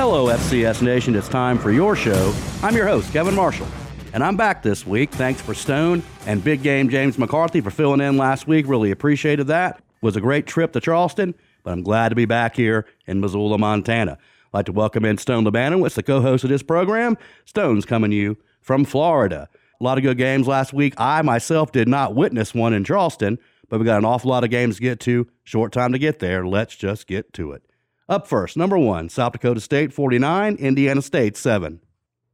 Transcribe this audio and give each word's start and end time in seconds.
Hello, 0.00 0.28
FCS 0.28 0.80
Nation. 0.80 1.14
It's 1.14 1.28
time 1.28 1.58
for 1.58 1.70
your 1.70 1.94
show. 1.94 2.34
I'm 2.62 2.74
your 2.74 2.86
host, 2.88 3.12
Kevin 3.12 3.34
Marshall, 3.34 3.66
and 4.14 4.24
I'm 4.24 4.34
back 4.34 4.62
this 4.62 4.86
week. 4.86 5.10
Thanks 5.10 5.42
for 5.42 5.52
Stone 5.52 6.02
and 6.24 6.42
Big 6.42 6.62
Game 6.62 6.88
James 6.88 7.18
McCarthy 7.18 7.60
for 7.60 7.70
filling 7.70 8.00
in 8.00 8.16
last 8.16 8.46
week. 8.46 8.66
Really 8.66 8.92
appreciated 8.92 9.48
that. 9.48 9.76
It 9.76 9.82
was 10.00 10.16
a 10.16 10.20
great 10.22 10.46
trip 10.46 10.72
to 10.72 10.80
Charleston, 10.80 11.34
but 11.64 11.72
I'm 11.72 11.82
glad 11.82 12.08
to 12.08 12.14
be 12.14 12.24
back 12.24 12.56
here 12.56 12.86
in 13.06 13.20
Missoula, 13.20 13.58
Montana. 13.58 14.12
I'd 14.12 14.54
like 14.54 14.66
to 14.66 14.72
welcome 14.72 15.04
in 15.04 15.18
Stone 15.18 15.44
Labanowitz, 15.44 15.96
the 15.96 16.02
co-host 16.02 16.44
of 16.44 16.50
this 16.50 16.62
program. 16.62 17.18
Stone's 17.44 17.84
coming 17.84 18.10
to 18.10 18.16
you 18.16 18.38
from 18.62 18.86
Florida. 18.86 19.50
A 19.78 19.84
lot 19.84 19.98
of 19.98 20.02
good 20.02 20.16
games 20.16 20.46
last 20.46 20.72
week. 20.72 20.94
I 20.96 21.20
myself 21.20 21.72
did 21.72 21.88
not 21.88 22.14
witness 22.14 22.54
one 22.54 22.72
in 22.72 22.84
Charleston, 22.84 23.38
but 23.68 23.78
we 23.78 23.84
got 23.84 23.98
an 23.98 24.06
awful 24.06 24.30
lot 24.30 24.44
of 24.44 24.50
games 24.50 24.76
to 24.76 24.82
get 24.82 24.98
to. 25.00 25.28
Short 25.44 25.72
time 25.72 25.92
to 25.92 25.98
get 25.98 26.20
there. 26.20 26.46
Let's 26.46 26.74
just 26.74 27.06
get 27.06 27.34
to 27.34 27.52
it. 27.52 27.62
Up 28.10 28.26
first, 28.26 28.56
number 28.56 28.76
one, 28.76 29.08
South 29.08 29.30
Dakota 29.30 29.60
State 29.60 29.92
49, 29.92 30.56
Indiana 30.56 31.00
State 31.00 31.36
7. 31.36 31.78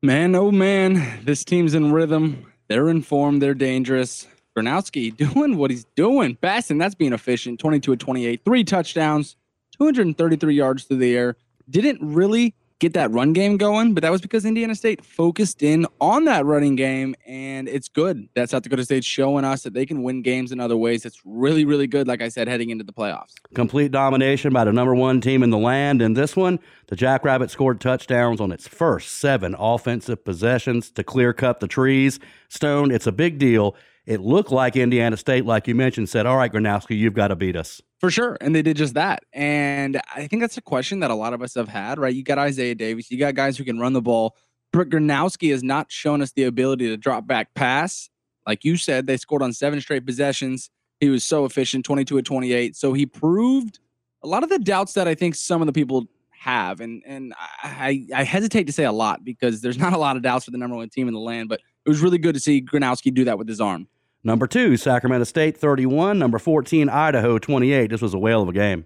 Man, 0.00 0.34
oh 0.34 0.50
man, 0.50 1.20
this 1.22 1.44
team's 1.44 1.74
in 1.74 1.92
rhythm. 1.92 2.50
They're 2.68 2.88
informed. 2.88 3.42
They're 3.42 3.52
dangerous. 3.52 4.26
Gronowski 4.56 5.14
doing 5.34 5.58
what 5.58 5.70
he's 5.70 5.84
doing. 5.94 6.38
Basson, 6.42 6.78
that's 6.78 6.94
being 6.94 7.12
efficient. 7.12 7.60
22 7.60 7.94
to 7.94 7.96
28, 8.02 8.40
three 8.42 8.64
touchdowns, 8.64 9.36
233 9.78 10.54
yards 10.54 10.84
through 10.84 10.96
the 10.96 11.14
air. 11.14 11.36
Didn't 11.68 11.98
really 12.00 12.54
get 12.78 12.92
that 12.92 13.10
run 13.10 13.32
game 13.32 13.56
going, 13.56 13.94
but 13.94 14.02
that 14.02 14.12
was 14.12 14.20
because 14.20 14.44
Indiana 14.44 14.74
State 14.74 15.04
focused 15.04 15.62
in 15.62 15.86
on 16.00 16.24
that 16.24 16.44
running 16.44 16.76
game, 16.76 17.14
and 17.26 17.68
it's 17.68 17.88
good 17.88 18.28
that 18.34 18.50
South 18.50 18.62
Dakota 18.62 18.84
State's 18.84 19.06
showing 19.06 19.44
us 19.44 19.62
that 19.62 19.72
they 19.72 19.86
can 19.86 20.02
win 20.02 20.22
games 20.22 20.52
in 20.52 20.60
other 20.60 20.76
ways. 20.76 21.04
It's 21.04 21.20
really, 21.24 21.64
really 21.64 21.86
good, 21.86 22.06
like 22.06 22.20
I 22.20 22.28
said, 22.28 22.48
heading 22.48 22.70
into 22.70 22.84
the 22.84 22.92
playoffs. 22.92 23.34
Complete 23.54 23.92
domination 23.92 24.52
by 24.52 24.64
the 24.64 24.72
number 24.72 24.94
one 24.94 25.20
team 25.20 25.42
in 25.42 25.50
the 25.50 25.58
land. 25.58 26.02
In 26.02 26.14
this 26.14 26.36
one, 26.36 26.58
the 26.88 26.96
Jackrabbit 26.96 27.50
scored 27.50 27.80
touchdowns 27.80 28.40
on 28.40 28.52
its 28.52 28.68
first 28.68 29.12
seven 29.12 29.54
offensive 29.58 30.24
possessions 30.24 30.90
to 30.92 31.04
clear 31.04 31.32
cut 31.32 31.60
the 31.60 31.68
trees. 31.68 32.20
Stone, 32.48 32.90
it's 32.90 33.06
a 33.06 33.12
big 33.12 33.38
deal. 33.38 33.74
It 34.04 34.20
looked 34.20 34.52
like 34.52 34.76
Indiana 34.76 35.16
State, 35.16 35.44
like 35.44 35.66
you 35.66 35.74
mentioned, 35.74 36.08
said, 36.08 36.26
All 36.26 36.36
right, 36.36 36.52
Gronowski, 36.52 36.96
you've 36.96 37.14
got 37.14 37.28
to 37.28 37.36
beat 37.36 37.56
us. 37.56 37.82
For 37.98 38.10
sure. 38.10 38.36
And 38.40 38.54
they 38.54 38.62
did 38.62 38.76
just 38.76 38.94
that. 38.94 39.24
And 39.32 40.00
I 40.14 40.26
think 40.26 40.42
that's 40.42 40.58
a 40.58 40.62
question 40.62 41.00
that 41.00 41.10
a 41.10 41.14
lot 41.14 41.32
of 41.32 41.42
us 41.42 41.54
have 41.54 41.68
had, 41.68 41.98
right? 41.98 42.14
You 42.14 42.22
got 42.22 42.38
Isaiah 42.38 42.74
Davis, 42.74 43.10
you 43.10 43.18
got 43.18 43.34
guys 43.34 43.56
who 43.56 43.64
can 43.64 43.78
run 43.78 43.94
the 43.94 44.02
ball. 44.02 44.36
But 44.72 44.90
Gronowski 44.90 45.50
has 45.52 45.62
not 45.62 45.90
shown 45.90 46.20
us 46.20 46.32
the 46.32 46.44
ability 46.44 46.88
to 46.88 46.96
drop 46.96 47.26
back 47.26 47.54
pass. 47.54 48.10
Like 48.46 48.64
you 48.64 48.76
said, 48.76 49.06
they 49.06 49.16
scored 49.16 49.42
on 49.42 49.52
seven 49.52 49.80
straight 49.80 50.04
possessions. 50.04 50.70
He 51.00 51.08
was 51.08 51.24
so 51.24 51.44
efficient, 51.44 51.84
22 51.84 52.18
at 52.18 52.24
28. 52.24 52.76
So 52.76 52.92
he 52.92 53.06
proved 53.06 53.78
a 54.22 54.26
lot 54.26 54.42
of 54.42 54.50
the 54.50 54.58
doubts 54.58 54.92
that 54.94 55.08
I 55.08 55.14
think 55.14 55.34
some 55.34 55.62
of 55.62 55.66
the 55.66 55.72
people 55.72 56.06
have. 56.38 56.80
And 56.80 57.02
and 57.06 57.34
I, 57.62 58.06
I 58.14 58.24
hesitate 58.24 58.64
to 58.64 58.72
say 58.72 58.84
a 58.84 58.92
lot 58.92 59.24
because 59.24 59.60
there's 59.60 59.78
not 59.86 59.92
a 59.92 59.98
lot 59.98 60.16
of 60.16 60.22
doubts 60.22 60.44
for 60.44 60.50
the 60.50 60.58
number 60.58 60.76
one 60.76 60.88
team 60.88 61.08
in 61.08 61.14
the 61.14 61.20
land, 61.20 61.48
but 61.48 61.60
it 61.84 61.88
was 61.88 62.00
really 62.00 62.18
good 62.18 62.34
to 62.34 62.40
see 62.40 62.60
Gronowski 62.60 63.12
do 63.14 63.24
that 63.24 63.38
with 63.38 63.48
his 63.48 63.60
arm. 63.60 63.88
Number 64.26 64.48
two, 64.48 64.76
Sacramento 64.76 65.22
State 65.22 65.56
31. 65.56 66.18
Number 66.18 66.40
14, 66.40 66.88
Idaho 66.88 67.38
28. 67.38 67.88
This 67.88 68.02
was 68.02 68.12
a 68.12 68.18
whale 68.18 68.42
of 68.42 68.48
a 68.48 68.52
game. 68.52 68.84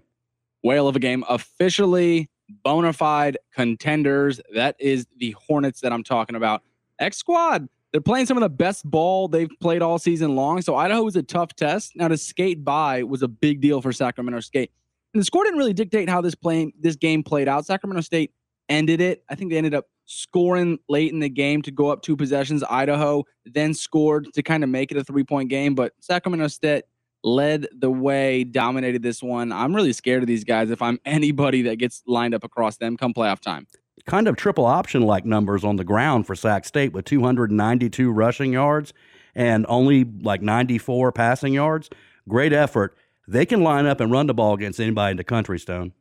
Whale 0.61 0.87
of 0.87 0.95
a 0.95 0.99
game. 0.99 1.23
Officially 1.27 2.29
bona 2.63 2.93
fide 2.93 3.39
contenders. 3.55 4.39
That 4.53 4.75
is 4.77 5.07
the 5.17 5.31
Hornets 5.31 5.81
that 5.81 5.91
I'm 5.91 6.03
talking 6.03 6.35
about. 6.35 6.61
X 6.99 7.17
Squad, 7.17 7.67
they're 7.91 8.01
playing 8.01 8.27
some 8.27 8.37
of 8.37 8.41
the 8.41 8.49
best 8.49 8.85
ball 8.85 9.27
they've 9.27 9.49
played 9.59 9.81
all 9.81 9.97
season 9.97 10.35
long. 10.35 10.61
So 10.61 10.75
Idaho 10.75 11.01
was 11.01 11.15
a 11.15 11.23
tough 11.23 11.55
test. 11.55 11.95
Now 11.95 12.07
to 12.07 12.17
skate 12.17 12.63
by 12.63 13.01
was 13.01 13.23
a 13.23 13.27
big 13.27 13.61
deal 13.61 13.81
for 13.81 13.91
Sacramento 13.91 14.41
State. 14.41 14.71
And 15.15 15.21
the 15.21 15.25
score 15.25 15.43
didn't 15.43 15.57
really 15.57 15.73
dictate 15.73 16.07
how 16.07 16.21
this 16.21 16.35
playing 16.35 16.73
this 16.79 16.95
game 16.95 17.23
played 17.23 17.47
out. 17.47 17.65
Sacramento 17.65 18.01
State 18.01 18.31
ended 18.69 19.01
it. 19.01 19.23
I 19.27 19.33
think 19.33 19.49
they 19.49 19.57
ended 19.57 19.73
up 19.73 19.87
scoring 20.11 20.77
late 20.89 21.11
in 21.11 21.19
the 21.19 21.29
game 21.29 21.61
to 21.61 21.71
go 21.71 21.89
up 21.89 22.01
two 22.01 22.17
possessions. 22.17 22.63
Idaho 22.69 23.23
then 23.45 23.73
scored 23.73 24.27
to 24.33 24.43
kind 24.43 24.63
of 24.63 24.69
make 24.69 24.91
it 24.91 24.97
a 24.97 25.03
three 25.03 25.23
point 25.23 25.49
game, 25.49 25.73
but 25.73 25.93
Sacramento 26.01 26.47
State 26.49 26.83
led 27.23 27.67
the 27.71 27.89
way, 27.89 28.43
dominated 28.43 29.03
this 29.03 29.23
one. 29.23 29.51
I'm 29.51 29.75
really 29.75 29.93
scared 29.93 30.23
of 30.23 30.27
these 30.27 30.43
guys 30.43 30.69
if 30.69 30.81
I'm 30.81 30.99
anybody 31.05 31.61
that 31.63 31.77
gets 31.77 32.03
lined 32.05 32.33
up 32.33 32.43
across 32.43 32.77
them 32.77 32.97
come 32.97 33.13
playoff 33.13 33.39
time. 33.39 33.67
Kind 34.05 34.27
of 34.27 34.35
triple 34.35 34.65
option 34.65 35.03
like 35.03 35.25
numbers 35.25 35.63
on 35.63 35.75
the 35.75 35.83
ground 35.83 36.25
for 36.25 36.35
Sac 36.35 36.65
State 36.65 36.91
with 36.91 37.05
292 37.05 38.11
rushing 38.11 38.53
yards 38.53 38.93
and 39.35 39.65
only 39.69 40.03
like 40.03 40.41
94 40.41 41.11
passing 41.11 41.53
yards. 41.53 41.89
Great 42.27 42.51
effort. 42.51 42.97
They 43.27 43.45
can 43.45 43.61
line 43.61 43.85
up 43.85 44.01
and 44.01 44.11
run 44.11 44.27
the 44.27 44.33
ball 44.33 44.55
against 44.55 44.79
anybody 44.79 45.11
in 45.11 45.17
the 45.17 45.23
country, 45.23 45.59
Stone. 45.59 45.93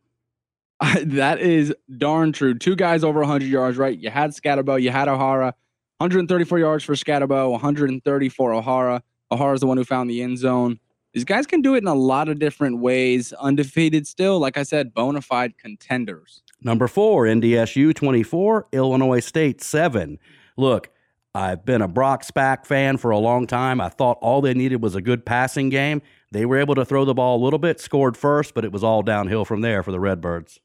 that 1.03 1.41
is 1.41 1.75
darn 1.99 2.33
true. 2.33 2.55
Two 2.55 2.75
guys 2.75 3.05
over 3.05 3.21
100 3.21 3.47
yards, 3.47 3.77
right? 3.77 3.99
You 3.99 4.11
had 4.11 4.31
Skattebo, 4.31 4.81
you 4.81 4.91
had 4.91 5.09
O'Hara. 5.09 5.55
134 5.99 6.59
yards 6.59 6.85
for 6.85 6.95
Skattebo, 6.95 7.51
130 7.51 8.29
for 8.31 8.55
O'Hara. 8.55 9.03
O'Hara's 9.31 9.61
the 9.61 9.67
one 9.67 9.77
who 9.77 9.85
found 9.85 10.09
the 10.09 10.23
end 10.23 10.39
zone. 10.39 10.81
These 11.13 11.25
guys 11.25 11.47
can 11.47 11.61
do 11.61 11.75
it 11.75 11.79
in 11.79 11.89
a 11.89 11.95
lot 11.95 12.29
of 12.29 12.39
different 12.39 12.79
ways. 12.79 13.33
Undefeated 13.35 14.07
still, 14.07 14.39
like 14.39 14.57
I 14.57 14.63
said, 14.63 14.95
bona 14.95 15.21
fide 15.21 15.59
contenders. 15.59 16.43
Number 16.63 16.89
four, 16.89 17.25
NDSU 17.25 17.95
24, 17.95 18.69
Illinois 18.73 19.21
State 19.21 19.61
7. 19.61 20.19
Look, 20.57 20.91
I've 21.35 21.65
been 21.65 21.83
a 21.83 21.89
Brock 21.89 22.25
Spack 22.25 22.65
fan 22.65 22.97
for 22.97 23.11
a 23.11 23.19
long 23.19 23.47
time. 23.47 23.81
I 23.81 23.89
thought 23.89 24.19
all 24.23 24.41
they 24.41 24.55
needed 24.55 24.83
was 24.83 24.95
a 24.95 25.03
good 25.03 25.27
passing 25.27 25.69
game. 25.69 26.01
They 26.33 26.47
were 26.47 26.59
able 26.59 26.77
to 26.77 26.85
throw 26.85 27.05
the 27.05 27.15
ball 27.15 27.37
a 27.37 27.43
little 27.45 27.59
bit, 27.59 27.81
scored 27.81 28.17
first, 28.17 28.55
but 28.55 28.65
it 28.65 28.73
was 28.73 28.83
all 28.83 29.03
downhill 29.03 29.45
from 29.45 29.61
there 29.61 29.83
for 29.83 29.93
the 29.93 30.01
Redbirds 30.01 30.61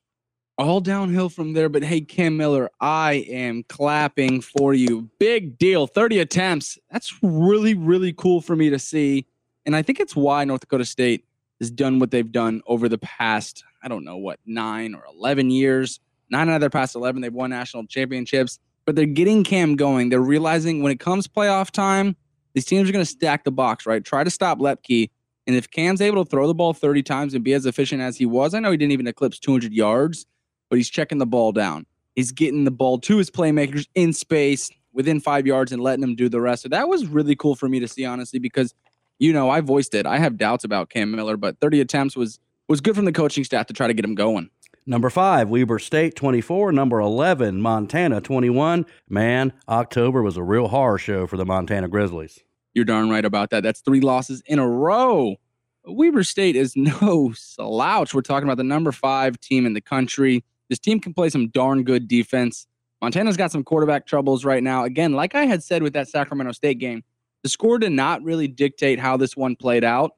all 0.57 0.79
downhill 0.79 1.29
from 1.29 1.53
there. 1.53 1.69
But 1.69 1.83
hey, 1.83 2.01
Cam 2.01 2.37
Miller, 2.37 2.69
I 2.79 3.25
am 3.29 3.63
clapping 3.63 4.41
for 4.41 4.73
you. 4.73 5.09
Big 5.19 5.57
deal. 5.57 5.87
30 5.87 6.19
attempts. 6.19 6.77
That's 6.91 7.13
really, 7.21 7.73
really 7.73 8.13
cool 8.13 8.41
for 8.41 8.55
me 8.55 8.69
to 8.69 8.79
see. 8.79 9.25
And 9.65 9.75
I 9.75 9.81
think 9.81 9.99
it's 9.99 10.15
why 10.15 10.43
North 10.45 10.61
Dakota 10.61 10.85
State 10.85 11.25
has 11.59 11.71
done 11.71 11.99
what 11.99 12.11
they've 12.11 12.31
done 12.31 12.61
over 12.67 12.87
the 12.89 12.97
past, 12.97 13.63
I 13.81 13.87
don't 13.87 14.03
know 14.03 14.17
what, 14.17 14.39
nine 14.45 14.93
or 14.93 15.03
11 15.13 15.49
years. 15.49 15.99
Nine 16.29 16.49
out 16.49 16.55
of 16.55 16.61
their 16.61 16.69
past 16.69 16.95
11, 16.95 17.21
they've 17.21 17.33
won 17.33 17.51
national 17.51 17.85
championships, 17.85 18.59
but 18.85 18.95
they're 18.95 19.05
getting 19.05 19.43
Cam 19.43 19.75
going. 19.75 20.09
They're 20.09 20.19
realizing 20.19 20.81
when 20.81 20.91
it 20.91 20.99
comes 20.99 21.27
playoff 21.27 21.69
time, 21.69 22.15
these 22.53 22.65
teams 22.65 22.89
are 22.89 22.91
going 22.91 23.05
to 23.05 23.09
stack 23.09 23.43
the 23.43 23.51
box, 23.51 23.85
right? 23.85 24.03
Try 24.03 24.23
to 24.23 24.29
stop 24.29 24.59
Luepke. 24.59 25.09
And 25.45 25.55
if 25.55 25.69
Cam's 25.69 26.01
able 26.01 26.23
to 26.23 26.29
throw 26.29 26.47
the 26.47 26.55
ball 26.55 26.73
30 26.73 27.03
times 27.03 27.33
and 27.35 27.43
be 27.43 27.53
as 27.53 27.65
efficient 27.67 28.01
as 28.01 28.17
he 28.17 28.25
was, 28.25 28.53
I 28.53 28.59
know 28.59 28.71
he 28.71 28.77
didn't 28.77 28.93
even 28.93 29.05
eclipse 29.05 29.37
200 29.37 29.71
yards, 29.71 30.25
but 30.75 30.79
he's 30.79 30.89
checking 30.89 31.19
the 31.19 31.25
ball 31.25 31.53
down. 31.53 31.85
He's 32.15 32.33
getting 32.33 32.65
the 32.65 32.71
ball 32.71 32.99
to 32.99 33.17
his 33.17 33.31
playmakers 33.31 33.87
in 33.95 34.11
space 34.11 34.69
within 34.91 35.21
five 35.21 35.47
yards 35.47 35.71
and 35.71 35.81
letting 35.81 36.01
them 36.01 36.15
do 36.15 36.27
the 36.27 36.41
rest. 36.41 36.63
So 36.63 36.67
that 36.67 36.89
was 36.89 37.07
really 37.07 37.33
cool 37.33 37.55
for 37.55 37.69
me 37.69 37.79
to 37.79 37.87
see, 37.87 38.03
honestly, 38.03 38.39
because 38.39 38.73
you 39.17 39.31
know 39.31 39.49
I 39.49 39.61
voiced 39.61 39.95
it. 39.95 40.05
I 40.05 40.17
have 40.17 40.37
doubts 40.37 40.65
about 40.65 40.89
Cam 40.89 41.11
Miller, 41.11 41.37
but 41.37 41.61
30 41.61 41.79
attempts 41.79 42.17
was 42.17 42.41
was 42.67 42.81
good 42.81 42.93
from 42.93 43.05
the 43.05 43.13
coaching 43.13 43.45
staff 43.45 43.67
to 43.67 43.73
try 43.73 43.87
to 43.87 43.93
get 43.93 44.03
him 44.03 44.15
going. 44.15 44.49
Number 44.85 45.09
five, 45.09 45.49
Weber 45.49 45.79
State 45.79 46.13
24. 46.17 46.73
Number 46.73 46.99
11, 46.99 47.61
Montana 47.61 48.19
21. 48.19 48.85
Man, 49.07 49.53
October 49.69 50.21
was 50.21 50.35
a 50.35 50.43
real 50.43 50.67
horror 50.67 50.97
show 50.97 51.25
for 51.25 51.37
the 51.37 51.45
Montana 51.45 51.87
Grizzlies. 51.87 52.41
You're 52.73 52.83
darn 52.83 53.09
right 53.09 53.23
about 53.23 53.49
that. 53.51 53.63
That's 53.63 53.79
three 53.79 54.01
losses 54.01 54.43
in 54.45 54.59
a 54.59 54.67
row. 54.67 55.37
Weber 55.85 56.23
State 56.23 56.57
is 56.57 56.75
no 56.75 57.31
slouch. 57.35 58.13
We're 58.13 58.21
talking 58.21 58.47
about 58.47 58.57
the 58.57 58.65
number 58.65 58.91
five 58.91 59.39
team 59.39 59.65
in 59.65 59.73
the 59.73 59.81
country. 59.81 60.43
This 60.69 60.79
team 60.79 60.99
can 60.99 61.13
play 61.13 61.29
some 61.29 61.49
darn 61.49 61.83
good 61.83 62.07
defense. 62.07 62.67
Montana's 63.01 63.37
got 63.37 63.51
some 63.51 63.63
quarterback 63.63 64.07
troubles 64.07 64.45
right 64.45 64.63
now. 64.63 64.83
Again, 64.83 65.13
like 65.13 65.35
I 65.35 65.45
had 65.45 65.63
said 65.63 65.83
with 65.83 65.93
that 65.93 66.07
Sacramento 66.07 66.53
State 66.53 66.79
game, 66.79 67.03
the 67.43 67.49
score 67.49 67.77
did 67.77 67.91
not 67.91 68.23
really 68.23 68.47
dictate 68.47 68.99
how 68.99 69.17
this 69.17 69.37
one 69.37 69.55
played 69.55 69.83
out. 69.83 70.11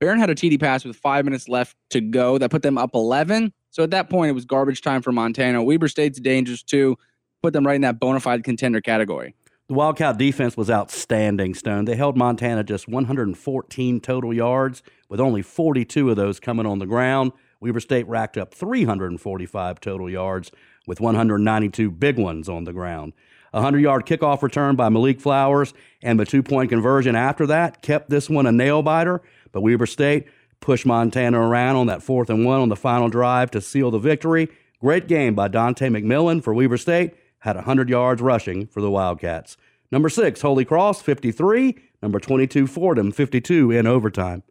Barron 0.00 0.18
had 0.18 0.28
a 0.28 0.34
TD 0.34 0.60
pass 0.60 0.84
with 0.84 0.96
five 0.96 1.24
minutes 1.24 1.48
left 1.48 1.76
to 1.90 2.00
go 2.00 2.36
that 2.38 2.50
put 2.50 2.62
them 2.62 2.76
up 2.76 2.90
11. 2.94 3.52
So 3.70 3.82
at 3.82 3.90
that 3.90 4.10
point, 4.10 4.28
it 4.28 4.32
was 4.32 4.44
garbage 4.44 4.82
time 4.82 5.00
for 5.00 5.12
Montana. 5.12 5.62
Weber 5.62 5.88
State's 5.88 6.20
dangerous 6.20 6.62
too. 6.62 6.96
Put 7.42 7.52
them 7.52 7.66
right 7.66 7.76
in 7.76 7.82
that 7.82 7.98
bona 7.98 8.20
fide 8.20 8.44
contender 8.44 8.80
category. 8.80 9.34
The 9.68 9.74
Wildcat 9.74 10.16
defense 10.16 10.56
was 10.56 10.70
outstanding, 10.70 11.54
Stone. 11.54 11.86
They 11.86 11.96
held 11.96 12.16
Montana 12.16 12.62
just 12.62 12.86
114 12.86 14.00
total 14.00 14.32
yards, 14.32 14.82
with 15.08 15.18
only 15.18 15.42
42 15.42 16.10
of 16.10 16.16
those 16.16 16.38
coming 16.38 16.66
on 16.66 16.78
the 16.78 16.86
ground. 16.86 17.32
Weber 17.66 17.80
State 17.80 18.06
racked 18.06 18.38
up 18.38 18.54
345 18.54 19.80
total 19.80 20.08
yards 20.08 20.52
with 20.86 21.00
192 21.00 21.90
big 21.90 22.18
ones 22.18 22.48
on 22.48 22.64
the 22.64 22.72
ground. 22.72 23.12
A 23.52 23.58
100 23.58 23.80
yard 23.80 24.06
kickoff 24.06 24.42
return 24.42 24.76
by 24.76 24.88
Malik 24.88 25.20
Flowers 25.20 25.74
and 26.00 26.20
the 26.20 26.24
two 26.24 26.42
point 26.42 26.70
conversion 26.70 27.16
after 27.16 27.46
that 27.46 27.82
kept 27.82 28.08
this 28.08 28.30
one 28.30 28.46
a 28.46 28.52
nail 28.52 28.82
biter, 28.82 29.20
but 29.50 29.62
Weber 29.62 29.86
State 29.86 30.26
pushed 30.60 30.86
Montana 30.86 31.40
around 31.40 31.76
on 31.76 31.86
that 31.88 32.02
fourth 32.02 32.30
and 32.30 32.44
one 32.44 32.60
on 32.60 32.68
the 32.68 32.76
final 32.76 33.08
drive 33.08 33.50
to 33.50 33.60
seal 33.60 33.90
the 33.90 33.98
victory. 33.98 34.48
Great 34.80 35.08
game 35.08 35.34
by 35.34 35.48
Dontae 35.48 35.90
McMillan 35.90 36.42
for 36.42 36.54
Weber 36.54 36.76
State, 36.76 37.14
had 37.40 37.56
100 37.56 37.88
yards 37.88 38.22
rushing 38.22 38.66
for 38.66 38.80
the 38.80 38.90
Wildcats. 38.90 39.56
Number 39.90 40.08
six, 40.08 40.40
Holy 40.40 40.64
Cross, 40.64 41.02
53. 41.02 41.76
Number 42.02 42.20
22, 42.20 42.66
Fordham, 42.66 43.10
52 43.10 43.70
in 43.70 43.86
overtime. 43.86 44.42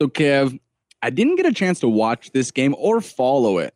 So, 0.00 0.08
Kev, 0.08 0.58
I 1.02 1.10
didn't 1.10 1.36
get 1.36 1.46
a 1.46 1.52
chance 1.52 1.80
to 1.80 1.88
watch 1.88 2.30
this 2.32 2.50
game 2.50 2.74
or 2.78 3.00
follow 3.00 3.58
it. 3.58 3.74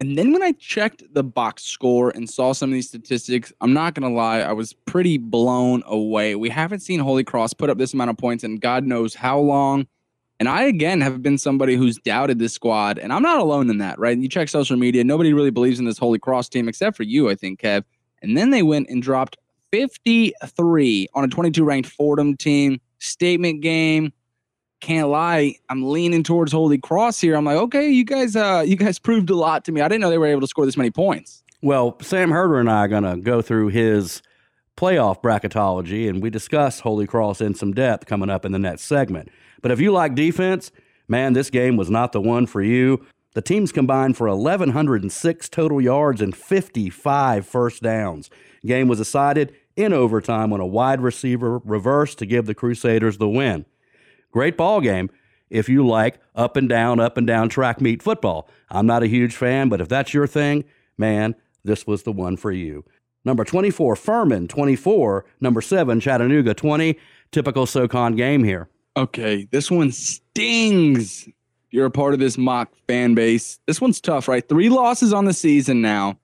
And 0.00 0.16
then 0.16 0.32
when 0.32 0.42
I 0.42 0.52
checked 0.52 1.02
the 1.12 1.24
box 1.24 1.64
score 1.64 2.10
and 2.10 2.30
saw 2.30 2.52
some 2.52 2.70
of 2.70 2.74
these 2.74 2.88
statistics, 2.88 3.52
I'm 3.60 3.72
not 3.72 3.94
going 3.94 4.08
to 4.08 4.16
lie, 4.16 4.38
I 4.40 4.52
was 4.52 4.72
pretty 4.72 5.18
blown 5.18 5.82
away. 5.86 6.36
We 6.36 6.48
haven't 6.48 6.80
seen 6.80 7.00
Holy 7.00 7.24
Cross 7.24 7.54
put 7.54 7.68
up 7.68 7.78
this 7.78 7.94
amount 7.94 8.10
of 8.10 8.16
points 8.16 8.44
in 8.44 8.58
God 8.58 8.84
knows 8.84 9.14
how 9.14 9.40
long. 9.40 9.88
And 10.38 10.48
I, 10.48 10.62
again, 10.64 11.00
have 11.00 11.20
been 11.20 11.36
somebody 11.36 11.74
who's 11.74 11.98
doubted 11.98 12.38
this 12.38 12.52
squad. 12.52 12.98
And 12.98 13.12
I'm 13.12 13.22
not 13.22 13.40
alone 13.40 13.68
in 13.70 13.78
that, 13.78 13.98
right? 13.98 14.16
You 14.16 14.28
check 14.28 14.48
social 14.48 14.76
media, 14.76 15.02
nobody 15.02 15.32
really 15.32 15.50
believes 15.50 15.80
in 15.80 15.84
this 15.84 15.98
Holy 15.98 16.20
Cross 16.20 16.50
team 16.50 16.68
except 16.68 16.96
for 16.96 17.02
you, 17.02 17.28
I 17.28 17.34
think, 17.34 17.60
Kev. 17.60 17.82
And 18.22 18.36
then 18.36 18.50
they 18.50 18.62
went 18.62 18.88
and 18.88 19.02
dropped 19.02 19.36
53 19.72 21.08
on 21.14 21.24
a 21.24 21.28
22 21.28 21.64
ranked 21.64 21.88
Fordham 21.88 22.36
team. 22.36 22.80
Statement 23.00 23.62
game 23.62 24.12
can't 24.80 25.08
lie, 25.08 25.56
I'm 25.68 25.88
leaning 25.88 26.22
towards 26.22 26.52
Holy 26.52 26.78
Cross 26.78 27.20
here. 27.20 27.36
I'm 27.36 27.44
like, 27.44 27.56
okay, 27.56 27.90
you 27.90 28.04
guys, 28.04 28.36
uh, 28.36 28.64
you 28.66 28.76
guys 28.76 28.98
proved 28.98 29.30
a 29.30 29.36
lot 29.36 29.64
to 29.64 29.72
me. 29.72 29.80
I 29.80 29.88
didn't 29.88 30.00
know 30.00 30.10
they 30.10 30.18
were 30.18 30.26
able 30.26 30.40
to 30.42 30.46
score 30.46 30.66
this 30.66 30.76
many 30.76 30.90
points. 30.90 31.42
Well, 31.60 31.96
Sam 32.00 32.30
Herder 32.30 32.60
and 32.60 32.70
I 32.70 32.86
are 32.86 33.00
to 33.00 33.16
go 33.20 33.42
through 33.42 33.68
his 33.68 34.22
playoff 34.76 35.20
bracketology, 35.20 36.08
and 36.08 36.22
we 36.22 36.30
discuss 36.30 36.80
Holy 36.80 37.06
Cross 37.06 37.40
in 37.40 37.54
some 37.54 37.72
depth 37.72 38.06
coming 38.06 38.30
up 38.30 38.44
in 38.44 38.52
the 38.52 38.58
next 38.60 38.82
segment. 38.82 39.28
But 39.60 39.72
if 39.72 39.80
you 39.80 39.90
like 39.90 40.14
defense, 40.14 40.70
man, 41.08 41.32
this 41.32 41.50
game 41.50 41.76
was 41.76 41.90
not 41.90 42.12
the 42.12 42.20
one 42.20 42.46
for 42.46 42.62
you. 42.62 43.04
The 43.34 43.42
teams 43.42 43.72
combined 43.72 44.16
for 44.16 44.28
1,106 44.28 45.48
total 45.48 45.80
yards 45.80 46.20
and 46.20 46.34
55 46.34 47.46
first 47.46 47.82
downs. 47.82 48.30
Game 48.64 48.88
was 48.88 48.98
decided 48.98 49.54
in 49.76 49.92
overtime 49.92 50.50
when 50.50 50.60
a 50.60 50.66
wide 50.66 51.00
receiver 51.00 51.58
reversed 51.58 52.18
to 52.18 52.26
give 52.26 52.46
the 52.46 52.54
Crusaders 52.54 53.18
the 53.18 53.28
win. 53.28 53.64
Great 54.32 54.56
ball 54.56 54.80
game 54.80 55.10
if 55.50 55.68
you 55.68 55.86
like 55.86 56.20
up 56.34 56.56
and 56.56 56.68
down, 56.68 57.00
up 57.00 57.16
and 57.16 57.26
down 57.26 57.48
track 57.48 57.80
meet 57.80 58.02
football. 58.02 58.48
I'm 58.70 58.86
not 58.86 59.02
a 59.02 59.06
huge 59.06 59.34
fan, 59.34 59.68
but 59.68 59.80
if 59.80 59.88
that's 59.88 60.12
your 60.12 60.26
thing, 60.26 60.64
man, 60.96 61.34
this 61.64 61.86
was 61.86 62.02
the 62.02 62.12
one 62.12 62.36
for 62.36 62.52
you. 62.52 62.84
Number 63.24 63.44
24, 63.44 63.96
Furman 63.96 64.48
24. 64.48 65.24
Number 65.40 65.60
7, 65.60 66.00
Chattanooga 66.00 66.54
20. 66.54 66.98
Typical 67.30 67.66
SoCon 67.66 68.16
game 68.16 68.44
here. 68.44 68.68
Okay, 68.96 69.46
this 69.50 69.70
one 69.70 69.92
stings. 69.92 71.28
You're 71.70 71.86
a 71.86 71.90
part 71.90 72.14
of 72.14 72.20
this 72.20 72.38
Moc 72.38 72.72
fan 72.86 73.14
base. 73.14 73.60
This 73.66 73.80
one's 73.80 74.00
tough, 74.00 74.28
right? 74.28 74.48
Three 74.48 74.70
losses 74.70 75.12
on 75.12 75.26
the 75.26 75.34
season 75.34 75.82
now, 75.82 76.18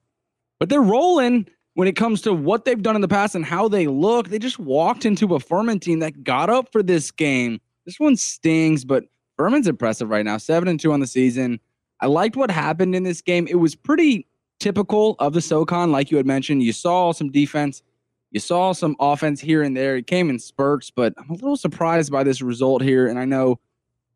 but 0.59 0.71
they're 0.71 0.81
rolling 0.81 1.47
when 1.75 1.89
it 1.89 1.97
comes 1.97 2.23
to 2.23 2.33
what 2.33 2.65
they've 2.65 2.83
done 2.83 2.95
in 2.95 3.03
the 3.03 3.09
past 3.09 3.35
and 3.35 3.45
how 3.45 3.69
they 3.69 3.87
look. 3.87 4.29
They 4.29 4.39
just 4.39 4.59
walked 4.59 5.05
into 5.05 5.35
a 5.35 5.41
Furman 5.41 5.81
team 5.81 5.99
that 5.99 6.25
got 6.25 6.49
up 6.49 6.73
for 6.73 6.83
this 6.83 7.11
game 7.11 7.61
this 7.85 8.01
one 8.01 8.17
stings, 8.17 8.85
but 8.85 9.05
Furman's 9.37 9.67
impressive 9.67 10.09
right 10.09 10.25
now. 10.25 10.39
Seven 10.39 10.69
and 10.69 10.79
two 10.79 10.93
on 10.93 11.01
the 11.01 11.07
season. 11.07 11.61
I 12.01 12.07
liked 12.07 12.37
what 12.37 12.51
happened 12.51 12.95
in 12.95 13.03
this 13.03 13.21
game. 13.21 13.47
It 13.49 13.57
was 13.57 13.75
pretty 13.75 14.27
typical 14.61 15.17
of 15.19 15.33
the 15.33 15.41
SoCon, 15.41 15.93
like 15.93 16.11
you 16.11 16.17
had 16.17 16.27
mentioned. 16.27 16.63
You 16.63 16.73
saw 16.73 17.13
some 17.13 17.31
defense, 17.31 17.83
you 18.31 18.41
saw 18.41 18.73
some 18.73 18.97
offense 18.99 19.41
here 19.41 19.63
and 19.63 19.77
there. 19.77 19.97
It 19.97 20.07
came 20.07 20.29
in 20.29 20.39
spurts, 20.39 20.91
but 20.91 21.15
I'm 21.17 21.31
a 21.31 21.35
little 21.35 21.57
surprised 21.57 22.11
by 22.11 22.25
this 22.25 22.43
result 22.43 22.83
here. 22.83 23.07
And 23.07 23.19
I 23.19 23.25
know 23.25 23.61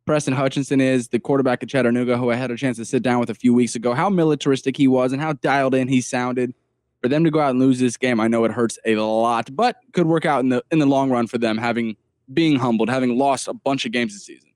Preston 0.07 0.35
Hutchinson 0.35 0.81
is 0.81 1.09
the 1.09 1.21
quarterback 1.21 1.63
at 1.63 1.69
Chattanooga, 1.69 2.17
who 2.17 2.31
I 2.31 2.35
had 2.35 2.51
a 2.51 2.57
chance 2.57 2.79
to 2.79 2.85
sit 2.85 3.03
down 3.03 3.21
with 3.21 3.31
a 3.31 3.35
few 3.35 3.55
weeks 3.55 3.75
ago. 3.75 3.95
How 3.95 4.09
militaristic 4.09 4.77
he 4.77 4.89
was 4.89 5.13
and 5.13 5.23
how 5.23 5.35
dialed 5.35 5.75
in 5.75 5.89
he 5.89 6.01
sounded. 6.01 6.55
For 7.01 7.09
them 7.09 7.23
to 7.23 7.31
go 7.31 7.39
out 7.39 7.51
and 7.51 7.61
lose 7.61 7.79
this 7.79 7.97
game, 7.97 8.19
I 8.19 8.27
know 8.27 8.45
it 8.45 8.51
hurts 8.51 8.77
a 8.85 8.97
lot, 8.97 9.55
but 9.55 9.77
could 9.93 10.07
work 10.07 10.27
out 10.27 10.41
in 10.41 10.49
the 10.49 10.65
in 10.73 10.81
the 10.81 10.87
long 10.87 11.11
run 11.11 11.29
for 11.29 11.39
them 11.39 11.57
having 11.57 11.97
being 12.33 12.57
humbled, 12.59 12.89
having 12.89 13.17
lost 13.17 13.49
a 13.49 13.55
bunch 13.55 13.85
of 13.87 13.93
games 13.93 14.13
this 14.13 14.25
season. 14.25 14.51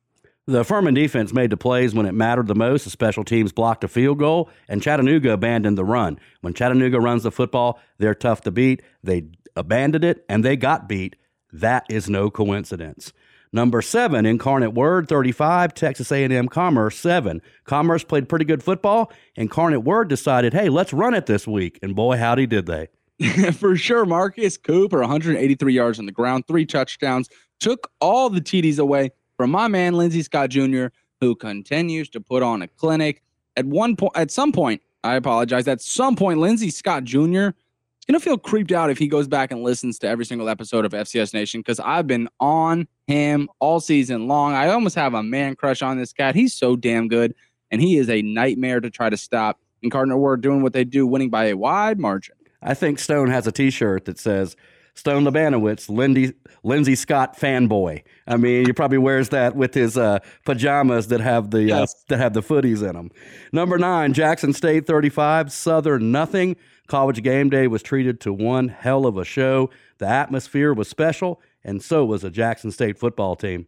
The 0.46 0.64
Furman 0.64 0.94
defense 0.94 1.32
made 1.32 1.50
the 1.50 1.56
plays 1.56 1.94
when 1.94 2.04
it 2.04 2.12
mattered 2.12 2.48
the 2.48 2.54
most. 2.56 2.82
The 2.84 2.90
special 2.90 3.22
teams 3.22 3.52
blocked 3.52 3.84
a 3.84 3.88
field 3.88 4.18
goal, 4.18 4.50
and 4.68 4.82
Chattanooga 4.82 5.32
abandoned 5.32 5.78
the 5.78 5.84
run. 5.84 6.18
When 6.40 6.52
Chattanooga 6.52 6.98
runs 6.98 7.22
the 7.22 7.30
football, 7.30 7.78
they're 7.98 8.14
tough 8.14 8.40
to 8.42 8.50
beat. 8.50 8.82
They 9.04 9.26
abandoned 9.54 10.04
it, 10.04 10.24
and 10.28 10.44
they 10.44 10.56
got 10.56 10.88
beat. 10.88 11.14
That 11.52 11.86
is 11.88 12.10
no 12.10 12.28
coincidence. 12.28 13.12
Number 13.52 13.82
seven, 13.82 14.24
Incarnate 14.24 14.72
Word, 14.72 15.08
35, 15.08 15.74
Texas 15.74 16.10
A&M 16.10 16.48
Commerce, 16.48 16.98
seven. 16.98 17.42
Commerce 17.64 18.02
played 18.02 18.28
pretty 18.28 18.46
good 18.46 18.62
football. 18.62 19.12
Incarnate 19.36 19.84
Word 19.84 20.08
decided, 20.08 20.54
hey, 20.54 20.70
let's 20.70 20.92
run 20.92 21.14
it 21.14 21.26
this 21.26 21.46
week. 21.46 21.78
And 21.82 21.94
boy, 21.94 22.16
howdy 22.16 22.46
did 22.46 22.66
they. 22.66 22.88
For 23.52 23.76
sure, 23.76 24.06
Marcus 24.06 24.56
Cooper, 24.56 25.00
183 25.00 25.72
yards 25.72 25.98
on 25.98 26.06
the 26.06 26.12
ground, 26.12 26.46
three 26.48 26.64
touchdowns, 26.64 27.28
took 27.62 27.90
all 28.00 28.28
the 28.28 28.40
TDs 28.40 28.78
away 28.78 29.10
from 29.36 29.50
my 29.50 29.68
man 29.68 29.94
Lindsey 29.94 30.22
Scott 30.22 30.50
Jr., 30.50 30.86
who 31.20 31.34
continues 31.34 32.10
to 32.10 32.20
put 32.20 32.42
on 32.42 32.62
a 32.62 32.68
clinic. 32.68 33.22
At 33.56 33.64
one 33.64 33.96
point, 33.96 34.12
at 34.16 34.30
some 34.30 34.52
point, 34.52 34.82
I 35.04 35.14
apologize. 35.14 35.68
At 35.68 35.80
some 35.80 36.16
point, 36.16 36.40
Lindsey 36.40 36.70
Scott 36.70 37.04
Jr. 37.04 37.18
is 37.48 38.04
gonna 38.08 38.20
feel 38.20 38.36
creeped 38.36 38.72
out 38.72 38.90
if 38.90 38.98
he 38.98 39.06
goes 39.06 39.28
back 39.28 39.52
and 39.52 39.62
listens 39.62 39.98
to 40.00 40.08
every 40.08 40.24
single 40.24 40.48
episode 40.48 40.84
of 40.84 40.92
FCS 40.92 41.32
Nation 41.32 41.60
because 41.60 41.78
I've 41.80 42.06
been 42.06 42.28
on 42.40 42.88
him 43.06 43.48
all 43.60 43.78
season 43.78 44.26
long. 44.26 44.54
I 44.54 44.68
almost 44.68 44.96
have 44.96 45.14
a 45.14 45.22
man 45.22 45.54
crush 45.54 45.82
on 45.82 45.96
this 45.96 46.12
cat. 46.12 46.34
He's 46.34 46.54
so 46.54 46.74
damn 46.74 47.06
good, 47.08 47.34
and 47.70 47.80
he 47.80 47.96
is 47.96 48.10
a 48.10 48.22
nightmare 48.22 48.80
to 48.80 48.90
try 48.90 49.08
to 49.08 49.16
stop. 49.16 49.60
And 49.82 49.86
Incarnate 49.86 50.18
Word 50.18 50.40
doing 50.40 50.62
what 50.62 50.72
they 50.72 50.84
do, 50.84 51.06
winning 51.06 51.30
by 51.30 51.46
a 51.46 51.56
wide 51.56 52.00
margin. 52.00 52.34
I 52.60 52.74
think 52.74 52.98
Stone 52.98 53.30
has 53.30 53.46
a 53.46 53.52
T-shirt 53.52 54.04
that 54.04 54.18
says 54.18 54.56
Stone 54.94 55.24
Labanowitz, 55.24 55.88
Lindy, 55.88 56.32
Lindsey 56.62 56.94
Scott 56.94 57.38
fanboy. 57.38 58.02
I 58.26 58.36
mean, 58.36 58.66
he 58.66 58.72
probably 58.72 58.98
wears 58.98 59.30
that 59.30 59.56
with 59.56 59.74
his 59.74 59.96
uh, 59.96 60.18
pajamas 60.44 61.08
that 61.08 61.20
have 61.20 61.50
the 61.50 61.72
uh, 61.72 61.80
yes. 61.80 61.94
uh, 61.94 61.98
that 62.08 62.18
have 62.18 62.34
the 62.34 62.42
footies 62.42 62.86
in 62.86 62.94
them. 62.94 63.10
Number 63.52 63.78
nine, 63.78 64.12
Jackson 64.12 64.52
State, 64.52 64.86
thirty-five, 64.86 65.50
Southern 65.50 66.12
nothing. 66.12 66.56
College 66.88 67.22
game 67.22 67.48
day 67.48 67.68
was 67.68 67.82
treated 67.82 68.20
to 68.20 68.32
one 68.32 68.68
hell 68.68 69.06
of 69.06 69.16
a 69.16 69.24
show. 69.24 69.70
The 69.98 70.06
atmosphere 70.06 70.74
was 70.74 70.88
special, 70.88 71.40
and 71.64 71.82
so 71.82 72.04
was 72.04 72.22
a 72.22 72.30
Jackson 72.30 72.70
State 72.70 72.98
football 72.98 73.34
team. 73.34 73.66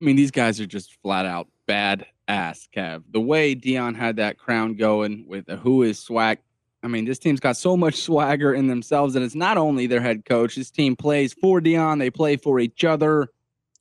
I 0.00 0.04
mean, 0.04 0.16
these 0.16 0.30
guys 0.32 0.60
are 0.60 0.66
just 0.66 0.96
flat 1.02 1.26
out 1.26 1.48
bad 1.66 2.06
ass, 2.26 2.68
Kev. 2.74 3.04
The 3.10 3.20
way 3.20 3.54
Deion 3.54 3.94
had 3.94 4.16
that 4.16 4.38
crown 4.38 4.74
going 4.74 5.26
with 5.28 5.46
the 5.46 5.56
who 5.56 5.82
is 5.82 5.98
SWAC 5.98 6.38
I 6.82 6.88
mean, 6.88 7.04
this 7.04 7.18
team's 7.18 7.40
got 7.40 7.56
so 7.56 7.76
much 7.76 7.94
swagger 8.02 8.54
in 8.54 8.66
themselves, 8.68 9.16
and 9.16 9.24
it's 9.24 9.34
not 9.34 9.56
only 9.58 9.86
their 9.86 10.00
head 10.00 10.24
coach. 10.24 10.56
This 10.56 10.70
team 10.70 10.96
plays 10.96 11.32
for 11.32 11.60
Deion, 11.60 11.98
they 11.98 12.10
play 12.10 12.36
for 12.36 12.60
each 12.60 12.84
other. 12.84 13.28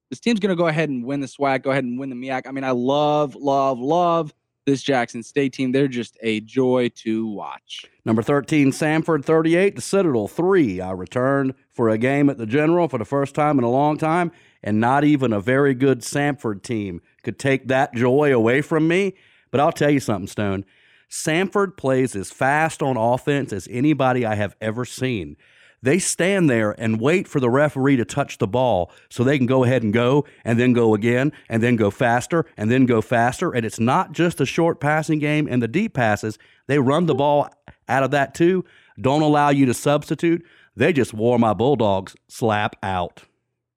This 0.10 0.20
team's 0.20 0.40
going 0.40 0.50
to 0.50 0.56
go 0.56 0.68
ahead 0.68 0.90
and 0.90 1.04
win 1.04 1.20
the 1.20 1.28
SWAC, 1.28 1.64
go 1.64 1.72
ahead 1.72 1.84
and 1.84 2.00
win 2.00 2.10
the 2.10 2.16
MEAC. 2.16 2.48
I 2.48 2.52
mean, 2.52 2.64
I 2.64 2.72
love, 2.72 3.36
love, 3.36 3.78
love 3.80 4.34
this 4.68 4.84
Jackson 4.84 5.24
State 5.24 5.54
team. 5.54 5.72
They're 5.72 5.88
just 5.88 6.18
a 6.22 6.42
joy 6.42 6.90
to 6.96 7.28
watch. 7.28 7.86
Number 8.06 8.22
13, 8.22 8.72
Samford 8.72 9.26
38, 9.26 9.76
the 9.76 9.82
Citadel 9.82 10.28
3. 10.28 10.82
I 10.82 10.92
returned 10.92 11.56
for 11.72 11.90
a 11.90 11.98
game 11.98 12.30
at 12.30 12.38
the 12.38 12.46
General 12.46 12.88
for 12.88 12.98
the 12.98 13.06
first 13.06 13.34
time 13.34 13.58
in 13.58 13.64
a 13.64 13.70
long 13.70 13.98
time, 13.98 14.32
and 14.62 14.80
not 14.80 15.04
even 15.04 15.34
a 15.34 15.42
very 15.42 15.74
good 15.74 16.02
Samford 16.02 16.64
team 16.64 17.02
could 17.24 17.40
take 17.40 17.68
that 17.70 17.94
joy 17.94 18.34
away 18.34 18.62
from 18.62 18.88
me. 18.88 19.16
But 19.52 19.62
I'll 19.62 19.72
tell 19.72 19.90
you 19.90 20.02
something, 20.02 20.28
Stone. 20.28 20.66
Samford 21.10 21.78
plays 21.78 22.16
as 22.16 22.32
fast 22.32 22.82
on 22.82 22.98
offense 22.98 23.54
as 23.54 23.68
anybody 23.72 24.26
I 24.26 24.36
have 24.36 24.56
ever 24.62 24.86
seen. 24.86 25.38
They 25.82 26.00
stand 26.00 26.50
there 26.50 26.72
and 26.80 27.00
wait 27.00 27.28
for 27.28 27.40
the 27.40 27.50
referee 27.50 27.98
to 27.98 28.06
touch 28.06 28.40
the 28.40 28.48
ball 28.48 28.92
so 29.10 29.24
they 29.24 29.38
can 29.38 29.46
go 29.46 29.64
ahead 29.64 29.84
and 29.84 29.94
go 29.94 30.26
and 30.44 30.60
then 30.60 30.74
go 30.74 30.96
again 30.96 31.32
and 31.50 31.62
then 31.62 31.76
go 31.76 31.92
faster 31.92 32.46
and 32.58 32.72
then 32.72 32.86
go 32.86 33.02
faster. 33.02 33.52
And 33.52 33.66
it's 33.66 33.80
not 33.80 34.12
just 34.12 34.42
a 34.42 34.46
short 34.46 34.80
passing 34.80 35.20
game 35.20 35.48
and 35.48 35.62
the 35.62 35.68
deep 35.68 35.94
passes. 35.94 36.40
They 36.66 36.80
run 36.80 37.06
the 37.06 37.16
ball 37.16 37.50
out 37.88 38.04
of 38.04 38.12
that 38.12 38.34
too. 38.34 38.66
Don't 39.00 39.22
allow 39.22 39.50
you 39.50 39.68
to 39.68 39.74
substitute. 39.74 40.44
They 40.76 40.94
just 40.94 41.14
wore 41.14 41.38
my 41.38 41.54
Bulldogs 41.54 42.16
slap 42.28 42.76
out. 42.82 43.24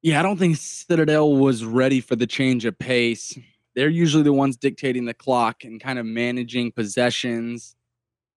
Yeah, 0.01 0.19
I 0.19 0.23
don't 0.23 0.37
think 0.37 0.57
Citadel 0.57 1.35
was 1.35 1.63
ready 1.63 2.01
for 2.01 2.15
the 2.15 2.25
change 2.25 2.65
of 2.65 2.77
pace 2.79 3.37
they're 3.75 3.89
usually 3.89 4.23
the 4.23 4.33
ones 4.33 4.57
dictating 4.57 5.05
the 5.05 5.13
clock 5.13 5.63
and 5.63 5.79
kind 5.81 5.99
of 5.99 6.05
managing 6.05 6.71
possessions. 6.71 7.75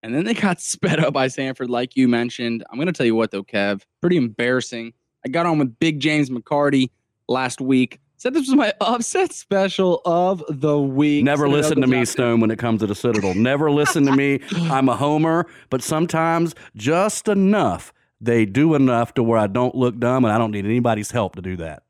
And 0.02 0.14
then 0.14 0.24
they 0.24 0.34
got 0.34 0.60
sped 0.60 1.00
up 1.00 1.12
by 1.12 1.28
Samford, 1.28 1.68
like 1.68 1.96
you 1.96 2.08
mentioned. 2.08 2.64
I'm 2.70 2.76
going 2.76 2.86
to 2.86 2.92
tell 2.92 3.06
you 3.06 3.14
what, 3.14 3.30
though, 3.30 3.44
Kev, 3.44 3.82
pretty 4.00 4.16
embarrassing. 4.16 4.92
I 5.24 5.30
got 5.30 5.46
on 5.46 5.58
with 5.58 5.78
Big 5.78 6.00
James 6.00 6.30
McCarty 6.30 6.90
last 7.28 7.60
week. 7.60 8.00
Said 8.16 8.34
this 8.34 8.46
was 8.48 8.56
my 8.56 8.72
upset 8.80 9.32
special 9.32 10.00
of 10.04 10.42
the 10.48 10.78
week. 10.78 11.24
Never 11.24 11.48
listen 11.48 11.80
to 11.80 11.86
me, 11.86 12.04
Stone, 12.04 12.40
when 12.40 12.50
it 12.50 12.58
comes 12.58 12.80
to 12.80 12.86
the 12.86 12.94
Citadel. 12.94 13.34
Never 13.34 13.70
listen 13.70 14.04
to 14.06 14.12
me. 14.12 14.40
I'm 14.52 14.88
a 14.88 14.96
homer, 14.96 15.46
but 15.70 15.82
sometimes 15.82 16.54
just 16.76 17.28
enough. 17.28 17.92
They 18.20 18.46
do 18.46 18.74
enough 18.74 19.14
to 19.14 19.22
where 19.22 19.38
I 19.38 19.46
don't 19.46 19.74
look 19.74 19.98
dumb, 19.98 20.24
and 20.24 20.32
I 20.32 20.38
don't 20.38 20.52
need 20.52 20.64
anybody's 20.64 21.10
help 21.10 21.36
to 21.36 21.42
do 21.42 21.56
that. 21.56 21.82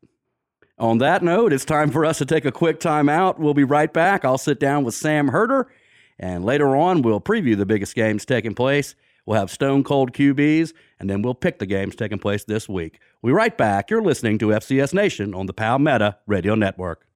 On 0.78 0.98
that 0.98 1.22
note, 1.22 1.52
it's 1.52 1.64
time 1.64 1.90
for 1.90 2.04
us 2.04 2.18
to 2.18 2.26
take 2.26 2.44
a 2.44 2.50
quick 2.50 2.80
time 2.80 3.08
out. 3.08 3.38
We'll 3.38 3.54
be 3.54 3.62
right 3.62 3.92
back. 3.92 4.24
I'll 4.24 4.38
sit 4.38 4.58
down 4.58 4.82
with 4.82 4.94
Sam 4.94 5.28
Herder, 5.28 5.70
and 6.18 6.44
later 6.44 6.74
on, 6.74 7.02
we'll 7.02 7.20
preview 7.20 7.56
the 7.56 7.64
biggest 7.64 7.94
games 7.94 8.24
taking 8.24 8.56
place. 8.56 8.96
We'll 9.24 9.38
have 9.38 9.52
Stone 9.52 9.84
Cold 9.84 10.12
QBs, 10.12 10.72
and 10.98 11.08
then 11.08 11.22
we'll 11.22 11.34
pick 11.34 11.60
the 11.60 11.66
games 11.66 11.94
taking 11.94 12.18
place 12.18 12.42
this 12.44 12.68
week. 12.68 12.98
We'll 13.22 13.34
right 13.34 13.56
back. 13.56 13.88
You're 13.88 14.02
listening 14.02 14.36
to 14.38 14.46
FCS 14.46 14.92
Nation 14.92 15.32
on 15.32 15.46
the 15.46 15.52
Palmetto 15.52 16.14
Radio 16.26 16.56
Network. 16.56 17.06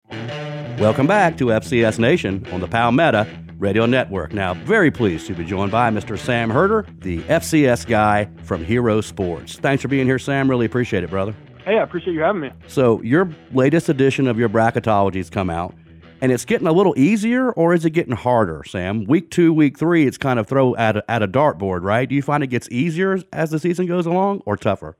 Welcome 0.78 1.08
back 1.08 1.36
to 1.38 1.46
FCS 1.46 1.98
Nation 1.98 2.46
on 2.52 2.60
the 2.60 2.68
Palmetto 2.68 3.26
Radio 3.58 3.86
Network. 3.86 4.32
Now, 4.32 4.54
very 4.54 4.92
pleased 4.92 5.26
to 5.26 5.34
be 5.34 5.44
joined 5.44 5.72
by 5.72 5.90
Mr. 5.90 6.16
Sam 6.16 6.48
Herder, 6.48 6.86
the 6.98 7.18
FCS 7.22 7.88
guy 7.88 8.30
from 8.44 8.64
Hero 8.64 9.00
Sports. 9.00 9.56
Thanks 9.56 9.82
for 9.82 9.88
being 9.88 10.06
here, 10.06 10.20
Sam. 10.20 10.48
Really 10.48 10.66
appreciate 10.66 11.02
it, 11.02 11.10
brother. 11.10 11.34
Hey, 11.64 11.78
I 11.78 11.82
appreciate 11.82 12.14
you 12.14 12.20
having 12.20 12.40
me. 12.40 12.50
So, 12.66 13.02
your 13.02 13.30
latest 13.52 13.88
edition 13.88 14.26
of 14.26 14.38
your 14.38 14.48
bracketology's 14.48 15.28
come 15.28 15.50
out, 15.50 15.74
and 16.20 16.32
it's 16.32 16.44
getting 16.44 16.66
a 16.66 16.72
little 16.72 16.98
easier, 16.98 17.52
or 17.52 17.74
is 17.74 17.84
it 17.84 17.90
getting 17.90 18.14
harder, 18.14 18.62
Sam? 18.66 19.04
Week 19.04 19.30
two, 19.30 19.52
week 19.52 19.78
three, 19.78 20.06
it's 20.06 20.18
kind 20.18 20.38
of 20.38 20.46
throw 20.46 20.74
at 20.76 20.96
a, 20.96 21.10
at 21.10 21.22
a 21.22 21.28
dartboard, 21.28 21.82
right? 21.82 22.08
Do 22.08 22.14
you 22.14 22.22
find 22.22 22.42
it 22.42 22.48
gets 22.48 22.68
easier 22.70 23.18
as 23.32 23.50
the 23.50 23.58
season 23.58 23.86
goes 23.86 24.06
along, 24.06 24.42
or 24.46 24.56
tougher? 24.56 24.96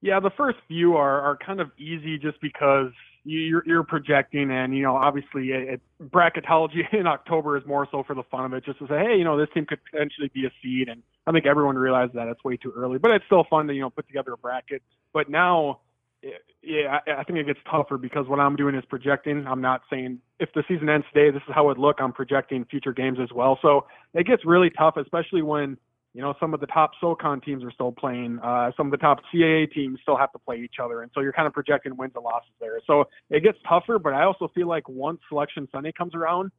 Yeah, 0.00 0.20
the 0.20 0.30
first 0.30 0.58
few 0.68 0.96
are, 0.96 1.20
are 1.20 1.38
kind 1.44 1.60
of 1.60 1.70
easy 1.78 2.18
just 2.18 2.40
because 2.40 2.92
you're, 3.24 3.64
you're 3.66 3.84
projecting, 3.84 4.50
and 4.50 4.76
you 4.76 4.82
know, 4.82 4.96
obviously, 4.96 5.48
it, 5.48 5.68
it, 5.68 5.80
bracketology 6.10 6.82
in 6.92 7.06
October 7.06 7.56
is 7.56 7.64
more 7.66 7.88
so 7.90 8.04
for 8.06 8.14
the 8.14 8.24
fun 8.30 8.44
of 8.44 8.52
it, 8.52 8.64
just 8.64 8.78
to 8.78 8.86
say, 8.86 8.98
hey, 8.98 9.16
you 9.16 9.24
know, 9.24 9.38
this 9.38 9.48
team 9.54 9.66
could 9.66 9.80
potentially 9.90 10.30
be 10.32 10.46
a 10.46 10.50
seed, 10.62 10.88
and 10.88 11.02
I 11.26 11.32
think 11.32 11.46
everyone 11.46 11.76
realizes 11.76 12.14
that 12.14 12.28
it's 12.28 12.44
way 12.44 12.56
too 12.56 12.72
early, 12.76 12.98
but 12.98 13.10
it's 13.12 13.24
still 13.26 13.44
fun 13.48 13.66
to 13.66 13.74
you 13.74 13.80
know 13.80 13.90
put 13.90 14.06
together 14.06 14.32
a 14.34 14.36
bracket. 14.36 14.82
But 15.12 15.30
now, 15.30 15.80
yeah, 16.62 16.98
I, 17.06 17.20
I 17.20 17.24
think 17.24 17.38
it 17.38 17.46
gets 17.46 17.60
tougher 17.70 17.98
because 17.98 18.26
what 18.28 18.40
I'm 18.40 18.56
doing 18.56 18.74
is 18.74 18.84
projecting. 18.88 19.46
I'm 19.46 19.60
not 19.60 19.82
saying 19.90 20.20
if 20.40 20.48
the 20.54 20.64
season 20.68 20.88
ends 20.88 21.06
today, 21.12 21.30
this 21.30 21.42
is 21.48 21.54
how 21.54 21.70
it 21.70 21.78
look. 21.78 21.96
I'm 22.00 22.12
projecting 22.12 22.64
future 22.64 22.92
games 22.92 23.18
as 23.22 23.28
well, 23.34 23.58
so 23.62 23.86
it 24.14 24.26
gets 24.26 24.44
really 24.44 24.70
tough, 24.70 24.96
especially 24.96 25.42
when 25.42 25.76
you 26.14 26.22
know, 26.22 26.32
some 26.38 26.54
of 26.54 26.60
the 26.60 26.66
top 26.66 26.92
SoCon 27.00 27.40
teams 27.40 27.64
are 27.64 27.72
still 27.72 27.90
playing. 27.90 28.38
Uh, 28.38 28.70
some 28.76 28.86
of 28.86 28.92
the 28.92 28.96
top 28.98 29.18
CAA 29.32 29.70
teams 29.72 29.98
still 30.00 30.16
have 30.16 30.30
to 30.32 30.38
play 30.38 30.58
each 30.58 30.76
other, 30.82 31.02
and 31.02 31.10
so 31.12 31.20
you're 31.20 31.32
kind 31.32 31.48
of 31.48 31.52
projecting 31.52 31.96
wins 31.96 32.12
and 32.14 32.24
losses 32.24 32.52
there. 32.60 32.80
So 32.86 33.04
it 33.30 33.42
gets 33.42 33.58
tougher, 33.68 33.98
but 33.98 34.14
I 34.14 34.22
also 34.22 34.48
feel 34.54 34.68
like 34.68 34.88
once 34.88 35.18
Selection 35.28 35.68
Sunday 35.72 35.90
comes 35.90 36.14
around, 36.14 36.52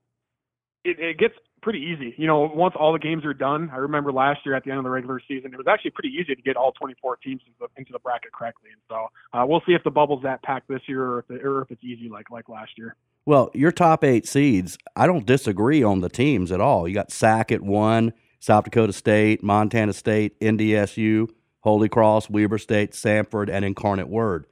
it, 0.86 1.00
it 1.00 1.18
gets 1.18 1.34
pretty 1.62 1.80
easy. 1.80 2.13
You 2.18 2.27
know, 2.27 2.50
once 2.54 2.75
all 2.80 2.94
the 2.94 3.00
games 3.00 3.25
are 3.25 3.34
done, 3.34 3.70
I 3.74 3.77
remember 3.77 4.12
last 4.12 4.42
year 4.46 4.56
at 4.56 4.63
the 4.63 4.70
end 4.70 4.77
of 4.77 4.84
the 4.84 4.89
regular 4.89 5.20
season, 5.27 5.54
it 5.54 5.58
was 5.58 5.68
actually 5.68 5.92
pretty 5.92 6.10
easy 6.10 6.36
to 6.36 6.42
get 6.42 6.56
all 6.56 6.72
24 6.74 7.18
teams 7.18 7.42
into 7.46 7.58
the, 7.60 7.68
into 7.80 7.92
the 7.92 8.00
bracket 8.00 8.32
correctly. 8.32 8.70
And 8.72 8.82
so 8.88 9.08
uh, 9.38 9.46
we'll 9.46 9.63
see 9.65 9.74
if 9.74 9.84
the 9.84 9.92
bubble's 9.92 10.24
that 10.24 10.44
packed 10.44 10.68
this 10.68 10.82
year, 10.88 11.04
or 11.04 11.25
if, 11.27 11.44
or 11.44 11.63
if 11.63 11.72
it's 11.72 11.84
easy 11.84 12.08
like 12.10 12.30
like 12.30 12.48
last 12.48 12.72
year. 12.77 12.96
Well, 13.25 13.50
your 13.56 13.72
top 13.72 14.04
eight 14.04 14.27
seeds, 14.27 14.77
I 14.96 15.08
don't 15.08 15.25
disagree 15.25 15.82
on 15.82 16.01
the 16.01 16.10
teams 16.10 16.51
at 16.51 16.62
all. 16.62 16.88
You 16.88 16.94
got 16.94 17.12
Sac 17.12 17.51
at 17.51 17.62
one. 17.62 18.13
South 18.46 18.65
Dakota 18.65 18.94
State, 18.94 19.42
Montana 19.42 19.92
State, 19.92 20.39
NDSU, 20.39 21.27
Holy 21.62 21.89
Cross, 21.89 22.30
Weber 22.30 22.60
State, 22.60 22.92
Samford, 22.92 23.50
and 23.50 23.65
Incarnate 23.65 24.08
Word. 24.08 24.46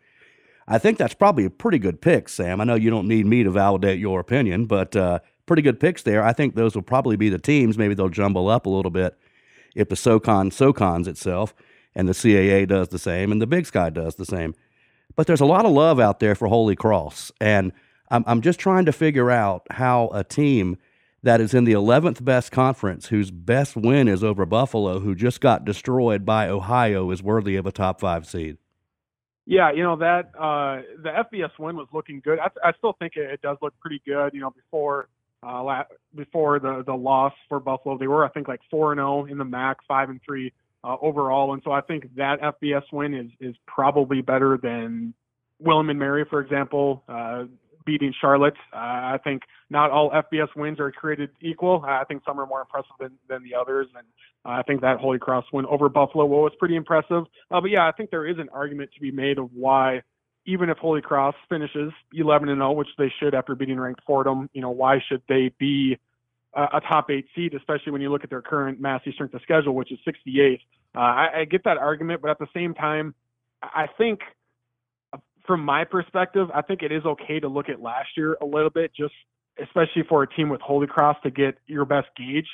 I 0.68 0.80
think 0.80 0.98
that's 0.98 1.14
probably 1.14 1.46
a 1.46 1.52
pretty 1.52 1.78
good 1.78 2.02
pick, 2.02 2.28
Sam. 2.28 2.60
I 2.60 2.64
know 2.64 2.74
you 2.74 2.90
don't 2.90 3.08
need 3.08 3.28
me 3.28 3.44
to 3.44 3.52
validate 3.52 4.00
your 4.00 4.20
opinion, 4.20 4.66
but 4.66 4.96
uh, 4.96 5.20
pretty 5.46 5.62
good 5.62 5.80
picks 5.80 6.04
there. 6.04 6.24
I 6.24 6.34
think 6.34 6.56
those 6.56 6.76
will 6.76 6.82
probably 6.82 7.16
be 7.16 7.30
the 7.30 7.38
teams. 7.38 7.78
Maybe 7.78 7.94
they'll 7.94 8.10
jumble 8.10 8.50
up 8.50 8.66
a 8.66 8.70
little 8.70 8.92
bit 8.92 9.18
if 9.76 9.90
the 9.90 9.96
SoCon 9.96 10.50
SoCons 10.50 11.08
itself 11.08 11.54
and 11.96 12.08
the 12.08 12.14
CAA 12.14 12.68
does 12.68 12.90
the 12.90 13.00
same 13.00 13.32
and 13.32 13.42
the 13.42 13.48
Big 13.48 13.66
Sky 13.66 13.90
does 13.90 14.16
the 14.16 14.26
same. 14.26 14.56
But 15.16 15.28
there's 15.28 15.42
a 15.42 15.46
lot 15.46 15.66
of 15.66 15.72
love 15.72 16.00
out 16.00 16.20
there 16.20 16.36
for 16.36 16.48
Holy 16.48 16.76
Cross, 16.76 17.32
and 17.40 17.72
I'm, 18.10 18.24
I'm 18.26 18.42
just 18.42 18.60
trying 18.60 18.86
to 18.86 18.92
figure 18.92 19.30
out 19.30 19.68
how 19.72 20.10
a 20.14 20.24
team– 20.24 20.78
that 21.24 21.40
is 21.40 21.54
in 21.54 21.64
the 21.64 21.72
11th 21.72 22.24
best 22.24 22.52
conference, 22.52 23.08
whose 23.08 23.32
best 23.32 23.76
win 23.76 24.08
is 24.08 24.24
over 24.24 24.46
Buffalo, 24.46 25.00
who 25.00 25.16
just 25.16 25.40
got 25.40 25.66
destroyed 25.66 26.26
by 26.26 26.50
Ohio, 26.50 27.10
is 27.12 27.24
worthy 27.24 27.56
of 27.56 27.66
a 27.66 27.72
top 27.72 28.02
five 28.02 28.28
seed. 28.28 28.58
Yeah, 29.46 29.72
you 29.72 29.84
know 29.84 29.96
that 29.98 30.32
uh, 30.40 30.82
the 31.02 31.10
FBS 31.10 31.52
win 31.60 31.76
was 31.76 31.88
looking 31.94 32.22
good. 32.24 32.40
I, 32.40 32.50
I 32.64 32.74
still 32.78 32.94
think 33.00 33.14
it, 33.16 33.30
it, 33.30 33.42
does 33.42 33.58
look 33.62 33.74
pretty 33.80 34.02
good. 34.06 34.34
You 34.34 34.42
know, 34.42 34.52
before 34.52 35.10
uh, 35.46 35.84
before 36.16 36.60
the 36.60 36.84
the 36.86 36.94
loss 36.94 37.34
for 37.50 37.60
Buffalo, 37.60 37.98
they 37.98 38.08
were 38.08 38.26
I 38.26 38.30
think 38.30 38.48
like 38.48 38.62
four 38.70 38.92
and 38.92 39.00
zero 39.00 39.22
oh 39.22 39.26
in 39.26 39.38
the 39.38 39.46
MAC, 39.46 39.78
five 39.88 40.10
and 40.10 40.20
three 40.26 40.54
uh, 40.84 40.98
overall, 41.02 41.54
and 41.54 41.62
so 41.64 41.72
I 41.72 41.82
think 41.82 42.16
that 42.16 42.42
FBS 42.42 42.84
win 42.92 43.14
is 43.14 43.32
is 43.40 43.56
probably 43.68 44.22
better 44.22 44.58
than 44.62 45.14
William 45.60 45.90
and 45.90 46.00
Mary, 46.00 46.26
for 46.30 46.40
example. 46.42 47.04
Uh, 47.08 47.46
beating 47.86 48.14
Charlotte. 48.20 48.56
Uh, 48.74 48.78
I 48.78 49.20
think 49.24 49.44
not 49.70 49.92
all 49.92 50.12
FBS 50.12 50.48
wins 50.56 50.80
are 50.80 50.92
created 50.92 51.30
equal. 51.42 51.84
I 51.86 52.04
think 52.06 52.24
some 52.26 52.40
are 52.40 52.46
more 52.46 52.62
impressive 52.62 52.92
than, 53.00 53.12
than 53.28 53.44
the 53.44 53.56
others, 53.56 53.88
and 53.98 54.06
uh, 54.46 54.60
I 54.60 54.64
think 54.64 54.82
that 54.82 55.00
Holy 55.00 55.20
Cross 55.20 55.46
win 55.54 55.66
over 55.66 55.90
Buffalo 55.90 56.26
well, 56.26 56.42
was 56.42 56.54
pretty 56.60 56.76
impressive. 56.76 57.24
Uh, 57.52 57.62
but 57.62 57.70
yeah, 57.70 57.88
I 57.88 57.92
think 57.92 58.10
there 58.10 58.26
is 58.26 58.38
an 58.40 58.50
argument 58.54 58.92
to 58.94 59.02
be 59.02 59.12
made 59.12 59.38
of 59.38 59.50
why, 59.54 60.02
even 60.46 60.70
if 60.70 60.78
Holy 60.78 61.02
Cross 61.02 61.36
finishes 61.50 61.92
11 62.14 62.50
and 62.50 62.60
0, 62.60 62.74
which 62.74 62.90
they 62.98 63.12
should 63.20 63.34
after 63.34 63.56
beating 63.56 63.80
ranked 63.80 64.02
Fordham, 64.06 64.50
you 64.54 64.62
know, 64.62 64.72
why 64.72 65.02
should 65.08 65.22
they 65.28 65.54
be 65.58 65.98
a, 66.54 66.64
a 66.74 66.82
top 66.82 67.10
eight 67.10 67.28
seed, 67.36 67.54
especially 67.54 67.92
when 67.92 68.02
you 68.02 68.12
look 68.12 68.24
at 68.24 68.30
their 68.30 68.42
current 68.42 68.80
Massey 68.80 69.12
strength 69.14 69.34
of 69.34 69.42
schedule, 69.42 69.74
which 69.74 69.92
is 69.92 70.00
68. 70.06 70.60
Uh, 70.96 71.00
I, 71.00 71.40
I 71.40 71.46
get 71.46 71.64
that 71.64 71.78
argument, 71.78 72.22
but 72.22 72.30
at 72.30 72.40
the 72.40 72.48
same 72.54 72.74
time, 72.74 73.16
I 73.62 73.88
think– 73.98 74.20
from 75.46 75.64
my 75.64 75.84
perspective, 75.84 76.50
I 76.54 76.62
think 76.62 76.82
it 76.84 76.92
is 76.92 77.06
okay 77.06 77.40
to 77.40 77.48
look 77.48 77.70
at 77.70 77.82
last 77.82 78.10
year 78.16 78.38
a 78.42 78.46
little 78.46 78.70
bit, 78.70 78.92
just 78.96 79.14
especially 79.62 80.04
for 80.08 80.24
a 80.24 80.28
team 80.28 80.50
with 80.50 80.62
Holy 80.62 80.88
Cross 80.88 81.18
to 81.24 81.32
get 81.32 81.58
your 81.68 81.86
best 81.86 82.08
gauge 82.18 82.48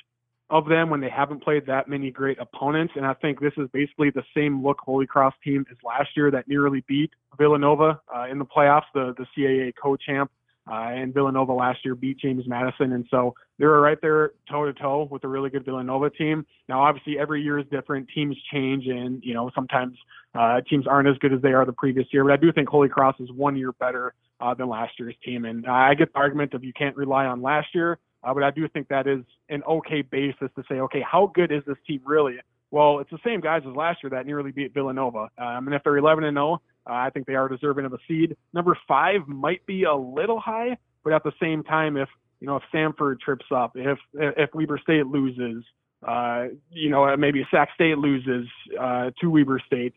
of 0.50 0.68
them 0.68 0.90
when 0.90 1.00
they 1.00 1.10
haven't 1.10 1.44
played 1.44 1.66
that 1.68 1.88
many 1.88 2.12
great 2.12 2.38
opponents. 2.40 2.94
And 2.96 3.06
I 3.06 3.14
think 3.14 3.40
this 3.40 3.54
is 3.58 3.68
basically 3.72 4.10
the 4.10 4.24
same 4.36 4.64
look 4.64 4.80
Holy 4.80 5.06
Cross 5.06 5.36
team 5.44 5.66
as 5.70 5.78
last 5.84 6.10
year 6.16 6.32
that 6.32 6.48
nearly 6.48 6.84
beat 6.88 7.12
Villanova 7.38 8.02
uh, 8.16 8.26
in 8.30 8.40
the 8.40 8.46
playoffs, 8.46 8.90
the 8.94 9.14
the 9.18 9.26
CAA 9.38 9.74
co-champ. 9.82 10.32
Uh, 10.70 10.92
and 10.92 11.16
Villanova 11.16 11.52
last 11.52 11.80
year 11.84 11.96
beat 11.96 12.20
James 12.20 12.44
Madison, 12.46 12.94
and 12.94 13.04
so 13.10 13.34
they 13.58 13.66
were 13.66 13.82
right 13.82 13.98
there 14.04 14.34
toe 14.52 14.66
to 14.66 14.74
toe 14.74 15.08
with 15.10 15.24
a 15.24 15.28
really 15.28 15.50
good 15.50 15.66
Villanova 15.66 16.12
team. 16.12 16.46
Now, 16.68 16.84
obviously, 16.84 17.18
every 17.18 17.42
year 17.42 17.58
is 17.58 17.66
different. 17.72 18.08
Teams 18.14 18.38
change, 18.54 18.86
and 18.86 19.20
you 19.24 19.34
know 19.34 19.50
sometimes 19.56 19.98
uh, 20.36 20.62
teams 20.70 20.86
aren't 20.86 21.08
as 21.08 21.18
good 21.18 21.34
as 21.34 21.42
they 21.42 21.54
are 21.54 21.66
the 21.66 21.74
previous 21.74 22.06
year. 22.12 22.24
But 22.24 22.34
I 22.34 22.38
do 22.38 22.52
think 22.52 22.70
Holy 22.70 22.90
Cross 22.90 23.16
is 23.20 23.32
one 23.32 23.58
year 23.58 23.72
better 23.72 24.14
uh, 24.40 24.54
than 24.54 24.70
last 24.70 24.94
year's 25.00 25.16
team, 25.26 25.46
and 25.46 25.66
I 25.66 25.96
get 25.96 26.14
the 26.14 26.20
argument 26.20 26.54
of 26.54 26.64
you 26.64 26.74
can't 26.74 26.96
rely 26.96 27.26
on 27.26 27.42
last 27.42 27.74
year, 27.74 27.98
uh, 28.24 28.34
but 28.34 28.44
I 28.44 28.52
do 28.52 28.68
think 28.68 28.88
that 28.90 29.08
is 29.08 29.24
an 29.50 29.64
okay 29.64 30.02
basis 30.02 30.50
to 30.56 30.64
say, 30.70 30.76
okay, 30.76 31.02
how 31.02 31.32
good 31.34 31.52
is 31.52 31.64
this 31.66 31.78
team 31.88 32.02
really? 32.06 32.38
Well, 32.72 33.00
it's 33.00 33.10
the 33.10 33.20
same 33.26 33.42
guys 33.42 33.64
as 33.68 33.76
last 33.76 34.04
year 34.04 34.12
that 34.12 34.26
nearly 34.26 34.52
beat 34.52 34.74
Villanova. 34.74 35.30
Um, 35.38 35.68
and 35.68 35.74
if 35.74 35.84
they're 35.84 35.98
11 35.98 36.24
and 36.24 36.36
0, 36.36 36.62
uh, 36.88 36.94
I 36.94 37.10
think 37.10 37.26
they 37.26 37.36
are 37.36 37.48
deserving 37.48 37.86
of 37.86 37.94
a 37.94 37.98
seed. 38.08 38.36
Number 38.54 38.78
five 38.88 39.28
might 39.28 39.66
be 39.66 39.84
a 39.84 39.96
little 39.96 40.40
high, 40.40 40.78
but 41.04 41.14
at 41.14 41.24
the 41.24 41.32
same 41.42 41.64
time, 41.64 41.98
if 41.98 42.10
you 42.40 42.48
know 42.48 42.58
if 42.58 42.64
Samford 42.74 43.20
trips 43.20 43.46
up, 43.54 43.72
if 43.76 43.98
if 44.14 44.50
Weber 44.54 44.80
State 44.82 45.08
loses, 45.08 45.64
uh, 46.08 46.46
you 46.72 46.90
know 46.90 47.16
maybe 47.18 47.46
Sac 47.52 47.70
State 47.74 47.98
loses 47.98 48.48
uh, 48.80 49.12
to 49.20 49.30
Weber 49.30 49.62
State, 49.66 49.94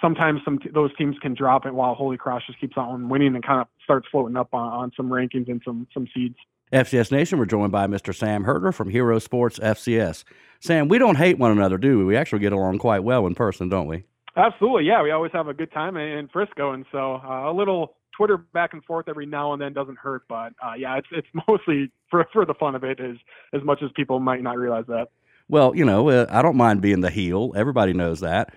sometimes 0.00 0.40
some 0.44 0.58
t- 0.58 0.70
those 0.72 0.94
teams 0.96 1.16
can 1.20 1.34
drop 1.34 1.66
it 1.66 1.74
while 1.74 1.94
Holy 1.94 2.16
Cross 2.16 2.42
just 2.46 2.60
keeps 2.60 2.76
on 2.76 3.08
winning 3.08 3.34
and 3.34 3.44
kind 3.44 3.60
of 3.60 3.68
starts 3.82 4.06
floating 4.10 4.36
up 4.36 4.48
on, 4.52 4.72
on 4.72 4.92
some 4.96 5.08
rankings 5.08 5.48
and 5.48 5.62
some 5.64 5.86
some 5.94 6.06
seeds. 6.14 6.36
FCS 6.74 7.12
Nation, 7.12 7.38
we're 7.38 7.46
joined 7.46 7.70
by 7.70 7.86
Mr. 7.86 8.12
Sam 8.12 8.42
Herder 8.42 8.72
from 8.72 8.90
Hero 8.90 9.20
Sports 9.20 9.60
FCS. 9.60 10.24
Sam, 10.58 10.88
we 10.88 10.98
don't 10.98 11.14
hate 11.14 11.38
one 11.38 11.52
another, 11.52 11.78
do 11.78 11.98
we? 11.98 12.04
We 12.04 12.16
actually 12.16 12.40
get 12.40 12.52
along 12.52 12.80
quite 12.80 13.04
well 13.04 13.28
in 13.28 13.36
person, 13.36 13.68
don't 13.68 13.86
we? 13.86 14.02
Absolutely, 14.36 14.84
yeah. 14.84 15.00
We 15.00 15.12
always 15.12 15.30
have 15.34 15.46
a 15.46 15.54
good 15.54 15.70
time 15.70 15.96
in 15.96 16.26
Frisco, 16.32 16.72
and 16.72 16.84
so 16.90 17.20
uh, 17.24 17.48
a 17.48 17.54
little 17.54 17.94
Twitter 18.16 18.38
back 18.38 18.72
and 18.72 18.82
forth 18.82 19.08
every 19.08 19.24
now 19.24 19.52
and 19.52 19.62
then 19.62 19.72
doesn't 19.72 19.98
hurt. 19.98 20.24
But 20.28 20.52
uh, 20.60 20.72
yeah, 20.76 20.96
it's 20.96 21.06
it's 21.12 21.28
mostly 21.48 21.92
for 22.10 22.26
for 22.32 22.44
the 22.44 22.54
fun 22.54 22.74
of 22.74 22.82
it, 22.82 22.98
as 22.98 23.18
as 23.52 23.62
much 23.62 23.80
as 23.80 23.90
people 23.94 24.18
might 24.18 24.42
not 24.42 24.58
realize 24.58 24.86
that. 24.88 25.10
Well, 25.48 25.76
you 25.76 25.84
know, 25.84 26.08
uh, 26.08 26.26
I 26.28 26.42
don't 26.42 26.56
mind 26.56 26.80
being 26.80 27.02
the 27.02 27.10
heel. 27.10 27.52
Everybody 27.54 27.92
knows 27.92 28.18
that. 28.18 28.52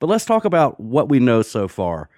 But 0.00 0.08
let's 0.08 0.24
talk 0.24 0.44
about 0.44 0.80
what 0.80 1.08
we 1.08 1.20
know 1.20 1.42
so 1.42 1.68
far. 1.68 2.08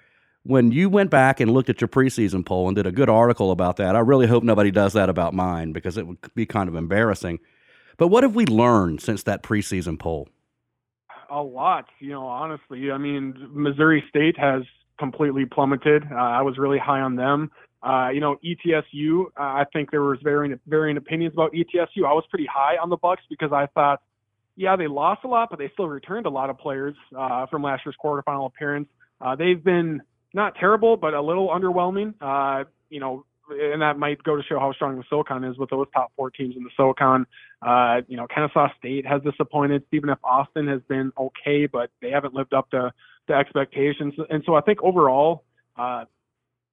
When 0.45 0.71
you 0.71 0.89
went 0.89 1.09
back 1.09 1.39
and 1.39 1.51
looked 1.51 1.69
at 1.69 1.79
your 1.79 1.87
preseason 1.87 2.45
poll 2.45 2.67
and 2.67 2.75
did 2.75 2.85
a 2.85 2.91
good 2.91 3.09
article 3.09 3.51
about 3.51 3.77
that, 3.77 3.95
I 3.95 3.99
really 3.99 4.27
hope 4.27 4.43
nobody 4.43 4.71
does 4.71 4.93
that 4.93 5.09
about 5.09 5.33
mine 5.33 5.71
because 5.71 5.97
it 5.97 6.05
would 6.05 6.17
be 6.35 6.45
kind 6.45 6.67
of 6.67 6.75
embarrassing. 6.75 7.39
But 7.97 8.09
what 8.09 8.23
have 8.23 8.35
we 8.35 8.45
learned 8.45 9.01
since 9.01 9.23
that 9.23 9.43
preseason 9.43 9.97
poll? 9.97 10.27
a 11.33 11.41
lot. 11.41 11.85
You 11.99 12.11
know, 12.11 12.25
honestly, 12.27 12.91
I 12.91 12.97
mean, 12.97 13.49
Missouri 13.51 14.03
State 14.07 14.37
has 14.37 14.63
completely 14.99 15.45
plummeted. 15.45 16.03
Uh, 16.11 16.15
I 16.15 16.41
was 16.41 16.57
really 16.57 16.77
high 16.77 17.01
on 17.01 17.15
them. 17.15 17.51
Uh, 17.81 18.09
you 18.13 18.21
know, 18.21 18.37
ETSU. 18.45 19.25
Uh, 19.25 19.27
I 19.37 19.65
think 19.73 19.91
there 19.91 20.03
was 20.03 20.19
varying 20.23 20.57
varying 20.67 20.95
opinions 20.95 21.33
about 21.33 21.51
ETSU. 21.53 22.05
I 22.05 22.13
was 22.13 22.23
pretty 22.29 22.47
high 22.51 22.77
on 22.77 22.89
the 22.89 22.97
Bucks 22.97 23.23
because 23.29 23.51
I 23.51 23.67
thought, 23.73 24.01
yeah, 24.55 24.75
they 24.75 24.87
lost 24.87 25.23
a 25.25 25.27
lot, 25.27 25.49
but 25.49 25.59
they 25.59 25.69
still 25.73 25.87
returned 25.87 26.25
a 26.25 26.29
lot 26.29 26.49
of 26.49 26.57
players 26.57 26.95
uh, 27.17 27.47
from 27.47 27.63
last 27.63 27.81
year's 27.85 27.95
quarterfinal 28.01 28.45
appearance. 28.45 28.87
Uh, 29.19 29.35
they've 29.35 29.61
been 29.61 30.01
not 30.33 30.55
terrible, 30.55 30.97
but 30.97 31.13
a 31.13 31.21
little 31.21 31.49
underwhelming. 31.49 32.13
Uh, 32.21 32.65
you 32.89 32.99
know, 32.99 33.25
and 33.49 33.81
that 33.81 33.97
might 33.97 34.23
go 34.23 34.35
to 34.35 34.43
show 34.43 34.59
how 34.59 34.71
strong 34.73 34.97
the 34.97 35.03
SoCon 35.09 35.43
is 35.43 35.57
with 35.57 35.69
those 35.69 35.87
top 35.93 36.11
four 36.15 36.29
teams 36.31 36.55
in 36.55 36.63
the 36.63 36.69
SoCon. 36.77 37.25
Uh, 37.61 38.01
you 38.07 38.17
know, 38.17 38.27
Kennesaw 38.27 38.69
State 38.77 39.05
has 39.05 39.21
disappointed. 39.21 39.83
Stephen 39.87 40.09
F. 40.09 40.19
Austin 40.23 40.67
has 40.67 40.81
been 40.87 41.11
okay, 41.17 41.65
but 41.65 41.89
they 42.01 42.09
haven't 42.09 42.33
lived 42.33 42.53
up 42.53 42.69
to 42.71 42.91
the 43.27 43.33
expectations. 43.33 44.13
And 44.29 44.43
so 44.45 44.55
I 44.55 44.61
think 44.61 44.81
overall, 44.81 45.43
uh, 45.77 46.05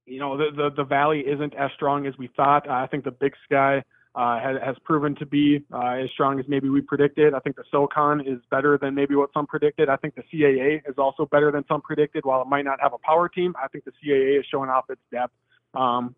you 0.07 0.21
know, 0.21 0.37
the, 0.37 0.51
the, 0.55 0.71
the 0.77 0.85
Valley 0.85 1.21
isn't 1.21 1.55
as 1.55 1.71
strong 1.75 2.07
as 2.07 2.17
we 2.19 2.29
thought. 2.37 2.69
I 2.69 2.87
think 2.87 3.05
the 3.05 3.11
Big 3.11 3.35
Sky 3.45 3.83
uh, 4.15 4.41
has, 4.41 4.57
has, 4.65 4.77
proven 4.85 5.15
to 5.17 5.27
be 5.27 5.65
uh, 5.73 6.03
as 6.03 6.11
strong 6.11 6.41
as 6.41 6.47
maybe 6.49 6.69
we 6.69 6.81
predicted. 6.81 7.33
I 7.33 7.39
think 7.39 7.57
the 7.57 7.65
SoCon 7.71 8.21
is 8.21 8.39
better 8.51 8.77
than 8.77 8.95
maybe 8.95 9.15
what 9.15 9.31
some 9.33 9.47
predicted. 9.47 9.89
I 9.89 9.97
think 9.97 10.17
the 10.17 10.23
CAA 10.23 10.81
is 10.89 10.97
also 10.99 11.27
better 11.27 11.53
than 11.53 11.65
some 11.69 11.81
predicted. 11.81 12.25
While 12.25 12.43
it 12.43 12.49
might 12.49 12.65
not 12.65 12.81
have 12.81 12.93
a 12.93 12.99
power 12.99 13.29
team, 13.29 13.55
I 13.63 13.69
think 13.69 13.85
the 13.85 13.93
CAA 13.93 14.41
is 14.41 14.47
showing 14.51 14.69
off 14.69 14.87
its 14.91 15.01
depth. 15.13 15.33
Um, 15.75 16.17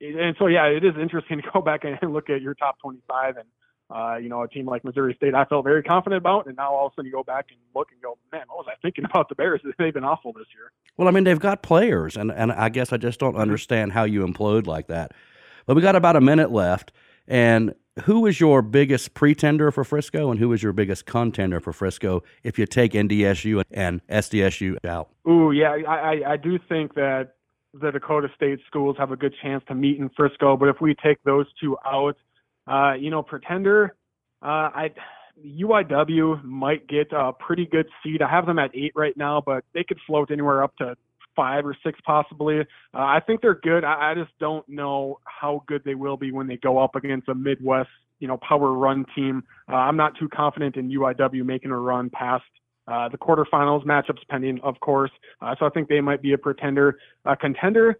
and 0.00 0.34
so, 0.38 0.46
yeah, 0.46 0.64
it 0.64 0.84
is 0.84 0.94
interesting 1.00 1.42
to 1.42 1.48
go 1.52 1.60
back 1.60 1.82
and 1.84 2.12
look 2.14 2.30
at 2.30 2.40
your 2.40 2.54
top 2.54 2.78
25 2.80 3.36
and 3.36 3.48
uh, 3.90 4.16
you 4.16 4.28
know, 4.28 4.42
a 4.42 4.48
team 4.48 4.66
like 4.66 4.84
Missouri 4.84 5.14
State, 5.14 5.34
I 5.34 5.44
felt 5.44 5.64
very 5.64 5.82
confident 5.82 6.18
about, 6.18 6.46
and 6.46 6.56
now 6.56 6.72
all 6.72 6.86
of 6.86 6.92
a 6.92 6.94
sudden 6.94 7.06
you 7.06 7.12
go 7.12 7.22
back 7.22 7.46
and 7.50 7.58
look 7.74 7.88
and 7.92 8.00
go, 8.00 8.16
man, 8.32 8.44
what 8.48 8.64
was 8.64 8.66
I 8.70 8.76
thinking 8.80 9.04
about 9.10 9.28
the 9.28 9.34
Bears? 9.34 9.60
They've 9.78 9.92
been 9.92 10.04
awful 10.04 10.32
this 10.32 10.46
year. 10.54 10.72
Well, 10.96 11.06
I 11.06 11.10
mean, 11.10 11.24
they've 11.24 11.38
got 11.38 11.62
players, 11.62 12.16
and 12.16 12.32
and 12.32 12.52
I 12.52 12.68
guess 12.68 12.92
I 12.92 12.96
just 12.96 13.20
don't 13.20 13.36
understand 13.36 13.92
how 13.92 14.04
you 14.04 14.26
implode 14.26 14.66
like 14.66 14.86
that. 14.86 15.12
But 15.66 15.76
we 15.76 15.82
got 15.82 15.96
about 15.96 16.16
a 16.16 16.20
minute 16.20 16.50
left, 16.50 16.92
and 17.26 17.74
who 18.04 18.26
is 18.26 18.40
your 18.40 18.62
biggest 18.62 19.14
pretender 19.14 19.70
for 19.70 19.84
Frisco, 19.84 20.30
and 20.30 20.40
who 20.40 20.52
is 20.52 20.62
your 20.62 20.72
biggest 20.72 21.06
contender 21.06 21.60
for 21.60 21.72
Frisco 21.72 22.22
if 22.42 22.58
you 22.58 22.66
take 22.66 22.92
NDSU 22.92 23.62
and 23.70 24.06
SDSU 24.08 24.76
out? 24.84 25.10
Ooh, 25.28 25.52
yeah, 25.52 25.76
I, 25.88 26.32
I 26.32 26.36
do 26.36 26.58
think 26.68 26.94
that 26.94 27.34
the 27.72 27.90
Dakota 27.92 28.28
State 28.34 28.60
schools 28.66 28.96
have 28.98 29.10
a 29.10 29.16
good 29.16 29.34
chance 29.42 29.62
to 29.68 29.74
meet 29.74 29.98
in 29.98 30.10
Frisco, 30.16 30.56
but 30.56 30.68
if 30.68 30.80
we 30.80 30.94
take 30.94 31.22
those 31.24 31.46
two 31.60 31.76
out, 31.84 32.16
uh, 32.66 32.94
you 32.94 33.10
know, 33.10 33.22
Pretender, 33.22 33.94
uh, 34.42 34.70
I 34.74 34.90
UIW 35.44 36.44
might 36.44 36.86
get 36.86 37.12
a 37.12 37.32
pretty 37.32 37.66
good 37.66 37.86
seed. 38.02 38.22
I 38.22 38.30
have 38.30 38.46
them 38.46 38.58
at 38.58 38.70
eight 38.74 38.92
right 38.94 39.16
now, 39.16 39.42
but 39.44 39.64
they 39.74 39.82
could 39.82 39.98
float 40.06 40.30
anywhere 40.30 40.62
up 40.62 40.76
to 40.76 40.96
five 41.34 41.66
or 41.66 41.76
six 41.84 41.98
possibly. 42.04 42.60
Uh, 42.60 42.64
I 42.92 43.20
think 43.26 43.40
they're 43.40 43.54
good. 43.54 43.84
I, 43.84 44.12
I 44.12 44.14
just 44.14 44.36
don't 44.38 44.68
know 44.68 45.20
how 45.24 45.62
good 45.66 45.82
they 45.84 45.94
will 45.94 46.16
be 46.16 46.32
when 46.32 46.46
they 46.46 46.56
go 46.56 46.78
up 46.78 46.94
against 46.94 47.28
a 47.28 47.34
Midwest, 47.34 47.90
you 48.20 48.28
know, 48.28 48.38
power 48.38 48.72
run 48.72 49.04
team. 49.14 49.42
Uh, 49.70 49.76
I'm 49.76 49.96
not 49.96 50.18
too 50.18 50.28
confident 50.28 50.76
in 50.76 50.90
UIW 50.90 51.44
making 51.44 51.70
a 51.70 51.78
run 51.78 52.10
past 52.10 52.44
uh, 52.86 53.08
the 53.08 53.18
quarterfinals 53.18 53.84
matchups 53.84 54.26
pending, 54.28 54.60
of 54.62 54.78
course. 54.80 55.10
Uh, 55.40 55.54
so 55.58 55.66
I 55.66 55.70
think 55.70 55.88
they 55.88 56.00
might 56.00 56.22
be 56.22 56.32
a 56.32 56.38
pretender. 56.38 56.98
a 57.24 57.36
contender, 57.36 57.98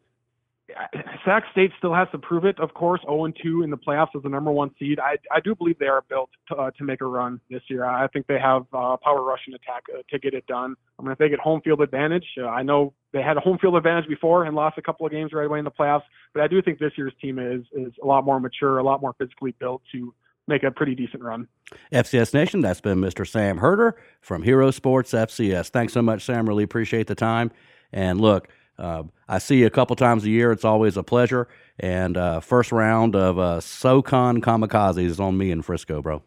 Sac 1.24 1.44
State 1.52 1.72
still 1.78 1.94
has 1.94 2.08
to 2.12 2.18
prove 2.18 2.44
it, 2.44 2.58
of 2.58 2.72
course. 2.74 3.00
0 3.02 3.32
2 3.42 3.62
in 3.62 3.70
the 3.70 3.76
playoffs 3.76 4.16
as 4.16 4.22
the 4.22 4.28
number 4.28 4.50
one 4.50 4.70
seed. 4.78 4.98
I, 4.98 5.16
I 5.30 5.40
do 5.40 5.54
believe 5.54 5.78
they 5.78 5.86
are 5.86 6.02
built 6.08 6.30
to, 6.48 6.56
uh, 6.56 6.70
to 6.78 6.84
make 6.84 7.00
a 7.00 7.06
run 7.06 7.40
this 7.50 7.62
year. 7.68 7.84
I 7.84 8.06
think 8.08 8.26
they 8.26 8.38
have 8.38 8.62
uh, 8.72 8.96
power 9.02 9.22
rushing 9.22 9.54
attack 9.54 9.84
uh, 9.92 10.02
to 10.10 10.18
get 10.18 10.32
it 10.32 10.46
done. 10.46 10.74
I 10.98 11.02
mean, 11.02 11.12
if 11.12 11.18
they 11.18 11.28
get 11.28 11.38
home 11.38 11.60
field 11.62 11.82
advantage, 11.82 12.24
uh, 12.40 12.46
I 12.46 12.62
know 12.62 12.94
they 13.12 13.22
had 13.22 13.36
a 13.36 13.40
home 13.40 13.58
field 13.58 13.76
advantage 13.76 14.08
before 14.08 14.44
and 14.44 14.56
lost 14.56 14.78
a 14.78 14.82
couple 14.82 15.04
of 15.04 15.12
games 15.12 15.32
right 15.32 15.46
away 15.46 15.58
in 15.58 15.64
the 15.64 15.70
playoffs, 15.70 16.02
but 16.32 16.42
I 16.42 16.48
do 16.48 16.62
think 16.62 16.78
this 16.78 16.92
year's 16.96 17.14
team 17.20 17.38
is 17.38 17.62
is 17.72 17.92
a 18.02 18.06
lot 18.06 18.24
more 18.24 18.40
mature, 18.40 18.78
a 18.78 18.82
lot 18.82 19.00
more 19.00 19.14
physically 19.18 19.54
built 19.58 19.82
to 19.92 20.14
make 20.46 20.62
a 20.62 20.70
pretty 20.70 20.94
decent 20.94 21.22
run. 21.22 21.48
FCS 21.92 22.34
Nation, 22.34 22.60
that's 22.60 22.80
been 22.80 22.98
Mr. 22.98 23.26
Sam 23.26 23.58
Herder 23.58 23.96
from 24.20 24.42
Hero 24.42 24.70
Sports 24.70 25.12
FCS. 25.12 25.70
Thanks 25.70 25.92
so 25.92 26.02
much, 26.02 26.24
Sam. 26.24 26.48
Really 26.48 26.64
appreciate 26.64 27.06
the 27.06 27.14
time. 27.14 27.50
And 27.92 28.20
look, 28.20 28.48
uh, 28.78 29.04
I 29.28 29.38
see 29.38 29.60
you 29.60 29.66
a 29.66 29.70
couple 29.70 29.96
times 29.96 30.24
a 30.24 30.30
year. 30.30 30.52
It's 30.52 30.64
always 30.64 30.96
a 30.96 31.02
pleasure. 31.02 31.48
And 31.78 32.16
uh, 32.16 32.40
first 32.40 32.72
round 32.72 33.16
of 33.16 33.38
uh, 33.38 33.60
SoCon 33.60 34.40
Kamikazes 34.40 35.04
is 35.04 35.20
on 35.20 35.36
me 35.36 35.50
in 35.50 35.62
Frisco, 35.62 36.02
bro. 36.02 36.22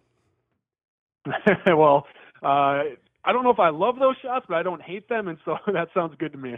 well, 1.68 2.06
uh, 2.44 2.84
I 3.28 3.34
don't 3.34 3.44
know 3.44 3.52
if 3.52 3.60
I 3.60 3.70
love 3.70 4.00
those 4.00 4.16
shots, 4.22 4.46
but 4.48 4.56
I 4.56 4.64
don't 4.64 4.82
hate 4.82 5.10
them, 5.10 5.28
and 5.28 5.38
so 5.46 5.58
that 5.74 5.90
sounds 5.94 6.16
good 6.18 6.32
to 6.34 6.38
me. 6.38 6.56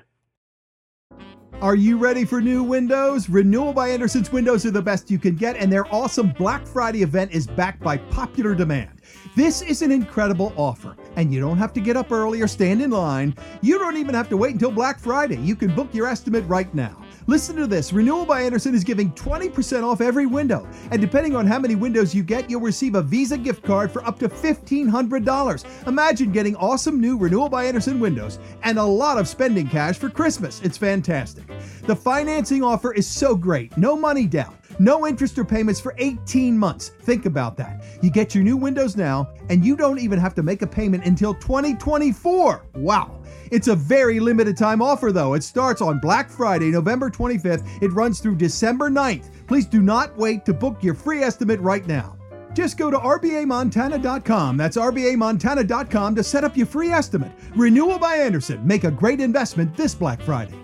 Are 1.61 1.75
you 1.75 1.97
ready 1.97 2.23
for 2.23 2.39
new 2.39 2.63
windows? 2.63 3.27
Renewal 3.27 3.73
by 3.73 3.89
Andersen's 3.89 4.31
windows 4.31 4.65
are 4.65 4.71
the 4.71 4.81
best 4.81 5.11
you 5.11 5.19
can 5.19 5.35
get, 5.35 5.57
and 5.57 5.71
their 5.71 5.93
awesome 5.93 6.29
Black 6.29 6.65
Friday 6.65 7.01
event 7.01 7.31
is 7.31 7.47
backed 7.47 7.81
by 7.81 7.97
popular 7.97 8.55
demand. 8.55 9.01
This 9.39 9.61
is 9.61 9.81
an 9.81 9.93
incredible 9.93 10.51
offer, 10.57 10.97
and 11.15 11.33
you 11.33 11.39
don't 11.39 11.57
have 11.57 11.71
to 11.71 11.79
get 11.79 11.95
up 11.95 12.11
early 12.11 12.41
or 12.41 12.47
stand 12.47 12.81
in 12.81 12.91
line. 12.91 13.33
You 13.61 13.79
don't 13.79 13.95
even 13.95 14.13
have 14.13 14.27
to 14.27 14.35
wait 14.35 14.51
until 14.51 14.69
Black 14.69 14.99
Friday. 14.99 15.37
You 15.37 15.55
can 15.55 15.73
book 15.73 15.87
your 15.93 16.07
estimate 16.07 16.43
right 16.45 16.71
now. 16.75 17.01
Listen 17.25 17.55
to 17.55 17.65
this 17.65 17.93
Renewal 17.93 18.25
by 18.25 18.41
Andersen 18.41 18.75
is 18.75 18.83
giving 18.83 19.13
20% 19.13 19.81
off 19.89 20.01
every 20.01 20.25
window. 20.25 20.67
And 20.91 20.99
depending 20.99 21.37
on 21.37 21.47
how 21.47 21.57
many 21.57 21.75
windows 21.75 22.13
you 22.13 22.21
get, 22.21 22.49
you'll 22.49 22.59
receive 22.59 22.95
a 22.95 23.01
Visa 23.01 23.37
gift 23.37 23.63
card 23.63 23.93
for 23.93 24.05
up 24.05 24.19
to 24.19 24.27
$1,500. 24.27 25.87
Imagine 25.87 26.33
getting 26.33 26.57
awesome 26.57 26.99
new 26.99 27.17
Renewal 27.17 27.47
by 27.47 27.63
Andersen 27.63 28.01
windows 28.01 28.39
and 28.63 28.77
a 28.77 28.83
lot 28.83 29.17
of 29.17 29.25
spending 29.25 29.69
cash 29.69 29.97
for 29.97 30.09
Christmas. 30.09 30.59
It's 30.63 30.77
fantastic. 30.77 31.45
The 31.83 31.95
financing 31.95 32.61
offer 32.61 32.93
is 32.93 33.07
so 33.07 33.37
great 33.37 33.77
no 33.77 33.95
money 33.95 34.27
down. 34.27 34.58
No 34.79 35.05
interest 35.05 35.37
or 35.37 35.43
payments 35.43 35.79
for 35.79 35.93
18 35.97 36.57
months. 36.57 36.89
Think 37.01 37.25
about 37.25 37.57
that. 37.57 37.83
You 38.01 38.09
get 38.09 38.33
your 38.33 38.43
new 38.43 38.55
windows 38.55 38.95
now, 38.95 39.29
and 39.49 39.63
you 39.63 39.75
don't 39.75 39.99
even 39.99 40.17
have 40.17 40.33
to 40.35 40.43
make 40.43 40.61
a 40.61 40.67
payment 40.67 41.05
until 41.05 41.33
2024. 41.35 42.65
Wow. 42.75 43.21
It's 43.51 43.67
a 43.67 43.75
very 43.75 44.19
limited 44.19 44.55
time 44.55 44.81
offer, 44.81 45.11
though. 45.11 45.33
It 45.33 45.43
starts 45.43 45.81
on 45.81 45.99
Black 45.99 46.29
Friday, 46.29 46.71
November 46.71 47.09
25th. 47.09 47.67
It 47.83 47.91
runs 47.91 48.19
through 48.19 48.35
December 48.35 48.89
9th. 48.89 49.47
Please 49.47 49.65
do 49.65 49.81
not 49.81 50.15
wait 50.17 50.45
to 50.45 50.53
book 50.53 50.81
your 50.81 50.93
free 50.93 51.23
estimate 51.23 51.59
right 51.59 51.85
now. 51.85 52.15
Just 52.53 52.77
go 52.77 52.89
to 52.89 52.97
RBAMontana.com. 52.97 54.57
That's 54.57 54.77
RBAMontana.com 54.77 56.15
to 56.15 56.23
set 56.23 56.43
up 56.43 56.57
your 56.57 56.67
free 56.67 56.89
estimate. 56.89 57.31
Renewal 57.55 57.99
by 57.99 58.15
Andersen. 58.15 58.65
Make 58.65 58.85
a 58.85 58.91
great 58.91 59.19
investment 59.19 59.75
this 59.75 59.93
Black 59.93 60.21
Friday. 60.21 60.55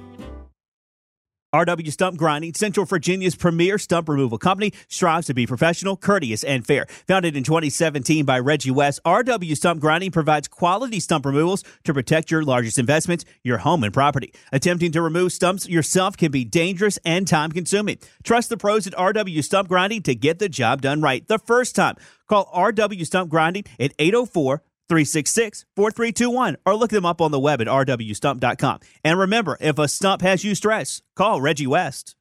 RW 1.54 1.92
Stump 1.92 2.18
Grinding, 2.18 2.54
Central 2.54 2.86
Virginia's 2.86 3.36
premier 3.36 3.78
stump 3.78 4.10
removal 4.10 4.38
company, 4.38 4.74
strives 4.90 5.28
to 5.28 5.34
be 5.34 5.48
professional, 5.48 5.96
courteous, 5.96 6.44
and 6.44 6.66
fair. 6.68 6.86
Founded 7.08 7.38
in 7.38 7.44
2017 7.44 8.26
by 8.26 8.40
Reggie 8.40 8.72
West, 8.72 9.00
RW 9.06 9.56
Stump 9.56 9.80
Grinding 9.80 10.12
provides 10.12 10.50
quality 10.50 11.00
stump 11.00 11.26
removals 11.26 11.64
to 11.86 11.94
protect 11.94 12.30
your 12.30 12.44
largest 12.44 12.78
investments, 12.78 13.24
your 13.44 13.60
home 13.60 13.84
and 13.84 13.94
property. 13.94 14.34
Attempting 14.52 14.92
to 14.92 15.02
remove 15.02 15.32
stumps 15.32 15.68
yourself 15.68 16.18
can 16.18 16.32
be 16.32 16.44
dangerous 16.44 17.00
and 17.06 17.28
time 17.28 17.52
consuming. 17.52 18.00
Trust 18.24 18.50
the 18.50 18.58
pros 18.58 18.86
at 18.86 18.94
RW 18.94 19.44
Stump 19.44 19.70
Grinding 19.70 20.02
to 20.04 20.16
get 20.16 20.40
the 20.40 20.50
job 20.50 20.82
done 20.82 21.02
right 21.02 21.26
the 21.28 21.40
first 21.40 21.76
time. 21.76 21.96
Call 22.28 22.52
RW 22.54 23.06
Stump 23.06 23.30
Grinding 23.30 23.64
at 23.80 23.94
804 23.98 24.62
366 24.90 25.66
4321 25.76 26.58
or 26.66 26.76
look 26.76 26.92
them 26.92 27.06
up 27.06 27.22
on 27.22 27.32
the 27.32 27.40
web 27.40 27.62
at 27.62 27.68
rwstump.com. 27.68 28.80
And 29.04 29.20
remember, 29.20 29.58
if 29.60 29.80
a 29.80 29.88
stump 29.88 30.22
has 30.22 30.44
you 30.44 30.56
stressed, 30.56 31.04
call 31.16 31.42
Reggie 31.42 31.68
West. 31.68 32.16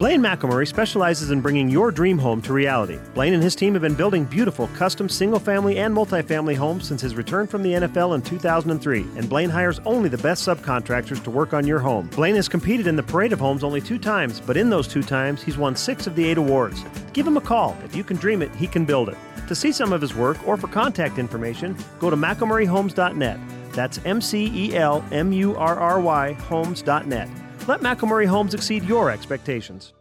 Blaine 0.00 0.20
McElmurray 0.20 0.66
specializes 0.66 1.30
in 1.30 1.40
bringing 1.40 1.68
your 1.68 1.92
dream 1.92 2.18
home 2.18 2.42
to 2.42 2.52
reality. 2.52 2.98
Blaine 3.14 3.32
and 3.32 3.42
his 3.42 3.54
team 3.54 3.74
have 3.74 3.82
been 3.82 3.94
building 3.94 4.24
beautiful 4.24 4.66
custom 4.74 5.08
single 5.08 5.38
family 5.38 5.78
and 5.78 5.94
multifamily 5.94 6.56
homes 6.56 6.88
since 6.88 7.00
his 7.00 7.14
return 7.14 7.46
from 7.46 7.62
the 7.62 7.74
NFL 7.74 8.16
in 8.16 8.20
2003, 8.20 9.06
and 9.16 9.28
Blaine 9.28 9.48
hires 9.48 9.78
only 9.86 10.08
the 10.08 10.18
best 10.18 10.44
subcontractors 10.44 11.22
to 11.22 11.30
work 11.30 11.54
on 11.54 11.64
your 11.64 11.78
home. 11.78 12.08
Blaine 12.08 12.34
has 12.34 12.48
competed 12.48 12.88
in 12.88 12.96
the 12.96 13.04
Parade 13.04 13.32
of 13.32 13.38
Homes 13.38 13.62
only 13.62 13.80
two 13.80 13.96
times, 13.96 14.40
but 14.40 14.56
in 14.56 14.68
those 14.68 14.88
two 14.88 15.02
times, 15.02 15.44
he's 15.44 15.56
won 15.56 15.76
six 15.76 16.08
of 16.08 16.16
the 16.16 16.24
eight 16.28 16.38
awards. 16.38 16.84
Give 17.12 17.24
him 17.24 17.36
a 17.36 17.40
call. 17.40 17.76
If 17.84 17.94
you 17.94 18.02
can 18.02 18.16
dream 18.16 18.42
it, 18.42 18.52
he 18.56 18.66
can 18.66 18.84
build 18.84 19.08
it. 19.08 19.16
To 19.46 19.54
see 19.54 19.70
some 19.70 19.92
of 19.92 20.00
his 20.00 20.12
work 20.12 20.44
or 20.44 20.56
for 20.56 20.66
contact 20.66 21.20
information, 21.20 21.76
go 22.00 22.10
to 22.10 22.16
McElmurrayHomes.net. 22.16 23.38
That's 23.70 24.00
M 24.04 24.20
C 24.20 24.50
E 24.52 24.74
L 24.74 25.04
M 25.12 25.32
U 25.32 25.54
R 25.54 25.78
R 25.78 26.00
Y 26.00 26.32
Homes.net. 26.32 27.43
Let 27.66 27.80
McElmurray 27.80 28.26
Homes 28.26 28.52
exceed 28.52 28.84
your 28.84 29.10
expectations. 29.10 29.94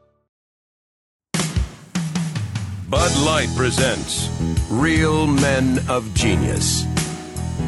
Bud 2.90 3.18
Light 3.26 3.48
presents 3.56 4.30
Real 4.70 5.26
Men 5.26 5.80
of 5.90 6.14
Genius. 6.14 6.84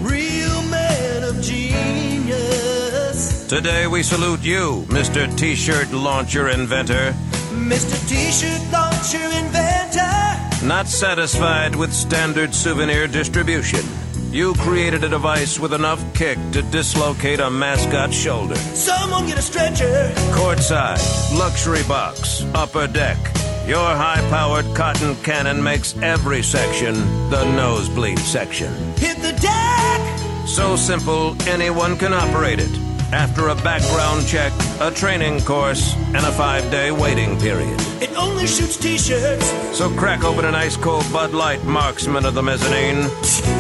Real 0.01 0.61
Men 0.63 1.23
of 1.23 1.41
Genius. 1.41 3.47
Today 3.47 3.87
we 3.87 4.03
salute 4.03 4.43
you, 4.43 4.83
Mr. 4.89 5.33
T 5.37 5.55
shirt 5.55 5.89
launcher 5.93 6.49
inventor. 6.49 7.13
Mr. 7.53 7.97
T 8.09 8.31
shirt 8.31 8.61
launcher 8.73 9.17
inventor. 9.17 10.67
Not 10.67 10.87
satisfied 10.87 11.73
with 11.73 11.93
standard 11.93 12.53
souvenir 12.53 13.07
distribution, 13.07 13.79
you 14.35 14.53
created 14.55 15.01
a 15.05 15.07
device 15.07 15.57
with 15.57 15.73
enough 15.73 16.03
kick 16.13 16.37
to 16.51 16.61
dislocate 16.63 17.39
a 17.39 17.49
mascot's 17.49 18.13
shoulder. 18.13 18.55
Someone 18.55 19.25
get 19.27 19.37
a 19.37 19.41
stretcher. 19.41 20.11
Courtside, 20.33 20.99
luxury 21.39 21.83
box, 21.87 22.43
upper 22.53 22.85
deck. 22.85 23.17
Your 23.65 23.77
high 23.77 24.19
powered 24.29 24.65
cotton 24.75 25.15
cannon 25.23 25.63
makes 25.63 25.95
every 25.99 26.43
section 26.43 26.95
the 27.29 27.45
nosebleed 27.55 28.19
section. 28.19 28.73
Hit 28.97 29.17
the 29.21 29.31
deck! 29.39 30.19
So 30.45 30.75
simple, 30.75 31.41
anyone 31.47 31.97
can 31.97 32.13
operate 32.13 32.59
it 32.59 32.84
after 33.11 33.49
a 33.49 33.55
background 33.55 34.25
check, 34.27 34.51
a 34.79 34.91
training 34.91 35.41
course, 35.41 35.95
and 35.95 36.17
a 36.17 36.31
five 36.31 36.69
day 36.71 36.91
waiting 36.91 37.37
period. 37.39 37.79
It 38.01 38.15
only 38.17 38.47
shoots 38.47 38.77
t 38.77 38.97
shirts. 38.97 39.47
So 39.77 39.89
crack 39.89 40.23
open 40.23 40.45
an 40.45 40.55
ice 40.55 40.77
cold 40.77 41.05
Bud 41.11 41.33
Light, 41.33 41.63
marksman 41.63 42.25
of 42.25 42.33
the 42.33 42.43
mezzanine, 42.43 43.09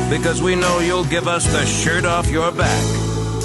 because 0.09 0.41
we 0.41 0.55
know 0.55 0.79
you'll 0.79 1.05
give 1.05 1.27
us 1.27 1.45
the 1.51 1.65
shirt 1.65 2.05
off 2.05 2.29
your 2.29 2.51
back 2.51 2.83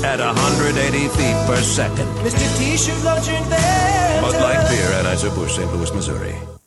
at 0.05 0.21
180 0.21 1.09
feet 1.09 1.37
per 1.47 1.61
second. 1.61 2.09
Mr. 2.25 2.59
T 2.59 2.77
shirt. 2.77 3.03
Bud 3.03 4.41
Light 4.41 4.69
Beer, 4.69 4.91
Anheuser-Busch, 5.03 5.57
St. 5.57 5.73
Louis, 5.73 5.93
Missouri. 5.95 6.60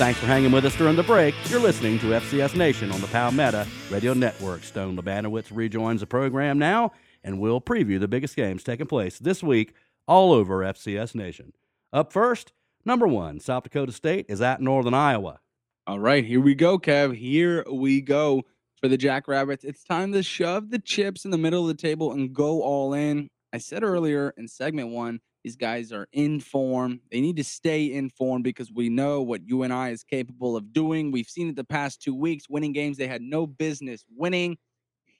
Thanks 0.00 0.18
for 0.18 0.24
hanging 0.24 0.50
with 0.50 0.64
us 0.64 0.74
during 0.76 0.96
the 0.96 1.02
break. 1.02 1.34
You're 1.50 1.60
listening 1.60 1.98
to 1.98 2.06
FCS 2.06 2.56
Nation 2.56 2.90
on 2.90 3.02
the 3.02 3.06
Palmetto 3.08 3.66
Radio 3.90 4.14
Network. 4.14 4.64
Stone 4.64 4.96
Labanowitz 4.96 5.50
rejoins 5.52 6.00
the 6.00 6.06
program 6.06 6.58
now, 6.58 6.92
and 7.22 7.38
we'll 7.38 7.60
preview 7.60 8.00
the 8.00 8.08
biggest 8.08 8.34
games 8.34 8.64
taking 8.64 8.86
place 8.86 9.18
this 9.18 9.42
week 9.42 9.74
all 10.08 10.32
over 10.32 10.60
FCS 10.60 11.14
Nation. 11.14 11.52
Up 11.92 12.14
first, 12.14 12.54
number 12.82 13.06
one, 13.06 13.40
South 13.40 13.64
Dakota 13.64 13.92
State 13.92 14.24
is 14.30 14.40
at 14.40 14.62
Northern 14.62 14.94
Iowa. 14.94 15.38
All 15.86 15.98
right, 15.98 16.24
here 16.24 16.40
we 16.40 16.54
go, 16.54 16.78
Kev. 16.78 17.14
Here 17.14 17.62
we 17.70 18.00
go 18.00 18.44
for 18.80 18.88
the 18.88 18.96
Jackrabbits. 18.96 19.64
It's 19.64 19.84
time 19.84 20.14
to 20.14 20.22
shove 20.22 20.70
the 20.70 20.78
chips 20.78 21.26
in 21.26 21.30
the 21.30 21.36
middle 21.36 21.68
of 21.68 21.76
the 21.76 21.82
table 21.82 22.12
and 22.12 22.32
go 22.32 22.62
all 22.62 22.94
in. 22.94 23.28
I 23.52 23.58
said 23.58 23.82
earlier 23.82 24.32
in 24.38 24.48
segment 24.48 24.88
one, 24.88 25.20
these 25.44 25.56
guys 25.56 25.92
are 25.92 26.06
in 26.12 26.40
form. 26.40 27.00
They 27.10 27.20
need 27.20 27.36
to 27.36 27.44
stay 27.44 27.86
in 27.86 28.10
form 28.10 28.42
because 28.42 28.70
we 28.72 28.88
know 28.88 29.22
what 29.22 29.42
UNI 29.48 29.90
is 29.92 30.02
capable 30.04 30.56
of 30.56 30.72
doing. 30.72 31.10
We've 31.12 31.28
seen 31.28 31.48
it 31.48 31.56
the 31.56 31.64
past 31.64 32.02
two 32.02 32.14
weeks, 32.14 32.48
winning 32.48 32.72
games 32.72 32.96
they 32.98 33.06
had 33.06 33.22
no 33.22 33.46
business 33.46 34.04
winning. 34.16 34.58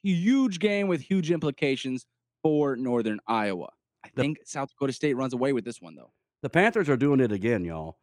Huge 0.02 0.58
game 0.58 0.88
with 0.88 1.00
huge 1.00 1.30
implications 1.30 2.06
for 2.42 2.76
Northern 2.76 3.20
Iowa. 3.26 3.68
I 4.04 4.08
The- 4.14 4.22
think 4.22 4.38
South 4.44 4.70
Dakota 4.70 4.92
State 4.92 5.14
runs 5.14 5.32
away 5.34 5.52
with 5.52 5.64
this 5.64 5.80
one, 5.80 5.94
though. 5.94 6.12
The 6.42 6.50
Panthers 6.50 6.88
are 6.88 6.96
doing 6.96 7.20
it 7.20 7.32
again, 7.32 7.64
y'all. 7.64 7.98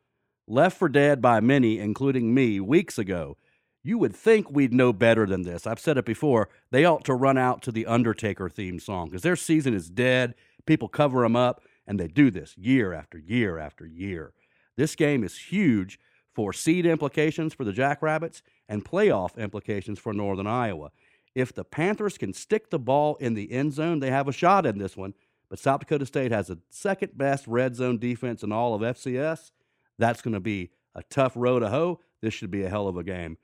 Left 0.47 0.77
for 0.77 0.89
dead 0.89 1.21
by 1.21 1.39
many, 1.39 1.80
including 1.80 2.34
me, 2.34 2.60
weeks 2.60 2.97
ago. 2.97 3.38
You 3.84 3.97
would 3.97 4.15
think 4.15 4.51
we'd 4.51 4.73
know 4.73 4.93
better 4.93 5.25
than 5.25 5.43
this. 5.43 5.65
I've 5.65 5.80
said 5.80 5.97
it 5.97 6.06
before. 6.06 6.49
They 6.71 6.86
ought 6.86 7.03
to 7.06 7.13
run 7.13 7.38
out 7.38 7.62
to 7.63 7.71
the 7.71 7.86
Undertaker 7.86 8.49
theme 8.49 8.80
song 8.80 9.08
because 9.08 9.23
their 9.23 9.36
season 9.36 9.73
is 9.73 9.89
dead. 9.89 10.36
People 10.65 10.88
cover 10.89 11.21
them 11.21 11.36
up, 11.36 11.62
and 11.88 12.00
they 12.00 12.08
do 12.08 12.30
this 12.30 12.58
year 12.58 12.93
after 12.93 13.17
year 13.17 13.58
after 13.58 13.86
year. 13.86 14.34
This 14.76 14.95
game 14.95 15.23
is 15.23 15.38
huge 15.38 16.00
for 16.34 16.54
seed 16.54 16.86
implications 16.86 17.54
for 17.54 17.63
the 17.63 17.73
Jackrabbits 17.73 18.43
and 18.69 18.86
playoff 18.86 19.38
implications 19.38 19.97
for 19.97 20.13
Northern 20.13 20.45
Iowa. 20.45 20.91
If 21.34 21.54
the 21.54 21.63
Panthers 21.63 22.17
can 22.17 22.34
stick 22.34 22.69
the 22.69 22.80
ball 22.80 23.15
in 23.15 23.34
the 23.34 23.52
end 23.52 23.73
zone, 23.73 24.00
they 24.00 24.12
have 24.12 24.28
a 24.28 24.32
shot 24.34 24.65
in 24.65 24.78
this 24.78 24.97
one. 24.97 25.13
But 25.50 25.60
South 25.60 25.80
Dakota 25.80 26.06
State 26.06 26.32
has 26.32 26.47
the 26.47 26.60
second 26.69 27.17
best 27.17 27.47
red 27.47 27.76
zone 27.76 27.97
defense 27.97 28.43
in 28.43 28.52
all 28.52 28.73
of 28.76 28.82
FCS. 28.82 29.52
That's 29.97 30.21
going 30.21 30.34
to 30.34 30.39
be 30.39 30.71
a 30.93 31.04
tough 31.04 31.34
row 31.36 31.60
to 31.60 31.69
hoe. 31.69 32.02
This 32.21 32.34
should 32.34 32.52
be 32.52 32.63
a 32.63 32.69
hell 32.69 32.88
of 32.88 32.97
a 32.97 33.04
game. 33.04 33.38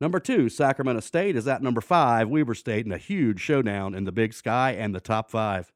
Number 0.00 0.18
two, 0.18 0.48
Sacramento 0.48 1.00
State 1.00 1.36
is 1.36 1.46
at 1.46 1.62
number 1.62 1.82
five, 1.82 2.28
Weber 2.28 2.54
State, 2.54 2.86
in 2.86 2.92
a 2.92 2.98
huge 2.98 3.40
showdown 3.40 3.94
in 3.94 4.04
the 4.04 4.12
Big 4.12 4.32
Sky 4.32 4.72
and 4.72 4.94
the 4.94 5.00
top 5.00 5.30
five. 5.30 5.70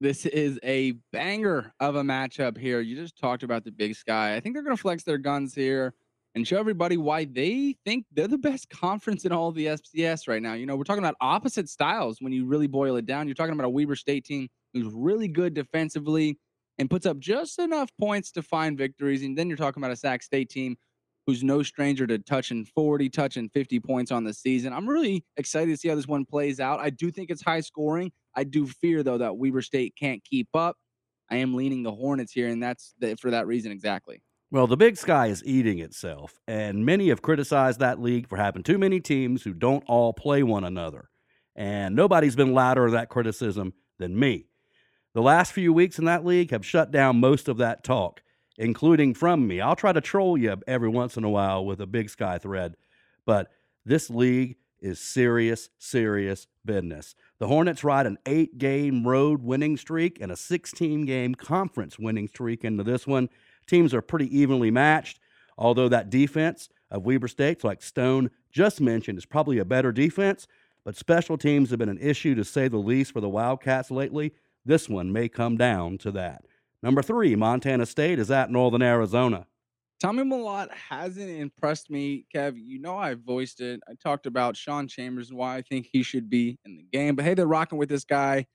This 0.00 0.26
is 0.26 0.60
a 0.62 0.92
banger 1.12 1.72
of 1.80 1.96
a 1.96 2.02
matchup 2.02 2.56
here. 2.56 2.80
You 2.80 2.94
just 2.94 3.18
talked 3.18 3.42
about 3.42 3.64
the 3.64 3.72
big 3.72 3.96
sky. 3.96 4.36
I 4.36 4.40
think 4.40 4.54
they're 4.54 4.62
going 4.62 4.76
to 4.76 4.80
flex 4.80 5.02
their 5.02 5.18
guns 5.18 5.56
here 5.56 5.92
and 6.36 6.46
show 6.46 6.58
everybody 6.58 6.96
why 6.96 7.24
they 7.24 7.76
think 7.84 8.06
they're 8.12 8.28
the 8.28 8.38
best 8.38 8.70
conference 8.70 9.24
in 9.24 9.32
all 9.32 9.50
the 9.50 9.66
FCS 9.66 10.28
right 10.28 10.40
now. 10.40 10.54
You 10.54 10.66
know, 10.66 10.76
we're 10.76 10.84
talking 10.84 11.02
about 11.02 11.16
opposite 11.20 11.68
styles 11.68 12.18
when 12.20 12.32
you 12.32 12.46
really 12.46 12.68
boil 12.68 12.94
it 12.94 13.06
down. 13.06 13.26
You're 13.26 13.34
talking 13.34 13.54
about 13.54 13.64
a 13.64 13.70
Weber 13.70 13.96
State 13.96 14.24
team 14.24 14.48
who's 14.72 14.92
really 14.94 15.26
good 15.26 15.52
defensively 15.52 16.38
and 16.78 16.88
puts 16.88 17.04
up 17.04 17.18
just 17.18 17.58
enough 17.58 17.90
points 17.98 18.30
to 18.32 18.42
find 18.42 18.78
victories. 18.78 19.24
And 19.24 19.36
then 19.36 19.48
you're 19.48 19.56
talking 19.56 19.82
about 19.82 19.90
a 19.90 19.96
Sac 19.96 20.22
State 20.22 20.48
team 20.48 20.76
who's 21.26 21.42
no 21.42 21.62
stranger 21.62 22.06
to 22.06 22.18
touching 22.18 22.64
40, 22.64 23.10
touching 23.10 23.50
50 23.50 23.80
points 23.80 24.12
on 24.12 24.22
the 24.22 24.32
season. 24.32 24.72
I'm 24.72 24.88
really 24.88 25.24
excited 25.36 25.72
to 25.72 25.76
see 25.76 25.88
how 25.88 25.96
this 25.96 26.06
one 26.06 26.24
plays 26.24 26.60
out. 26.60 26.78
I 26.78 26.90
do 26.90 27.10
think 27.10 27.30
it's 27.30 27.42
high 27.42 27.60
scoring. 27.60 28.12
I 28.38 28.44
do 28.44 28.68
fear 28.68 29.02
though 29.02 29.18
that 29.18 29.36
Weber 29.36 29.62
State 29.62 29.94
can't 29.98 30.22
keep 30.22 30.48
up. 30.54 30.76
I 31.28 31.38
am 31.38 31.54
leaning 31.54 31.82
the 31.82 31.90
Hornets 31.90 32.32
here, 32.32 32.46
and 32.46 32.62
that's 32.62 32.94
the, 33.00 33.16
for 33.16 33.32
that 33.32 33.48
reason 33.48 33.72
exactly. 33.72 34.22
Well, 34.52 34.68
the 34.68 34.76
Big 34.76 34.96
Sky 34.96 35.26
is 35.26 35.42
eating 35.44 35.80
itself, 35.80 36.38
and 36.46 36.86
many 36.86 37.08
have 37.08 37.20
criticized 37.20 37.80
that 37.80 38.00
league 38.00 38.28
for 38.28 38.36
having 38.36 38.62
too 38.62 38.78
many 38.78 39.00
teams 39.00 39.42
who 39.42 39.52
don't 39.52 39.82
all 39.88 40.12
play 40.12 40.44
one 40.44 40.62
another. 40.62 41.10
And 41.56 41.96
nobody's 41.96 42.36
been 42.36 42.54
louder 42.54 42.86
of 42.86 42.92
that 42.92 43.08
criticism 43.08 43.74
than 43.98 44.16
me. 44.16 44.46
The 45.14 45.20
last 45.20 45.52
few 45.52 45.72
weeks 45.72 45.98
in 45.98 46.04
that 46.04 46.24
league 46.24 46.52
have 46.52 46.64
shut 46.64 46.92
down 46.92 47.18
most 47.18 47.48
of 47.48 47.56
that 47.58 47.82
talk, 47.82 48.22
including 48.56 49.14
from 49.14 49.48
me. 49.48 49.60
I'll 49.60 49.74
try 49.74 49.92
to 49.92 50.00
troll 50.00 50.38
you 50.38 50.56
every 50.68 50.88
once 50.88 51.16
in 51.16 51.24
a 51.24 51.30
while 51.30 51.66
with 51.66 51.80
a 51.80 51.86
Big 51.86 52.08
Sky 52.08 52.38
thread, 52.38 52.76
but 53.26 53.50
this 53.84 54.08
league 54.08 54.56
is 54.80 54.98
serious, 54.98 55.70
serious 55.78 56.46
business. 56.64 57.14
The 57.38 57.46
Hornets 57.46 57.84
ride 57.84 58.06
an 58.06 58.18
eight 58.26 58.58
game 58.58 59.06
road 59.06 59.42
winning 59.42 59.76
streak 59.76 60.20
and 60.20 60.32
a 60.32 60.36
16 60.36 61.04
game 61.04 61.34
conference 61.34 61.98
winning 61.98 62.28
streak 62.28 62.64
into 62.64 62.84
this 62.84 63.06
one. 63.06 63.28
Teams 63.66 63.92
are 63.94 64.02
pretty 64.02 64.36
evenly 64.36 64.70
matched, 64.70 65.20
although 65.56 65.88
that 65.88 66.10
defense 66.10 66.68
of 66.90 67.04
Weber 67.04 67.28
State's, 67.28 67.64
like 67.64 67.82
Stone 67.82 68.30
just 68.50 68.80
mentioned, 68.80 69.18
is 69.18 69.26
probably 69.26 69.58
a 69.58 69.64
better 69.64 69.92
defense. 69.92 70.46
But 70.84 70.96
special 70.96 71.36
teams 71.36 71.70
have 71.70 71.78
been 71.78 71.88
an 71.88 71.98
issue 71.98 72.34
to 72.34 72.44
say 72.44 72.68
the 72.68 72.78
least 72.78 73.12
for 73.12 73.20
the 73.20 73.28
Wildcats 73.28 73.90
lately. 73.90 74.32
This 74.64 74.88
one 74.88 75.12
may 75.12 75.28
come 75.28 75.56
down 75.56 75.98
to 75.98 76.10
that. 76.12 76.44
Number 76.82 77.02
three, 77.02 77.34
Montana 77.34 77.86
State 77.86 78.18
is 78.18 78.30
at 78.30 78.50
Northern 78.50 78.82
Arizona. 78.82 79.46
Tommy 80.00 80.22
Mellott 80.22 80.72
hasn't 80.72 81.28
impressed 81.28 81.90
me, 81.90 82.24
Kev. 82.32 82.54
You 82.56 82.80
know 82.80 82.96
I 82.96 83.14
voiced 83.14 83.60
it. 83.60 83.80
I 83.88 83.94
talked 84.00 84.26
about 84.26 84.56
Sean 84.56 84.86
Chambers 84.86 85.30
and 85.30 85.38
why 85.38 85.56
I 85.56 85.62
think 85.62 85.88
he 85.92 86.04
should 86.04 86.30
be 86.30 86.56
in 86.64 86.76
the 86.76 86.86
game. 86.92 87.16
But 87.16 87.24
hey, 87.24 87.34
they're 87.34 87.46
rocking 87.46 87.78
with 87.78 87.88
this 87.88 88.04
guy. 88.04 88.46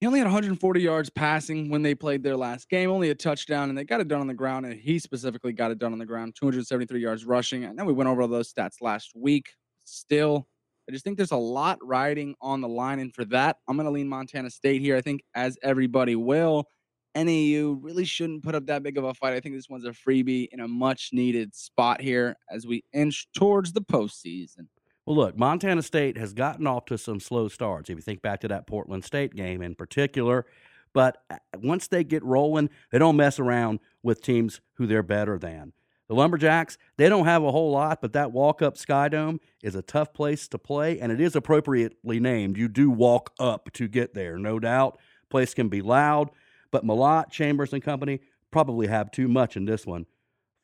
He 0.00 0.06
only 0.06 0.18
had 0.18 0.26
140 0.26 0.80
yards 0.80 1.10
passing 1.10 1.70
when 1.70 1.82
they 1.82 1.94
played 1.94 2.22
their 2.22 2.36
last 2.36 2.68
game, 2.68 2.90
only 2.90 3.10
a 3.10 3.14
touchdown, 3.14 3.68
and 3.68 3.78
they 3.78 3.84
got 3.84 4.00
it 4.00 4.08
done 4.08 4.20
on 4.20 4.26
the 4.26 4.34
ground. 4.34 4.66
And 4.66 4.74
he 4.74 4.98
specifically 4.98 5.52
got 5.52 5.70
it 5.70 5.78
done 5.78 5.92
on 5.92 5.98
the 5.98 6.06
ground, 6.06 6.34
273 6.34 7.00
yards 7.00 7.24
rushing. 7.24 7.66
I 7.66 7.72
know 7.72 7.84
we 7.84 7.92
went 7.92 8.08
over 8.08 8.22
all 8.22 8.28
those 8.28 8.52
stats 8.52 8.80
last 8.80 9.12
week. 9.14 9.50
Still, 9.84 10.48
I 10.88 10.92
just 10.92 11.04
think 11.04 11.18
there's 11.18 11.30
a 11.30 11.36
lot 11.36 11.78
riding 11.82 12.34
on 12.40 12.62
the 12.62 12.68
line. 12.68 12.98
And 12.98 13.14
for 13.14 13.24
that, 13.26 13.58
I'm 13.68 13.76
going 13.76 13.84
to 13.84 13.92
lean 13.92 14.08
Montana 14.08 14.50
State 14.50 14.80
here. 14.80 14.96
I 14.96 15.02
think, 15.02 15.22
as 15.34 15.56
everybody 15.62 16.16
will. 16.16 16.66
NAU 17.14 17.78
really 17.80 18.04
shouldn't 18.04 18.42
put 18.42 18.54
up 18.54 18.66
that 18.66 18.82
big 18.82 18.98
of 18.98 19.04
a 19.04 19.14
fight. 19.14 19.34
I 19.34 19.40
think 19.40 19.54
this 19.54 19.68
one's 19.68 19.84
a 19.84 19.90
freebie 19.90 20.48
in 20.52 20.60
a 20.60 20.68
much 20.68 21.10
needed 21.12 21.54
spot 21.54 22.00
here 22.00 22.36
as 22.50 22.66
we 22.66 22.84
inch 22.92 23.26
towards 23.34 23.72
the 23.72 23.82
postseason. 23.82 24.68
Well, 25.04 25.16
look, 25.16 25.36
Montana 25.36 25.82
State 25.82 26.16
has 26.16 26.32
gotten 26.32 26.66
off 26.66 26.84
to 26.86 26.96
some 26.96 27.18
slow 27.18 27.48
starts. 27.48 27.90
If 27.90 27.96
you 27.96 28.02
think 28.02 28.22
back 28.22 28.40
to 28.40 28.48
that 28.48 28.66
Portland 28.66 29.04
State 29.04 29.34
game 29.34 29.60
in 29.60 29.74
particular, 29.74 30.46
but 30.92 31.22
uh, 31.30 31.36
once 31.58 31.88
they 31.88 32.04
get 32.04 32.22
rolling, 32.22 32.70
they 32.90 32.98
don't 32.98 33.16
mess 33.16 33.38
around 33.38 33.80
with 34.02 34.22
teams 34.22 34.60
who 34.74 34.86
they're 34.86 35.02
better 35.02 35.38
than. 35.38 35.72
The 36.08 36.14
Lumberjacks, 36.14 36.76
they 36.98 37.08
don't 37.08 37.24
have 37.24 37.42
a 37.42 37.50
whole 37.50 37.70
lot, 37.70 38.02
but 38.02 38.12
that 38.12 38.28
Walkup 38.28 38.76
Skydome 38.76 39.38
is 39.62 39.74
a 39.74 39.82
tough 39.82 40.12
place 40.12 40.46
to 40.48 40.58
play, 40.58 41.00
and 41.00 41.10
it 41.10 41.20
is 41.20 41.34
appropriately 41.34 42.20
named. 42.20 42.58
You 42.58 42.68
do 42.68 42.90
walk 42.90 43.32
up 43.40 43.72
to 43.74 43.88
get 43.88 44.12
there, 44.12 44.36
no 44.36 44.58
doubt. 44.58 44.98
Place 45.30 45.54
can 45.54 45.68
be 45.68 45.80
loud, 45.80 46.30
but 46.72 46.84
Mellott, 46.84 47.30
Chambers, 47.30 47.72
and 47.72 47.82
company 47.82 48.20
probably 48.50 48.88
have 48.88 49.10
too 49.12 49.28
much 49.28 49.56
in 49.56 49.64
this 49.64 49.86
one 49.86 50.06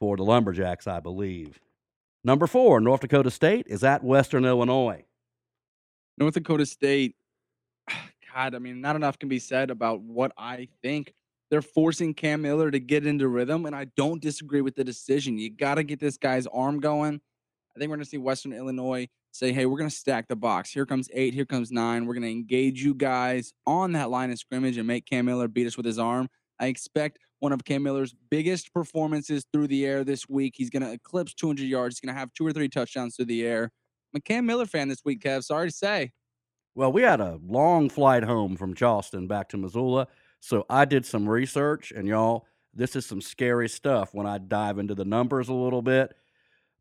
for 0.00 0.16
the 0.16 0.24
Lumberjacks, 0.24 0.86
I 0.86 1.00
believe. 1.00 1.60
Number 2.24 2.46
four, 2.46 2.80
North 2.80 3.00
Dakota 3.00 3.30
State 3.30 3.66
is 3.68 3.84
at 3.84 4.02
Western 4.02 4.44
Illinois. 4.44 5.04
North 6.16 6.34
Dakota 6.34 6.66
State, 6.66 7.14
God, 8.34 8.54
I 8.54 8.58
mean, 8.58 8.80
not 8.80 8.96
enough 8.96 9.18
can 9.18 9.28
be 9.28 9.38
said 9.38 9.70
about 9.70 10.00
what 10.00 10.32
I 10.36 10.68
think. 10.82 11.14
They're 11.50 11.62
forcing 11.62 12.12
Cam 12.12 12.42
Miller 12.42 12.70
to 12.70 12.78
get 12.78 13.06
into 13.06 13.28
rhythm, 13.28 13.64
and 13.64 13.74
I 13.74 13.86
don't 13.96 14.20
disagree 14.20 14.60
with 14.60 14.74
the 14.74 14.84
decision. 14.84 15.38
You 15.38 15.50
got 15.50 15.76
to 15.76 15.82
get 15.82 15.98
this 15.98 16.18
guy's 16.18 16.46
arm 16.46 16.80
going. 16.80 17.20
I 17.74 17.78
think 17.78 17.88
we're 17.88 17.96
going 17.96 18.04
to 18.04 18.10
see 18.10 18.18
Western 18.18 18.52
Illinois 18.52 19.08
say, 19.38 19.52
hey, 19.52 19.66
we're 19.66 19.78
going 19.78 19.90
to 19.90 19.94
stack 19.94 20.26
the 20.26 20.36
box. 20.36 20.70
Here 20.70 20.84
comes 20.84 21.08
eight, 21.12 21.32
here 21.32 21.46
comes 21.46 21.70
nine. 21.70 22.06
We're 22.06 22.14
going 22.14 22.24
to 22.24 22.30
engage 22.30 22.82
you 22.82 22.94
guys 22.94 23.52
on 23.66 23.92
that 23.92 24.10
line 24.10 24.30
of 24.30 24.38
scrimmage 24.38 24.76
and 24.76 24.86
make 24.86 25.06
Cam 25.06 25.26
Miller 25.26 25.48
beat 25.48 25.66
us 25.66 25.76
with 25.76 25.86
his 25.86 25.98
arm. 25.98 26.28
I 26.60 26.66
expect 26.66 27.18
one 27.38 27.52
of 27.52 27.64
Cam 27.64 27.84
Miller's 27.84 28.14
biggest 28.30 28.74
performances 28.74 29.46
through 29.52 29.68
the 29.68 29.86
air 29.86 30.02
this 30.02 30.28
week. 30.28 30.54
He's 30.56 30.70
going 30.70 30.82
to 30.82 30.92
eclipse 30.92 31.34
200 31.34 31.62
yards. 31.62 31.96
He's 31.96 32.00
going 32.00 32.14
to 32.14 32.18
have 32.18 32.32
two 32.34 32.44
or 32.46 32.52
three 32.52 32.68
touchdowns 32.68 33.14
through 33.14 33.26
the 33.26 33.46
air. 33.46 33.70
I'm 34.12 34.18
a 34.18 34.20
Cam 34.20 34.44
Miller 34.44 34.66
fan 34.66 34.88
this 34.88 35.04
week, 35.04 35.22
Kev. 35.22 35.44
Sorry 35.44 35.68
to 35.68 35.74
say. 35.74 36.12
Well, 36.74 36.92
we 36.92 37.02
had 37.02 37.20
a 37.20 37.38
long 37.44 37.88
flight 37.88 38.24
home 38.24 38.56
from 38.56 38.74
Charleston 38.74 39.26
back 39.26 39.48
to 39.50 39.56
Missoula, 39.56 40.08
so 40.40 40.64
I 40.70 40.84
did 40.84 41.04
some 41.04 41.28
research, 41.28 41.92
and 41.92 42.06
y'all, 42.06 42.46
this 42.72 42.94
is 42.94 43.04
some 43.04 43.20
scary 43.20 43.68
stuff 43.68 44.14
when 44.14 44.26
I 44.26 44.38
dive 44.38 44.78
into 44.78 44.94
the 44.94 45.04
numbers 45.04 45.48
a 45.48 45.54
little 45.54 45.82
bit. 45.82 46.14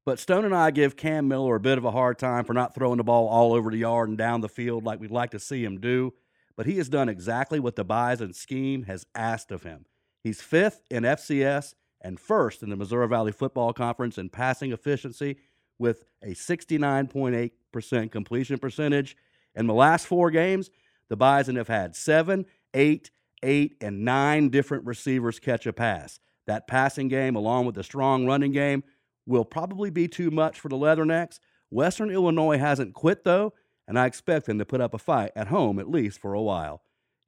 But 0.08 0.20
Stone 0.20 0.46
and 0.46 0.56
I 0.56 0.72
give 0.72 0.96
Cam 0.96 1.28
Miller 1.28 1.56
a 1.56 1.60
bit 1.60 1.78
of 1.78 1.84
a 1.84 1.92
hard 1.92 2.18
time 2.18 2.46
for 2.46 2.54
not 2.54 2.74
throwing 2.74 2.96
the 2.96 3.04
ball 3.04 3.28
all 3.28 3.52
over 3.52 3.70
the 3.70 3.80
yard 3.80 4.08
and 4.08 4.18
down 4.18 4.40
the 4.40 4.48
field 4.48 4.86
like 4.86 5.02
we'd 5.02 5.12
like 5.12 5.32
to 5.32 5.38
see 5.40 5.66
him 5.66 5.82
do. 5.82 6.14
But 6.56 6.66
he 6.66 6.78
has 6.78 6.88
done 6.88 7.10
exactly 7.10 7.60
what 7.60 7.76
the 7.76 7.84
Bison 7.84 8.32
scheme 8.32 8.84
has 8.84 9.06
asked 9.14 9.52
of 9.52 9.64
him. 9.64 9.86
He's 10.24 10.40
fifth 10.40 10.84
in 10.90 11.04
FCS 11.04 11.74
and 12.00 12.22
first 12.22 12.64
in 12.64 12.70
the 12.70 12.78
Missouri 12.78 13.10
Valley 13.10 13.34
Football 13.34 13.74
Conference 13.74 14.18
in 14.18 14.30
passing 14.30 14.72
efficiency 14.72 15.40
with 15.78 16.06
a 16.24 16.28
69.8% 16.28 18.10
completion 18.10 18.60
percentage. 18.60 19.18
In 19.56 19.68
the 19.68 19.74
last 19.74 20.08
four 20.08 20.32
games, 20.32 20.70
the 21.10 21.18
Bison 21.18 21.58
have 21.58 21.68
had 21.68 21.98
seven, 21.98 22.46
eight, 22.74 23.12
eight, 23.44 23.76
and 23.82 24.06
nine 24.06 24.48
different 24.48 24.86
receivers 24.86 25.38
catch 25.38 25.68
a 25.68 25.74
pass. 25.74 26.22
That 26.46 26.66
passing 26.66 27.10
game, 27.10 27.36
along 27.36 27.66
with 27.66 27.76
the 27.76 27.84
strong 27.84 28.26
running 28.26 28.54
game, 28.54 28.86
will 29.28 29.46
probably 29.46 29.90
be 29.90 30.08
too 30.08 30.32
much 30.32 30.60
for 30.60 30.70
the 30.70 30.76
Leathernecks. 30.76 31.40
Western 31.70 32.10
Illinois 32.10 32.58
hasn't 32.58 32.94
quit, 32.94 33.24
though, 33.24 33.54
and 33.88 34.00
I 34.00 34.06
expect 34.06 34.46
them 34.46 34.58
to 34.60 34.66
put 34.66 34.82
up 34.82 34.94
a 34.94 34.98
fight 34.98 35.32
at 35.36 35.48
home 35.48 35.80
at 35.80 35.90
least 35.90 36.20
for 36.20 36.34
a 36.34 36.42
while. 36.42 36.82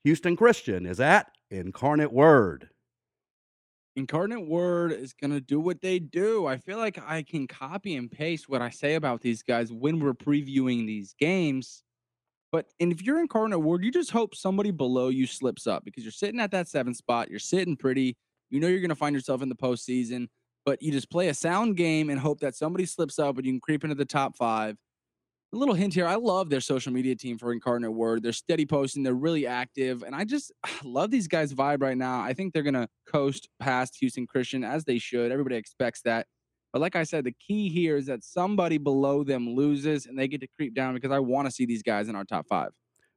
Houston 0.04 0.36
Christian 0.36 0.86
is 0.86 1.00
at 1.00 1.30
Incarnate 1.52 2.14
Word. 2.14 2.70
Incarnate 3.96 4.48
Word 4.48 4.94
is 4.94 5.14
going 5.14 5.32
to 5.32 5.42
do 5.42 5.60
what 5.60 5.82
they 5.82 6.00
do. 6.00 6.46
I 6.46 6.58
feel 6.58 6.78
like 6.78 6.98
I 7.06 7.22
can 7.22 7.48
copy 7.48 7.96
and 7.96 8.10
paste 8.10 8.48
what 8.48 8.62
I 8.62 8.70
say 8.70 8.96
about 8.96 9.22
these 9.22 9.44
guys 9.44 9.74
when 9.74 10.00
we're 10.00 10.14
previewing 10.14 10.86
these 10.88 11.14
games. 11.20 11.84
But 12.52 12.68
and 12.80 12.92
if 12.92 13.04
you're 13.04 13.20
Incarnate 13.20 13.62
Word, 13.62 13.84
you 13.84 13.92
just 13.92 14.12
hope 14.12 14.36
somebody 14.36 14.72
below 14.72 15.10
you 15.10 15.28
slips 15.28 15.68
up 15.68 15.84
because 15.84 16.04
you're 16.04 16.12
sitting 16.12 16.40
at 16.40 16.52
that 16.52 16.68
seventh 16.68 16.98
spot. 16.98 17.30
You're 17.30 17.40
sitting 17.40 17.76
pretty. 17.76 18.16
You 18.50 18.60
know 18.60 18.68
you're 18.68 18.80
going 18.80 18.90
to 18.90 18.96
find 18.96 19.14
yourself 19.14 19.42
in 19.44 19.50
the 19.50 19.56
postseason, 19.56 20.28
but 20.66 20.82
you 20.82 20.92
just 20.92 21.10
play 21.10 21.30
a 21.30 21.34
sound 21.34 21.78
game 21.78 22.10
and 22.10 22.20
hope 22.20 22.40
that 22.42 22.56
somebody 22.56 22.86
slips 22.86 23.20
up 23.20 23.38
and 23.38 23.46
you 23.46 23.54
can 23.54 23.62
creep 23.62 23.84
into 23.84 23.96
the 23.96 24.06
top 24.06 24.36
five 24.38 24.76
a 25.54 25.58
little 25.58 25.74
hint 25.74 25.94
here. 25.94 26.06
I 26.06 26.16
love 26.16 26.50
their 26.50 26.62
social 26.62 26.94
media 26.94 27.16
team 27.16 27.38
for 27.38 27.52
Incarnate 27.52 27.92
Word. 27.92 28.22
They're 28.22 28.32
steady 28.32 28.66
posting. 28.66 29.04
They're 29.04 29.14
really 29.14 29.48
active, 29.48 30.04
and 30.04 30.16
I 30.16 30.24
just 30.24 30.52
love 30.84 31.12
these 31.12 31.28
guys' 31.28 31.54
vibe 31.54 31.82
right 31.82 31.98
now. 31.98 32.22
I 32.22 32.34
think 32.34 32.54
they're 32.54 32.64
gonna 32.64 32.88
coast 33.08 33.50
past 33.60 33.98
Houston 34.00 34.28
Christian 34.28 34.64
as 34.64 34.86
they 34.86 35.00
should. 35.00 35.32
Everybody 35.32 35.56
expects 35.56 36.02
that. 36.04 36.28
But 36.72 36.82
like 36.82 36.96
I 36.96 37.04
said, 37.04 37.24
the 37.24 37.36
key 37.48 37.70
here 37.70 37.98
is 37.98 38.06
that 38.06 38.24
somebody 38.24 38.78
below 38.78 39.24
them 39.24 39.50
loses 39.50 40.06
and 40.06 40.20
they 40.20 40.28
get 40.28 40.42
to 40.42 40.48
creep 40.56 40.76
down 40.76 40.94
because 40.94 41.12
I 41.12 41.18
want 41.18 41.48
to 41.48 41.52
see 41.52 41.66
these 41.66 41.82
guys 41.82 42.10
in 42.10 42.16
our 42.16 42.24
top 42.24 42.46
five. 42.48 42.70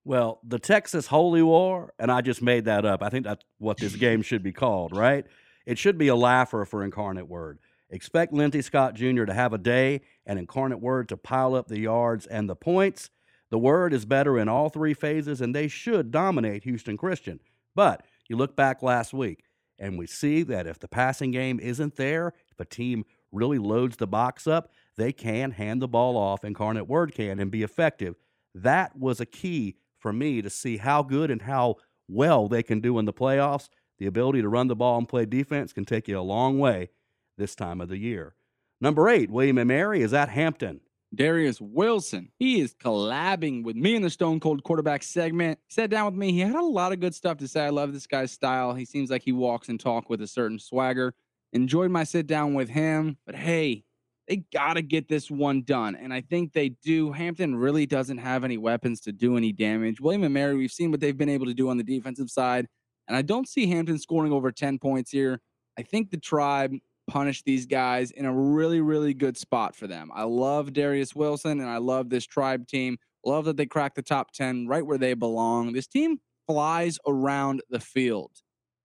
Well, 0.05 0.41
the 0.43 0.59
Texas 0.59 1.07
Holy 1.07 1.43
War, 1.43 1.93
and 1.99 2.11
I 2.11 2.23
just 2.23 2.41
made 2.41 2.65
that 2.65 2.87
up. 2.87 3.03
I 3.03 3.11
think 3.11 3.27
that's 3.27 3.45
what 3.59 3.77
this 3.77 3.95
game 3.95 4.23
should 4.23 4.43
be 4.43 4.53
called, 4.53 4.97
right? 4.97 5.27
It 5.67 5.79
should 5.79 5.99
be 5.99 6.09
a 6.09 6.17
laugher 6.17 6.65
for 6.65 6.85
Incarnate 6.85 7.29
Word. 7.29 7.59
Expect 7.91 8.33
Lindsey 8.33 8.63
Scott 8.63 8.95
Jr. 8.95 9.25
to 9.25 9.35
have 9.35 9.53
a 9.53 9.59
day 9.59 10.01
and 10.25 10.39
Incarnate 10.39 10.81
Word 10.81 11.09
to 11.11 11.17
pile 11.17 11.55
up 11.55 11.69
the 11.69 11.81
yards 11.81 12.27
and 12.27 12.49
the 12.49 12.57
points. 12.57 13.11
The 13.51 13.59
Word 13.59 13.93
is 13.93 14.07
better 14.07 14.39
in 14.39 14.49
all 14.49 14.71
three 14.71 14.95
phases, 14.95 15.43
and 15.43 15.55
they 15.55 15.69
should 15.69 16.11
dominate 16.11 16.65
Houston 16.65 16.97
Christian. 16.97 17.39
But 17.75 18.05
you 18.29 18.37
look 18.37 18.57
back 18.57 18.83
last 18.83 19.13
week, 19.13 19.45
and 19.79 19.99
we 19.99 20.07
see 20.07 20.43
that 20.45 20.67
if 20.67 20.79
the 20.79 20.89
passing 20.89 21.33
game 21.33 21.61
isn't 21.61 21.97
there, 21.97 22.33
if 22.51 22.59
a 22.59 22.65
team 22.65 23.05
really 23.31 23.59
loads 23.59 23.99
the 23.99 24.07
box 24.07 24.47
up, 24.47 24.71
they 24.97 25.13
can 25.13 25.51
hand 25.51 25.83
the 25.83 25.89
ball 25.89 26.17
off, 26.17 26.45
Incarnate 26.45 26.89
Word 26.89 27.15
can, 27.15 27.39
and 27.39 27.51
be 27.51 27.63
effective. 27.63 28.15
That 28.55 28.99
was 28.99 29.21
a 29.21 29.27
key 29.27 29.77
for 29.99 30.13
me 30.13 30.41
to 30.41 30.51
see 30.51 30.79
how 30.79 31.03
good 31.03 31.31
and 31.31 31.43
how 31.43 31.77
well 32.09 32.49
they 32.49 32.63
can 32.63 32.81
do 32.81 32.99
in 32.99 33.05
the 33.05 33.13
playoffs. 33.13 33.69
The 33.99 34.07
ability 34.07 34.43
to 34.43 34.49
run 34.49 34.69
the 34.69 34.77
ball 34.77 34.99
and 34.99 35.09
play 35.09 35.27
defense 35.27 35.73
can 35.73 35.85
take 35.85 36.09
you 36.09 36.19
a 36.19 36.21
long 36.21 36.59
way 36.59 36.91
this 37.39 37.55
time 37.55 37.81
of 37.81 37.89
the 37.89 37.99
year. 37.99 38.35
Number 38.81 39.09
eight, 39.09 39.31
William 39.31 39.59
and 39.59 39.69
Mary 39.69 40.03
is 40.03 40.13
at 40.13 40.29
Hampton. 40.29 40.81
Darius 41.15 41.61
Wilson. 41.61 42.31
He 42.39 42.61
is 42.61 42.75
collabing 42.75 43.65
with 43.65 43.77
me 43.77 43.95
in 43.95 44.03
the 44.03 44.11
Stone 44.11 44.41
Cold 44.41 44.65
quarterback 44.65 45.03
segment. 45.03 45.59
Sat 45.69 45.91
down 45.91 46.07
with 46.07 46.15
me. 46.15 46.33
He 46.33 46.41
had 46.41 46.55
a 46.55 46.63
lot 46.63 46.93
of 46.93 47.01
good 47.01 47.15
stuff 47.15 47.39
to 47.39 47.49
say. 47.49 47.67
I 47.67 47.71
love 47.71 47.93
this 47.93 48.07
guy's 48.07 48.33
style. 48.33 48.75
He 48.75 48.85
seems 48.85 49.11
like 49.11 49.23
he 49.23 49.33
walks 49.33 49.69
and 49.69 49.79
talk 49.79 50.09
with 50.09 50.23
a 50.23 50.27
certain 50.27 50.59
swagger. 50.59 51.15
Enjoyed 51.53 51.91
my 51.91 52.05
sit 52.05 52.27
down 52.27 52.55
with 52.55 52.71
him. 52.71 53.19
But 53.27 53.35
hey, 53.35 53.85
they 54.27 54.37
got 54.53 54.75
to 54.75 54.83
get 54.83 55.09
this 55.09 55.31
one 55.31 55.63
done. 55.63 55.97
And 55.97 56.15
I 56.15 56.23
think 56.23 56.53
they 56.53 56.71
do. 56.71 57.13
Hampton 57.13 57.55
really 57.55 57.85
doesn't 57.85 58.19
have 58.19 58.43
any 58.43 58.57
weapons 58.57 59.01
to 59.03 59.13
do 59.13 59.37
any 59.37 59.53
damage. 59.53 60.01
William 60.01 60.25
and 60.25 60.33
Mary, 60.33 60.57
we've 60.57 60.73
seen 60.73 60.91
what 60.91 61.01
they've 61.01 61.17
been 61.17 61.29
able 61.29 61.47
to 61.47 61.55
do 61.55 61.69
on 61.69 61.77
the 61.77 61.85
defensive 61.85 62.31
side. 62.31 62.69
And 63.09 63.17
I 63.17 63.23
don't 63.23 63.49
see 63.49 63.67
Hampton 63.67 63.99
scoring 63.99 64.33
over 64.33 64.51
10 64.53 64.79
points 64.79 65.11
here. 65.11 65.41
I 65.79 65.83
think 65.83 66.11
the 66.11 66.19
tribe 66.19 66.75
punished 67.09 67.45
these 67.45 67.67
guys 67.67 68.11
in 68.11 68.25
a 68.25 68.33
really, 68.33 68.81
really 68.81 69.15
good 69.15 69.37
spot 69.37 69.75
for 69.75 69.87
them. 69.87 70.11
I 70.15 70.23
love 70.25 70.73
Darius 70.73 71.15
Wilson 71.15 71.61
and 71.61 71.69
I 71.69 71.79
love 71.79 72.09
this 72.09 72.27
tribe 72.27 72.67
team. 72.67 72.99
Love 73.25 73.45
that 73.47 73.57
they 73.57 73.67
cracked 73.67 73.97
the 73.97 74.03
top 74.03 74.33
10 74.33 74.67
right 74.67 74.85
where 74.85 74.99
they 74.99 75.15
belong. 75.15 75.73
This 75.73 75.87
team 75.87 76.19
flies 76.47 76.99
around 77.07 77.63
the 77.71 77.81
field. 77.81 78.31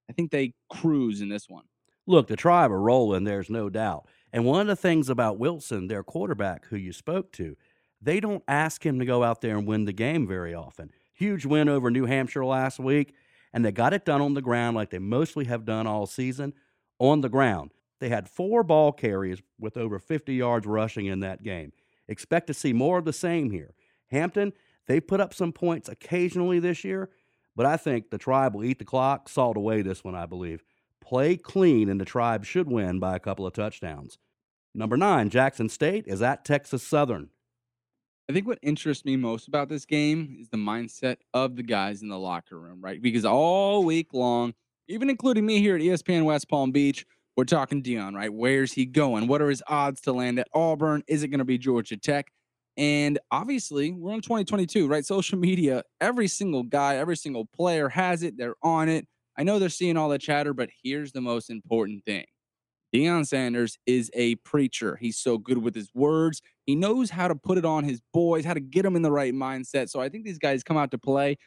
I 0.10 0.14
think 0.14 0.32
they 0.32 0.54
cruise 0.70 1.22
in 1.22 1.30
this 1.30 1.48
one. 1.48 1.66
Look, 2.06 2.28
the 2.28 2.38
tribe 2.38 2.72
are 2.72 2.80
rolling, 2.80 3.26
there's 3.26 3.50
no 3.50 3.70
doubt. 3.70 4.08
And 4.32 4.46
one 4.46 4.62
of 4.62 4.68
the 4.68 4.76
things 4.76 5.10
about 5.10 5.40
Wilson, 5.40 5.88
their 5.88 6.04
quarterback 6.04 6.66
who 6.68 6.78
you 6.78 6.94
spoke 6.94 7.32
to, 7.34 7.58
they 8.02 8.20
don't 8.20 8.44
ask 8.48 8.86
him 8.86 9.00
to 9.00 9.06
go 9.06 9.24
out 9.24 9.42
there 9.42 9.58
and 9.58 9.68
win 9.68 9.86
the 9.86 9.94
game 9.94 10.28
very 10.28 10.54
often. 10.54 10.92
Huge 11.14 11.46
win 11.46 11.68
over 11.68 11.90
New 11.90 12.06
Hampshire 12.06 12.46
last 12.46 12.80
week, 12.80 13.14
and 13.58 13.66
they 13.66 13.72
got 13.72 13.92
it 13.92 14.06
done 14.06 14.22
on 14.22 14.36
the 14.36 14.42
ground 14.44 14.76
like 14.76 14.92
they 14.92 15.00
mostly 15.00 15.46
have 15.46 15.66
done 15.66 15.88
all 15.88 16.06
season 16.06 16.54
on 17.00 17.22
the 17.22 17.28
ground. 17.28 17.72
They 18.00 18.10
had 18.10 18.30
four 18.30 18.62
ball 18.62 18.92
carries 18.92 19.42
with 19.60 19.78
over 19.78 19.98
50 19.98 20.32
yards 20.36 20.68
rushing 20.68 21.08
in 21.08 21.22
that 21.22 21.42
game. 21.42 21.72
Expect 22.08 22.46
to 22.46 22.54
see 22.54 22.72
more 22.72 23.00
of 23.00 23.06
the 23.06 23.12
same 23.12 23.50
here. 23.50 23.74
Hampton, 24.12 24.54
they 24.86 25.00
put 25.00 25.20
up 25.20 25.34
some 25.34 25.52
points 25.52 25.90
occasionally 25.90 26.60
this 26.60 26.84
year, 26.84 27.10
but 27.56 27.66
I 27.66 27.78
think 27.78 28.12
the 28.12 28.20
tribe 28.20 28.54
will 28.54 28.64
eat 28.64 28.78
the 28.78 28.86
clock, 28.86 29.28
salt 29.28 29.58
away 29.58 29.82
this 29.82 30.04
one, 30.04 30.14
I 30.14 30.28
believe. 30.28 30.64
Play 31.02 31.36
clean, 31.36 31.90
and 31.90 32.00
the 32.00 32.06
tribe 32.06 32.46
should 32.46 32.70
win 32.70 33.00
by 33.00 33.16
a 33.16 33.20
couple 33.20 33.48
of 33.48 33.54
touchdowns. 33.54 34.20
Number 34.76 34.98
nine, 34.98 35.32
Jackson 35.32 35.68
State 35.68 36.04
is 36.06 36.22
at 36.22 36.46
Texas 36.46 36.84
Southern. 36.84 37.30
I 38.30 38.34
think 38.34 38.46
what 38.46 38.60
interests 38.62 39.06
me 39.06 39.16
most 39.16 39.48
about 39.48 39.70
this 39.70 39.86
game 39.86 40.38
is 40.42 40.50
the 40.50 40.58
mindset 40.58 41.18
of 41.34 41.56
the 41.56 41.64
guys 41.64 42.02
in 42.02 42.10
the 42.10 42.20
locker 42.20 42.60
room, 42.60 42.82
right? 42.82 43.02
Because 43.02 43.24
all 43.24 43.86
week 43.86 44.14
long, 44.14 44.54
even 44.90 45.10
including 45.10 45.46
me 45.46 45.62
here 45.62 45.76
at 45.76 45.82
ESPN 45.82 46.26
West 46.26 46.50
Palm 46.50 46.72
Beach, 46.72 47.06
we're 47.38 47.46
talking 47.46 47.82
Deion, 47.82 48.16
right? 48.16 48.34
Where's 48.34 48.74
he 48.74 48.86
going? 48.86 49.28
What 49.28 49.42
are 49.42 49.50
his 49.50 49.64
odds 49.68 50.02
to 50.02 50.12
land 50.12 50.40
at 50.40 50.50
Auburn? 50.54 51.04
Is 51.08 51.24
it 51.24 51.30
going 51.30 51.40
to 51.40 51.46
be 51.46 51.58
Georgia 51.58 51.96
Tech? 51.96 52.28
And 52.76 53.18
obviously, 53.32 53.92
we're 53.92 54.14
in 54.14 54.22
2022, 54.22 54.88
right? 54.88 55.06
Social 55.06 55.38
media, 55.38 55.84
every 56.02 56.28
single 56.28 56.64
guy, 56.64 56.98
every 56.98 57.16
single 57.16 57.46
player 57.46 57.88
has 57.88 58.24
it. 58.24 58.38
They're 58.38 58.56
on 58.62 58.90
it. 58.90 59.08
I 59.38 59.44
know 59.44 59.58
they're 59.58 59.70
seeing 59.70 59.96
all 59.96 60.10
the 60.10 60.20
chatter, 60.20 60.54
but 60.54 60.70
here's 60.84 61.14
the 61.14 61.22
most 61.22 61.50
important 61.50 62.04
thing 62.04 62.26
Deion 62.98 63.28
Sanders 63.28 63.78
is 63.86 64.10
a 64.16 64.36
preacher. 64.36 64.98
He's 65.00 65.18
so 65.18 65.38
good 65.38 65.60
with 65.60 65.76
his 65.76 65.92
words. 65.94 66.42
He 66.66 66.76
knows 66.76 67.12
how 67.12 67.28
to 67.28 67.36
put 67.36 67.60
it 67.60 67.66
on 67.66 67.84
his 67.84 68.02
boys, 68.12 68.44
how 68.44 68.56
to 68.56 68.60
get 68.60 68.82
them 68.84 68.96
in 68.96 69.04
the 69.04 69.12
right 69.12 69.34
mindset. 69.34 69.90
So 69.90 70.02
I 70.02 70.10
think 70.10 70.26
these 70.26 70.40
guys 70.40 70.64
come 70.64 70.78
out 70.78 70.90
to 70.92 70.98
play. 70.98 71.38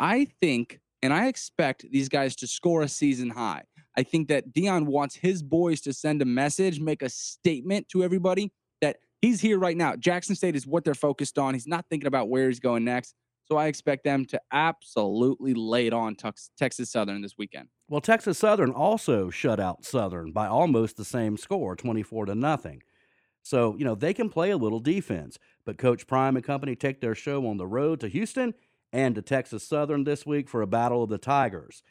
I 0.00 0.28
think 0.40 0.80
and 1.02 1.12
I 1.12 1.26
expect 1.26 1.84
these 1.90 2.08
guys 2.08 2.34
to 2.36 2.46
score 2.46 2.80
a 2.80 2.88
season 2.88 3.28
high. 3.28 3.64
I 3.94 4.02
think 4.04 4.28
that 4.28 4.54
Deion 4.54 4.86
wants 4.86 5.16
his 5.16 5.42
boys 5.42 5.82
to 5.82 5.92
send 5.92 6.22
a 6.22 6.24
message, 6.24 6.80
make 6.80 7.02
a 7.02 7.10
statement 7.10 7.90
to 7.90 8.02
everybody 8.02 8.50
that 8.80 8.96
he's 9.20 9.42
here 9.42 9.58
right 9.58 9.76
now. 9.76 9.96
Jackson 9.96 10.34
State 10.34 10.56
is 10.56 10.66
what 10.66 10.82
they're 10.82 10.94
focused 10.94 11.38
on. 11.38 11.52
He's 11.52 11.66
not 11.66 11.84
thinking 11.90 12.06
about 12.06 12.30
where 12.30 12.48
he's 12.48 12.60
going 12.60 12.84
next. 12.84 13.14
So 13.44 13.58
I 13.58 13.66
expect 13.66 14.04
them 14.04 14.24
to 14.26 14.40
absolutely 14.50 15.52
lay 15.52 15.86
it 15.86 15.92
on 15.92 16.16
Texas 16.56 16.90
Southern 16.90 17.20
this 17.20 17.34
weekend. 17.36 17.68
Well, 17.88 18.00
Texas 18.00 18.38
Southern 18.38 18.70
also 18.70 19.28
shut 19.30 19.60
out 19.60 19.84
Southern 19.84 20.32
by 20.32 20.46
almost 20.46 20.96
the 20.96 21.04
same 21.04 21.36
score, 21.36 21.76
24 21.76 22.26
to 22.26 22.34
nothing. 22.34 22.82
So, 23.42 23.76
you 23.76 23.84
know, 23.84 23.94
they 23.94 24.14
can 24.14 24.30
play 24.30 24.50
a 24.50 24.56
little 24.56 24.80
defense, 24.80 25.38
but 25.66 25.76
Coach 25.76 26.06
Prime 26.06 26.34
and 26.34 26.44
company 26.44 26.74
take 26.74 27.00
their 27.00 27.14
show 27.14 27.46
on 27.46 27.58
the 27.58 27.66
road 27.66 28.00
to 28.00 28.08
Houston 28.08 28.54
and 28.90 29.14
to 29.14 29.22
Texas 29.22 29.62
Southern 29.62 30.04
this 30.04 30.24
week 30.24 30.48
for 30.48 30.62
a 30.62 30.66
battle 30.66 31.02
of 31.02 31.10
the 31.10 31.18
Tigers. 31.18 31.82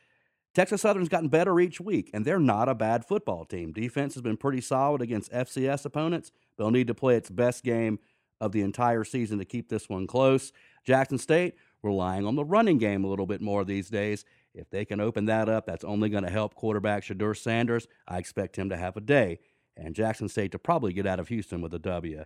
Texas 0.56 0.82
Southern's 0.82 1.10
gotten 1.10 1.30
better 1.30 1.60
each 1.60 1.80
week, 1.80 2.10
and 2.14 2.26
they're 2.26 2.40
not 2.40 2.70
a 2.70 2.76
bad 2.76 3.06
football 3.06 3.46
team. 3.46 3.72
Defense 3.72 4.14
has 4.16 4.22
been 4.22 4.38
pretty 4.38 4.62
solid 4.62 5.02
against 5.02 5.32
FCS 5.32 5.86
opponents. 5.86 6.32
They'll 6.58 6.72
need 6.72 6.88
to 6.88 6.96
play 6.96 7.16
its 7.16 7.30
best 7.30 7.64
game 7.64 8.00
of 8.40 8.52
the 8.52 8.62
entire 8.62 9.04
season 9.04 9.38
to 9.40 9.46
keep 9.46 9.70
this 9.70 9.90
one 9.90 10.08
close. 10.08 10.52
Jackson 10.84 11.18
State 11.18 11.56
relying 11.82 12.26
on 12.26 12.36
the 12.36 12.46
running 12.46 12.78
game 12.78 13.04
a 13.04 13.08
little 13.08 13.26
bit 13.26 13.42
more 13.42 13.64
these 13.64 13.90
days. 13.90 14.26
If 14.54 14.70
they 14.70 14.86
can 14.86 15.00
open 15.00 15.26
that 15.26 15.50
up, 15.50 15.66
that's 15.66 15.84
only 15.84 16.10
going 16.10 16.24
to 16.24 16.30
help 16.30 16.54
quarterback 16.54 17.04
Shedeur 17.04 17.36
Sanders. 17.36 17.88
I 18.08 18.20
expect 18.20 18.58
him 18.58 18.70
to 18.70 18.78
have 18.78 18.96
a 18.96 19.02
day, 19.02 19.40
and 19.76 19.96
Jackson 19.96 20.30
State 20.30 20.52
to 20.52 20.60
probably 20.60 20.94
get 20.94 21.08
out 21.08 21.20
of 21.20 21.30
Houston 21.30 21.62
with 21.62 21.74
a 21.74 21.80
W. 21.80 22.24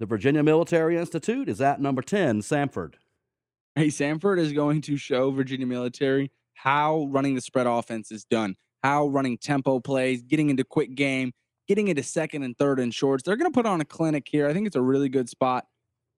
The 0.00 0.06
Virginia 0.06 0.42
Military 0.42 0.96
Institute 0.96 1.48
is 1.48 1.60
at 1.60 1.80
number 1.80 2.02
10, 2.02 2.40
Samford. 2.40 2.94
Hey, 3.74 3.88
Samford 3.88 4.38
is 4.38 4.52
going 4.52 4.80
to 4.82 4.96
show 4.96 5.30
Virginia 5.30 5.66
Military 5.66 6.32
how 6.54 7.06
running 7.10 7.36
the 7.36 7.40
spread 7.40 7.68
offense 7.68 8.10
is 8.10 8.24
done, 8.24 8.56
how 8.82 9.06
running 9.06 9.38
tempo 9.38 9.78
plays, 9.78 10.22
getting 10.22 10.50
into 10.50 10.64
quick 10.64 10.96
game, 10.96 11.32
getting 11.68 11.86
into 11.86 12.02
second 12.02 12.42
and 12.42 12.58
third 12.58 12.80
and 12.80 12.92
shorts. 12.92 13.22
They're 13.22 13.36
going 13.36 13.50
to 13.50 13.54
put 13.54 13.66
on 13.66 13.80
a 13.80 13.84
clinic 13.84 14.26
here. 14.28 14.48
I 14.48 14.52
think 14.52 14.66
it's 14.66 14.74
a 14.74 14.82
really 14.82 15.08
good 15.08 15.28
spot 15.28 15.66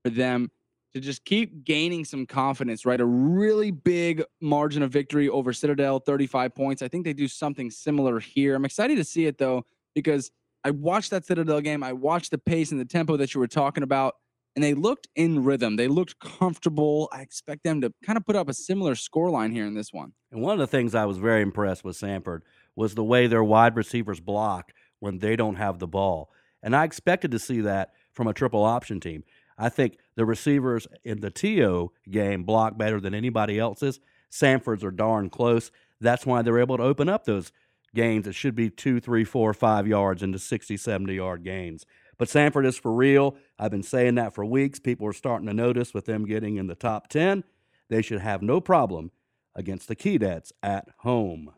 for 0.02 0.10
them 0.10 0.50
to 0.94 1.00
just 1.00 1.24
keep 1.24 1.64
gaining 1.64 2.04
some 2.04 2.26
confidence, 2.26 2.84
right? 2.84 3.00
A 3.00 3.06
really 3.06 3.70
big 3.70 4.22
margin 4.40 4.82
of 4.82 4.90
victory 4.90 5.28
over 5.28 5.52
Citadel, 5.52 6.00
35 6.00 6.54
points. 6.54 6.82
I 6.82 6.88
think 6.88 7.04
they 7.04 7.12
do 7.12 7.28
something 7.28 7.70
similar 7.70 8.18
here. 8.18 8.54
I'm 8.54 8.64
excited 8.64 8.96
to 8.96 9.04
see 9.04 9.26
it 9.26 9.38
though, 9.38 9.64
because 9.94 10.30
I 10.64 10.72
watched 10.72 11.10
that 11.10 11.24
Citadel 11.24 11.60
game. 11.60 11.82
I 11.82 11.92
watched 11.92 12.32
the 12.32 12.38
pace 12.38 12.70
and 12.72 12.80
the 12.80 12.84
tempo 12.84 13.16
that 13.16 13.34
you 13.34 13.40
were 13.40 13.46
talking 13.46 13.82
about 13.82 14.14
and 14.56 14.64
they 14.64 14.74
looked 14.74 15.08
in 15.14 15.44
rhythm. 15.44 15.76
They 15.76 15.88
looked 15.88 16.18
comfortable. 16.18 17.08
I 17.12 17.22
expect 17.22 17.62
them 17.62 17.80
to 17.82 17.92
kind 18.04 18.16
of 18.16 18.26
put 18.26 18.36
up 18.36 18.48
a 18.48 18.54
similar 18.54 18.94
score 18.94 19.30
line 19.30 19.52
here 19.52 19.66
in 19.66 19.74
this 19.74 19.92
one. 19.92 20.12
And 20.32 20.42
one 20.42 20.52
of 20.52 20.58
the 20.58 20.66
things 20.66 20.94
I 20.94 21.04
was 21.04 21.18
very 21.18 21.42
impressed 21.42 21.84
with 21.84 21.98
Samford 21.98 22.40
was 22.74 22.94
the 22.94 23.04
way 23.04 23.26
their 23.26 23.44
wide 23.44 23.76
receivers 23.76 24.20
block 24.20 24.72
when 24.98 25.18
they 25.18 25.36
don't 25.36 25.56
have 25.56 25.78
the 25.78 25.86
ball. 25.86 26.30
And 26.62 26.74
I 26.76 26.84
expected 26.84 27.30
to 27.30 27.38
see 27.38 27.60
that 27.62 27.92
from 28.12 28.26
a 28.26 28.34
triple 28.34 28.64
option 28.64 29.00
team. 29.00 29.24
I 29.60 29.68
think 29.68 29.98
the 30.16 30.24
receivers 30.24 30.88
in 31.04 31.20
the 31.20 31.30
TO 31.30 31.92
game 32.10 32.44
block 32.44 32.78
better 32.78 32.98
than 32.98 33.14
anybody 33.14 33.58
else's. 33.58 34.00
Samford's 34.32 34.82
are 34.82 34.90
darn 34.90 35.28
close. 35.28 35.70
That's 36.00 36.24
why 36.24 36.40
they're 36.40 36.58
able 36.58 36.78
to 36.78 36.82
open 36.82 37.10
up 37.10 37.24
those 37.24 37.52
gains 37.94 38.24
that 38.24 38.32
should 38.32 38.54
be 38.54 38.70
two, 38.70 39.00
three, 39.00 39.24
four, 39.24 39.52
five 39.52 39.86
yards 39.86 40.22
into 40.22 40.38
60, 40.38 40.76
70 40.76 41.14
yard 41.14 41.44
gains. 41.44 41.84
But 42.16 42.28
Samford 42.28 42.66
is 42.66 42.78
for 42.78 42.92
real. 42.92 43.36
I've 43.58 43.70
been 43.70 43.82
saying 43.82 44.14
that 44.14 44.34
for 44.34 44.44
weeks. 44.44 44.78
People 44.78 45.06
are 45.06 45.12
starting 45.12 45.46
to 45.46 45.54
notice 45.54 45.92
with 45.92 46.06
them 46.06 46.24
getting 46.24 46.56
in 46.56 46.66
the 46.66 46.74
top 46.74 47.08
10. 47.08 47.44
They 47.88 48.02
should 48.02 48.20
have 48.20 48.40
no 48.40 48.60
problem 48.60 49.10
against 49.54 49.88
the 49.88 49.96
Keydets 49.96 50.52
at 50.62 50.88
home. 50.98 51.52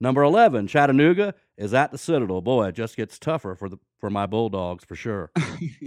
Number 0.00 0.22
11, 0.22 0.66
Chattanooga 0.66 1.34
is 1.56 1.72
at 1.72 1.90
the 1.90 1.98
Citadel. 1.98 2.42
Boy, 2.42 2.68
it 2.68 2.74
just 2.74 2.96
gets 2.96 3.18
tougher 3.18 3.54
for 3.54 3.68
the 3.68 3.78
for 3.98 4.10
my 4.10 4.26
Bulldogs 4.26 4.84
for 4.84 4.94
sure. 4.94 5.30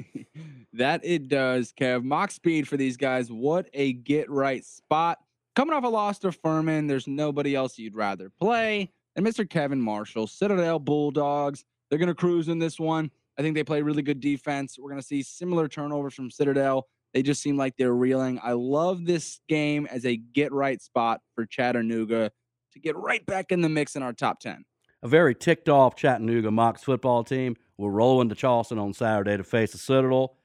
that 0.73 1.01
it 1.03 1.27
does, 1.27 1.71
Kev. 1.79 2.03
Mock 2.03 2.31
speed 2.31 2.67
for 2.67 2.75
these 2.75 2.97
guys. 2.97 3.31
What 3.31 3.69
a 3.73 3.93
get 3.93 4.29
right 4.29 4.65
spot. 4.65 5.19
Coming 5.55 5.75
off 5.75 5.83
a 5.83 5.87
loss 5.87 6.19
to 6.19 6.31
Furman, 6.31 6.87
there's 6.87 7.07
nobody 7.07 7.53
else 7.53 7.77
you'd 7.77 7.95
rather 7.95 8.31
play 8.39 8.91
than 9.15 9.25
Mr. 9.25 9.47
Kevin 9.47 9.81
Marshall. 9.81 10.25
Citadel 10.25 10.79
Bulldogs. 10.79 11.65
They're 11.89 11.99
going 11.99 12.07
to 12.07 12.15
cruise 12.15 12.47
in 12.47 12.59
this 12.59 12.79
one. 12.79 13.11
I 13.37 13.41
think 13.41 13.55
they 13.55 13.63
play 13.63 13.81
really 13.81 14.01
good 14.01 14.19
defense. 14.19 14.77
We're 14.79 14.89
going 14.89 15.01
to 15.01 15.07
see 15.07 15.21
similar 15.21 15.67
turnovers 15.67 16.13
from 16.13 16.31
Citadel. 16.31 16.87
They 17.13 17.23
just 17.23 17.41
seem 17.41 17.57
like 17.57 17.75
they're 17.77 17.95
reeling. 17.95 18.39
I 18.43 18.51
love 18.53 19.05
this 19.05 19.39
game 19.47 19.87
as 19.89 20.05
a 20.05 20.17
get 20.17 20.51
right 20.51 20.81
spot 20.81 21.21
for 21.35 21.45
Chattanooga 21.45 22.31
to 22.79 22.87
get 22.87 22.95
right 22.95 23.25
back 23.25 23.51
in 23.51 23.61
the 23.61 23.69
mix 23.69 23.95
in 23.95 24.03
our 24.03 24.13
top 24.13 24.39
10. 24.39 24.65
A 25.01 25.07
very 25.07 25.33
ticked 25.33 25.69
off 25.69 25.95
Chattanooga 25.95 26.49
Mocs 26.49 26.81
football 26.81 27.23
team 27.23 27.55
will 27.77 27.89
roll 27.89 28.21
into 28.21 28.35
Charleston 28.35 28.79
on 28.79 28.93
Saturday 28.93 29.37
to 29.37 29.43
face 29.43 29.71
the 29.71 29.77
Citadel. 29.77 30.35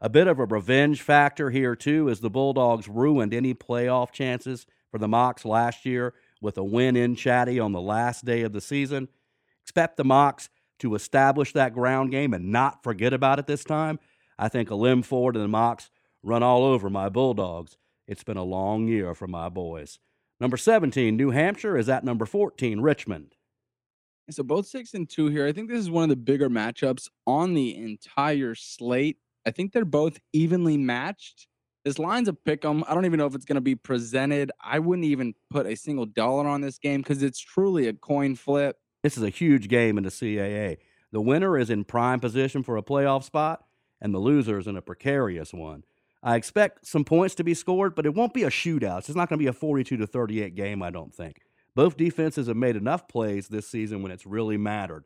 A 0.00 0.10
bit 0.10 0.26
of 0.26 0.38
a 0.38 0.44
revenge 0.44 1.00
factor 1.00 1.50
here, 1.50 1.76
too, 1.76 2.10
as 2.10 2.20
the 2.20 2.28
Bulldogs 2.28 2.88
ruined 2.88 3.32
any 3.32 3.54
playoff 3.54 4.10
chances 4.10 4.66
for 4.90 4.98
the 4.98 5.06
Mocs 5.06 5.44
last 5.44 5.86
year 5.86 6.12
with 6.40 6.58
a 6.58 6.64
win 6.64 6.96
in 6.96 7.14
Chatty 7.14 7.58
on 7.58 7.72
the 7.72 7.80
last 7.80 8.24
day 8.24 8.42
of 8.42 8.52
the 8.52 8.60
season. 8.60 9.08
Expect 9.62 9.96
the 9.96 10.04
Mocs 10.04 10.48
to 10.80 10.94
establish 10.94 11.52
that 11.52 11.72
ground 11.72 12.10
game 12.10 12.34
and 12.34 12.50
not 12.50 12.82
forget 12.82 13.12
about 13.12 13.38
it 13.38 13.46
this 13.46 13.64
time. 13.64 13.98
I 14.38 14.48
think 14.48 14.70
a 14.70 14.74
limb 14.74 15.02
forward 15.02 15.36
and 15.36 15.44
the 15.44 15.56
Mocs 15.56 15.88
run 16.22 16.42
all 16.42 16.64
over 16.64 16.90
my 16.90 17.08
Bulldogs. 17.08 17.76
It's 18.08 18.24
been 18.24 18.36
a 18.36 18.42
long 18.42 18.88
year 18.88 19.14
for 19.14 19.28
my 19.28 19.48
boys. 19.48 20.00
Number 20.42 20.56
17, 20.56 21.16
New 21.16 21.30
Hampshire 21.30 21.78
is 21.78 21.88
at 21.88 22.02
number 22.02 22.26
14, 22.26 22.80
Richmond. 22.80 23.36
So 24.28 24.42
both 24.42 24.66
six 24.66 24.92
and 24.92 25.08
two 25.08 25.28
here. 25.28 25.46
I 25.46 25.52
think 25.52 25.70
this 25.70 25.78
is 25.78 25.88
one 25.88 26.02
of 26.02 26.08
the 26.08 26.16
bigger 26.16 26.50
matchups 26.50 27.08
on 27.28 27.54
the 27.54 27.76
entire 27.76 28.56
slate. 28.56 29.18
I 29.46 29.52
think 29.52 29.72
they're 29.72 29.84
both 29.84 30.18
evenly 30.32 30.76
matched. 30.76 31.46
This 31.84 31.96
line's 31.96 32.26
a 32.26 32.32
pick 32.32 32.64
'em. 32.64 32.82
I 32.88 32.94
don't 32.94 33.04
even 33.04 33.18
know 33.18 33.26
if 33.26 33.36
it's 33.36 33.44
going 33.44 33.54
to 33.54 33.60
be 33.60 33.76
presented. 33.76 34.50
I 34.60 34.80
wouldn't 34.80 35.06
even 35.06 35.34
put 35.48 35.66
a 35.66 35.76
single 35.76 36.06
dollar 36.06 36.48
on 36.48 36.60
this 36.60 36.76
game 36.76 37.02
because 37.02 37.22
it's 37.22 37.38
truly 37.38 37.86
a 37.86 37.92
coin 37.92 38.34
flip. 38.34 38.78
This 39.04 39.16
is 39.16 39.22
a 39.22 39.28
huge 39.28 39.68
game 39.68 39.96
in 39.96 40.02
the 40.02 40.10
CAA. 40.10 40.78
The 41.12 41.20
winner 41.20 41.56
is 41.56 41.70
in 41.70 41.84
prime 41.84 42.18
position 42.18 42.64
for 42.64 42.76
a 42.76 42.82
playoff 42.82 43.22
spot, 43.22 43.64
and 44.00 44.12
the 44.12 44.18
loser 44.18 44.58
is 44.58 44.66
in 44.66 44.76
a 44.76 44.82
precarious 44.82 45.54
one. 45.54 45.84
I 46.22 46.36
expect 46.36 46.86
some 46.86 47.04
points 47.04 47.34
to 47.36 47.44
be 47.44 47.54
scored, 47.54 47.94
but 47.94 48.06
it 48.06 48.14
won't 48.14 48.34
be 48.34 48.44
a 48.44 48.50
shootout. 48.50 49.00
It's 49.00 49.08
not 49.16 49.28
going 49.28 49.38
to 49.38 49.42
be 49.42 49.48
a 49.48 49.52
42 49.52 49.96
to 49.96 50.06
38 50.06 50.54
game, 50.54 50.82
I 50.82 50.90
don't 50.90 51.12
think. 51.12 51.42
Both 51.74 51.96
defenses 51.96 52.46
have 52.46 52.56
made 52.56 52.76
enough 52.76 53.08
plays 53.08 53.48
this 53.48 53.66
season 53.66 54.02
when 54.02 54.12
it's 54.12 54.26
really 54.26 54.56
mattered. 54.56 55.04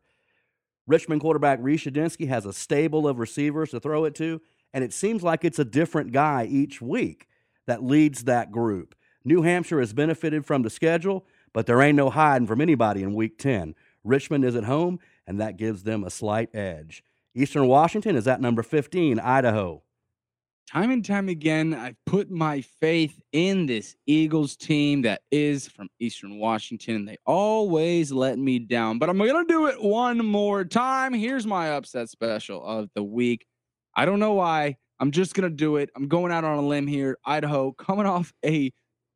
Richmond 0.85 1.21
quarterback 1.21 1.59
Reece 1.61 1.85
has 2.29 2.45
a 2.45 2.53
stable 2.53 3.07
of 3.07 3.19
receivers 3.19 3.71
to 3.71 3.79
throw 3.79 4.05
it 4.05 4.15
to, 4.15 4.41
and 4.73 4.83
it 4.83 4.93
seems 4.93 5.23
like 5.23 5.43
it's 5.43 5.59
a 5.59 5.65
different 5.65 6.11
guy 6.11 6.45
each 6.45 6.81
week 6.81 7.27
that 7.65 7.83
leads 7.83 8.25
that 8.25 8.51
group. 8.51 8.95
New 9.25 9.41
Hampshire 9.41 9.79
has 9.79 9.93
benefited 9.93 10.45
from 10.45 10.61
the 10.61 10.69
schedule, 10.69 11.25
but 11.51 11.65
there 11.65 11.81
ain't 11.81 11.97
no 11.97 12.09
hiding 12.09 12.47
from 12.47 12.61
anybody 12.61 13.01
in 13.01 13.15
week 13.15 13.37
10. 13.39 13.75
Richmond 14.03 14.45
is 14.45 14.55
at 14.55 14.65
home, 14.65 14.99
and 15.25 15.41
that 15.41 15.57
gives 15.57 15.83
them 15.83 16.03
a 16.03 16.09
slight 16.09 16.53
edge. 16.55 17.03
Eastern 17.33 17.67
Washington 17.67 18.15
is 18.15 18.27
at 18.27 18.39
number 18.39 18.63
15, 18.63 19.19
Idaho 19.19 19.83
time 20.67 20.91
and 20.91 21.03
time 21.03 21.29
again, 21.29 21.73
I've 21.73 21.95
put 22.05 22.29
my 22.29 22.61
faith 22.61 23.19
in 23.31 23.65
this 23.65 23.95
Eagles 24.05 24.57
team 24.57 25.03
that 25.03 25.21
is 25.31 25.67
from 25.67 25.87
Eastern 25.99 26.39
Washington. 26.39 27.05
They 27.05 27.17
always 27.25 28.11
let 28.11 28.37
me 28.37 28.59
down, 28.59 28.99
but 28.99 29.09
I'm 29.09 29.17
going 29.17 29.47
to 29.47 29.51
do 29.51 29.67
it 29.67 29.81
one 29.81 30.17
more 30.25 30.65
time. 30.65 31.13
Here's 31.13 31.47
my 31.47 31.69
upset 31.69 32.09
special 32.09 32.63
of 32.63 32.89
the 32.95 33.03
week. 33.03 33.45
I 33.95 34.05
don't 34.05 34.19
know 34.19 34.33
why. 34.33 34.75
I'm 34.99 35.11
just 35.11 35.35
going 35.35 35.49
to 35.49 35.55
do 35.55 35.77
it. 35.77 35.89
I'm 35.95 36.07
going 36.07 36.31
out 36.31 36.43
on 36.43 36.57
a 36.57 36.67
limb 36.67 36.87
here. 36.87 37.17
Idaho 37.25 37.71
coming 37.71 38.05
off 38.05 38.33
a 38.45 38.71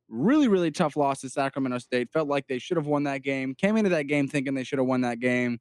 really, 0.07 0.47
really 0.47 0.71
tough 0.71 0.95
loss 0.95 1.21
to 1.21 1.29
Sacramento 1.29 1.79
State. 1.79 2.09
Felt 2.11 2.29
like 2.29 2.47
they 2.47 2.59
should 2.59 2.77
have 2.77 2.87
won 2.87 3.03
that 3.03 3.23
game. 3.23 3.55
Came 3.55 3.77
into 3.77 3.89
that 3.89 4.07
game 4.07 4.27
thinking 4.27 4.53
they 4.53 4.63
should 4.63 4.79
have 4.79 4.87
won 4.87 5.01
that 5.01 5.19
game. 5.19 5.59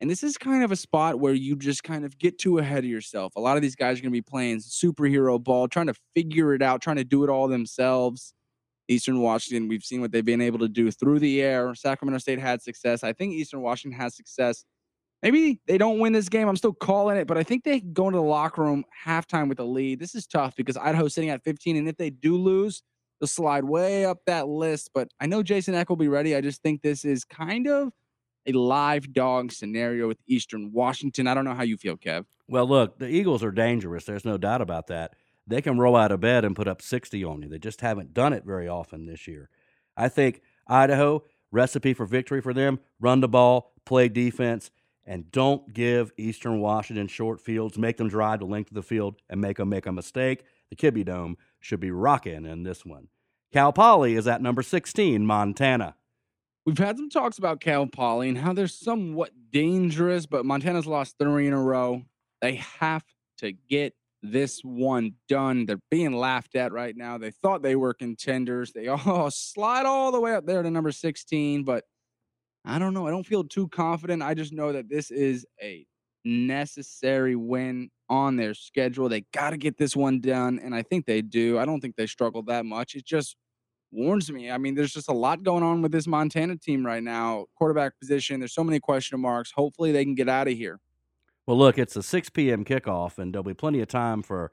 And 0.00 0.10
this 0.10 0.22
is 0.22 0.36
kind 0.36 0.64
of 0.64 0.72
a 0.72 0.76
spot 0.76 1.20
where 1.20 1.32
you 1.32 1.56
just 1.56 1.84
kind 1.84 2.04
of 2.04 2.18
get 2.18 2.38
too 2.38 2.58
ahead 2.58 2.78
of 2.78 2.90
yourself. 2.90 3.34
A 3.36 3.40
lot 3.40 3.56
of 3.56 3.62
these 3.62 3.76
guys 3.76 3.98
are 3.98 4.02
going 4.02 4.12
to 4.12 4.16
be 4.16 4.22
playing 4.22 4.58
superhero 4.58 5.42
ball, 5.42 5.68
trying 5.68 5.86
to 5.86 5.94
figure 6.14 6.52
it 6.54 6.62
out, 6.62 6.82
trying 6.82 6.96
to 6.96 7.04
do 7.04 7.24
it 7.24 7.30
all 7.30 7.48
themselves. 7.48 8.34
Eastern 8.88 9.20
Washington, 9.20 9.68
we've 9.68 9.82
seen 9.82 10.00
what 10.00 10.12
they've 10.12 10.24
been 10.24 10.42
able 10.42 10.58
to 10.58 10.68
do 10.68 10.90
through 10.90 11.18
the 11.18 11.40
air. 11.40 11.74
Sacramento 11.74 12.18
State 12.18 12.38
had 12.38 12.60
success. 12.60 13.02
I 13.02 13.12
think 13.12 13.32
Eastern 13.32 13.62
Washington 13.62 13.98
has 13.98 14.14
success. 14.14 14.64
Maybe 15.22 15.58
they 15.66 15.78
don't 15.78 16.00
win 16.00 16.12
this 16.12 16.28
game. 16.28 16.48
I'm 16.48 16.56
still 16.56 16.74
calling 16.74 17.16
it, 17.16 17.26
but 17.26 17.38
I 17.38 17.44
think 17.44 17.64
they 17.64 17.80
go 17.80 18.08
into 18.08 18.18
the 18.18 18.22
locker 18.22 18.62
room 18.62 18.84
halftime 19.06 19.48
with 19.48 19.58
a 19.58 19.64
lead. 19.64 20.00
This 20.00 20.14
is 20.14 20.26
tough 20.26 20.54
because 20.54 20.76
Idaho's 20.76 21.14
sitting 21.14 21.30
at 21.30 21.42
15, 21.42 21.76
and 21.76 21.88
if 21.88 21.96
they 21.96 22.10
do 22.10 22.36
lose, 22.36 22.82
they'll 23.20 23.26
slide 23.26 23.64
way 23.64 24.04
up 24.04 24.18
that 24.26 24.48
list. 24.48 24.90
But 24.92 25.08
I 25.18 25.26
know 25.26 25.42
Jason 25.42 25.74
Eck 25.74 25.88
will 25.88 25.96
be 25.96 26.08
ready. 26.08 26.36
I 26.36 26.42
just 26.42 26.60
think 26.62 26.82
this 26.82 27.06
is 27.06 27.24
kind 27.24 27.66
of 27.66 27.90
a 28.46 28.52
live 28.52 29.12
dog 29.12 29.52
scenario 29.52 30.08
with 30.08 30.18
Eastern 30.26 30.72
Washington. 30.72 31.26
I 31.26 31.34
don't 31.34 31.44
know 31.44 31.54
how 31.54 31.62
you 31.62 31.76
feel, 31.76 31.96
Kev. 31.96 32.24
Well, 32.48 32.66
look, 32.66 32.98
the 32.98 33.08
Eagles 33.08 33.42
are 33.42 33.50
dangerous. 33.50 34.04
There's 34.04 34.24
no 34.24 34.36
doubt 34.36 34.60
about 34.60 34.86
that. 34.88 35.14
They 35.46 35.60
can 35.60 35.78
roll 35.78 35.96
out 35.96 36.12
of 36.12 36.20
bed 36.20 36.44
and 36.44 36.56
put 36.56 36.68
up 36.68 36.80
60 36.80 37.22
on 37.24 37.42
you. 37.42 37.48
They 37.48 37.58
just 37.58 37.80
haven't 37.80 38.14
done 38.14 38.32
it 38.32 38.44
very 38.44 38.68
often 38.68 39.06
this 39.06 39.26
year. 39.26 39.50
I 39.96 40.08
think 40.08 40.42
Idaho, 40.66 41.24
recipe 41.50 41.94
for 41.94 42.06
victory 42.06 42.40
for 42.40 42.52
them 42.54 42.80
run 43.00 43.20
the 43.20 43.28
ball, 43.28 43.72
play 43.84 44.08
defense, 44.08 44.70
and 45.06 45.30
don't 45.30 45.72
give 45.72 46.12
Eastern 46.16 46.60
Washington 46.60 47.06
short 47.08 47.40
fields. 47.40 47.76
Make 47.78 47.98
them 47.98 48.08
drive 48.08 48.40
the 48.40 48.46
length 48.46 48.70
of 48.70 48.74
the 48.74 48.82
field 48.82 49.16
and 49.28 49.40
make 49.40 49.58
them 49.58 49.68
make 49.68 49.86
a 49.86 49.92
mistake. 49.92 50.44
The 50.70 50.76
Kibbie 50.76 51.04
Dome 51.04 51.36
should 51.60 51.80
be 51.80 51.90
rocking 51.90 52.46
in 52.46 52.62
this 52.62 52.84
one. 52.84 53.08
Cal 53.52 53.72
Poly 53.72 54.16
is 54.16 54.26
at 54.26 54.42
number 54.42 54.62
16, 54.62 55.24
Montana. 55.24 55.94
We've 56.66 56.78
had 56.78 56.96
some 56.96 57.10
talks 57.10 57.36
about 57.36 57.60
Cal 57.60 57.86
Poly 57.86 58.30
and 58.30 58.38
how 58.38 58.54
they're 58.54 58.66
somewhat 58.66 59.30
dangerous, 59.52 60.24
but 60.24 60.46
Montana's 60.46 60.86
lost 60.86 61.16
three 61.18 61.46
in 61.46 61.52
a 61.52 61.60
row. 61.60 62.02
They 62.40 62.56
have 62.80 63.04
to 63.38 63.52
get 63.52 63.94
this 64.22 64.60
one 64.60 65.12
done. 65.28 65.66
They're 65.66 65.80
being 65.90 66.12
laughed 66.12 66.56
at 66.56 66.72
right 66.72 66.96
now. 66.96 67.18
They 67.18 67.30
thought 67.30 67.62
they 67.62 67.76
were 67.76 67.92
contenders. 67.92 68.72
They 68.72 68.88
all 68.88 69.30
slide 69.30 69.84
all 69.84 70.10
the 70.10 70.20
way 70.20 70.34
up 70.34 70.46
there 70.46 70.62
to 70.62 70.70
number 70.70 70.90
16, 70.90 71.64
but 71.64 71.84
I 72.64 72.78
don't 72.78 72.94
know. 72.94 73.06
I 73.06 73.10
don't 73.10 73.26
feel 73.26 73.44
too 73.44 73.68
confident. 73.68 74.22
I 74.22 74.32
just 74.32 74.52
know 74.52 74.72
that 74.72 74.88
this 74.88 75.10
is 75.10 75.46
a 75.62 75.86
necessary 76.24 77.36
win 77.36 77.90
on 78.08 78.36
their 78.36 78.54
schedule. 78.54 79.10
They 79.10 79.26
got 79.34 79.50
to 79.50 79.58
get 79.58 79.76
this 79.76 79.94
one 79.94 80.20
done, 80.20 80.58
and 80.58 80.74
I 80.74 80.82
think 80.82 81.04
they 81.04 81.20
do. 81.20 81.58
I 81.58 81.66
don't 81.66 81.80
think 81.80 81.96
they 81.96 82.06
struggle 82.06 82.42
that 82.44 82.64
much. 82.64 82.94
It's 82.94 83.04
just 83.04 83.36
warns 83.94 84.30
me. 84.30 84.50
I 84.50 84.58
mean, 84.58 84.74
there's 84.74 84.92
just 84.92 85.08
a 85.08 85.12
lot 85.12 85.42
going 85.42 85.62
on 85.62 85.80
with 85.80 85.92
this 85.92 86.06
Montana 86.06 86.56
team 86.56 86.84
right 86.84 87.02
now. 87.02 87.46
Quarterback 87.54 87.98
position, 88.00 88.40
there's 88.40 88.54
so 88.54 88.64
many 88.64 88.80
question 88.80 89.20
marks. 89.20 89.52
Hopefully, 89.52 89.92
they 89.92 90.04
can 90.04 90.14
get 90.14 90.28
out 90.28 90.48
of 90.48 90.54
here. 90.54 90.80
Well, 91.46 91.58
look, 91.58 91.78
it's 91.78 91.96
a 91.96 92.02
6 92.02 92.30
p.m. 92.30 92.64
kickoff, 92.64 93.18
and 93.18 93.32
there'll 93.32 93.44
be 93.44 93.54
plenty 93.54 93.80
of 93.80 93.88
time 93.88 94.22
for 94.22 94.50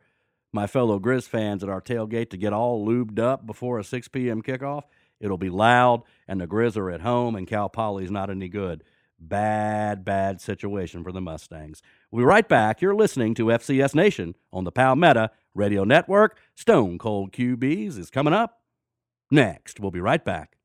my 0.54 0.68
fellow 0.68 1.00
Grizz 1.00 1.28
fans 1.28 1.64
at 1.64 1.70
our 1.70 1.82
tailgate 1.82 2.30
to 2.32 2.38
get 2.38 2.54
all 2.54 2.86
lubed 2.86 3.20
up 3.20 3.46
before 3.46 3.80
a 3.80 3.84
6 3.84 4.08
p.m. 4.10 4.42
kickoff. 4.42 4.84
It'll 5.20 5.38
be 5.38 5.50
loud, 5.50 6.04
and 6.28 6.42
the 6.42 6.48
Grizz 6.48 6.76
are 6.78 6.92
at 6.92 7.02
home, 7.02 7.36
and 7.36 7.48
Cal 7.48 7.70
Poly's 7.70 8.12
not 8.12 8.30
any 8.30 8.50
good. 8.50 8.84
Bad, 9.20 10.04
bad 10.04 10.42
situation 10.42 11.04
for 11.04 11.12
the 11.12 11.22
Mustangs. 11.22 11.82
We'll 12.10 12.22
be 12.22 12.26
right 12.26 12.48
back. 12.48 12.82
You're 12.82 12.96
listening 12.96 13.36
to 13.36 13.46
FCS 13.46 13.94
Nation 13.94 14.36
on 14.52 14.64
the 14.64 14.72
Palmetto 14.72 15.30
Radio 15.54 15.84
Network. 15.84 16.40
Stone 16.56 16.98
Cold 16.98 17.32
QBs 17.32 18.00
is 18.00 18.10
coming 18.10 18.34
up 18.34 18.61
next. 19.32 19.80
We'll 19.80 19.92
be 19.92 20.02
right 20.02 20.24
back. 20.24 20.58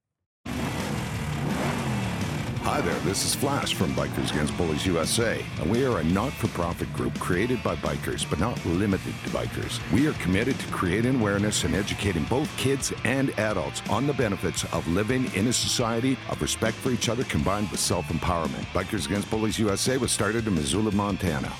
Hi 2.66 2.80
there, 2.80 2.98
this 3.04 3.24
is 3.24 3.32
Flash 3.32 3.74
from 3.74 3.94
Bikers 3.94 4.32
Against 4.32 4.56
Bullies 4.56 4.84
USA, 4.84 5.40
and 5.60 5.70
we 5.70 5.86
are 5.86 6.00
a 6.00 6.04
not 6.04 6.32
for 6.32 6.48
profit 6.48 6.92
group 6.92 7.16
created 7.20 7.62
by 7.62 7.76
bikers, 7.76 8.28
but 8.28 8.40
not 8.40 8.62
limited 8.66 9.14
to 9.22 9.30
bikers. 9.30 9.80
We 9.92 10.08
are 10.08 10.12
committed 10.14 10.58
to 10.58 10.66
creating 10.72 11.20
awareness 11.20 11.62
and 11.62 11.76
educating 11.76 12.24
both 12.24 12.54
kids 12.56 12.92
and 13.04 13.30
adults 13.38 13.82
on 13.88 14.08
the 14.08 14.14
benefits 14.14 14.64
of 14.74 14.86
living 14.88 15.32
in 15.34 15.46
a 15.46 15.52
society 15.52 16.18
of 16.28 16.42
respect 16.42 16.76
for 16.76 16.90
each 16.90 17.08
other 17.08 17.22
combined 17.24 17.70
with 17.70 17.78
self 17.78 18.06
empowerment. 18.06 18.64
Bikers 18.74 19.06
Against 19.06 19.30
Bullies 19.30 19.60
USA 19.60 19.96
was 19.96 20.10
started 20.10 20.48
in 20.48 20.56
Missoula, 20.56 20.90
Montana. 20.90 21.52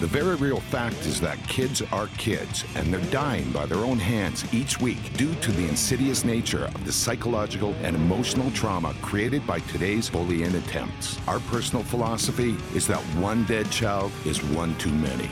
The 0.00 0.06
very 0.06 0.36
real 0.36 0.60
fact 0.60 1.06
is 1.06 1.20
that 1.22 1.44
kids 1.48 1.82
are 1.90 2.06
kids, 2.18 2.64
and 2.76 2.94
they're 2.94 3.10
dying 3.10 3.50
by 3.50 3.66
their 3.66 3.78
own 3.78 3.98
hands 3.98 4.44
each 4.54 4.80
week 4.80 5.12
due 5.16 5.34
to 5.34 5.50
the 5.50 5.66
insidious 5.68 6.24
nature 6.24 6.66
of 6.66 6.84
the 6.84 6.92
psychological 6.92 7.74
and 7.82 7.96
emotional 7.96 8.48
trauma 8.52 8.94
created 9.02 9.44
by 9.44 9.58
today's 9.58 10.08
bullying 10.08 10.54
attempts. 10.54 11.18
Our 11.26 11.40
personal 11.40 11.82
philosophy 11.82 12.54
is 12.76 12.86
that 12.86 13.00
one 13.16 13.42
dead 13.46 13.72
child 13.72 14.12
is 14.24 14.40
one 14.40 14.76
too 14.76 14.92
many. 14.92 15.28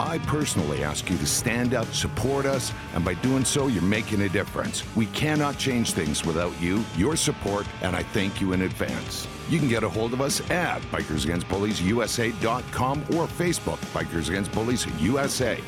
I 0.00 0.18
personally 0.18 0.84
ask 0.84 1.10
you 1.10 1.18
to 1.18 1.26
stand 1.26 1.74
up, 1.74 1.92
support 1.92 2.46
us, 2.46 2.72
and 2.94 3.04
by 3.04 3.14
doing 3.14 3.44
so, 3.44 3.66
you're 3.66 3.82
making 3.82 4.22
a 4.22 4.28
difference. 4.28 4.84
We 4.96 5.06
cannot 5.06 5.58
change 5.58 5.92
things 5.92 6.24
without 6.24 6.52
you, 6.60 6.84
your 6.96 7.16
support, 7.16 7.66
and 7.82 7.94
I 7.94 8.02
thank 8.02 8.40
you 8.40 8.52
in 8.52 8.62
advance. 8.62 9.28
You 9.48 9.58
can 9.58 9.68
get 9.68 9.84
a 9.84 9.88
hold 9.88 10.12
of 10.12 10.20
us 10.20 10.40
at 10.50 10.80
bikersagainstbulliesusa.com 10.92 13.00
or 13.00 13.26
Facebook, 13.26 13.78
Bikers 13.92 14.28
Against 14.28 14.52
Bullies 14.52 14.86
USA. 15.00 15.58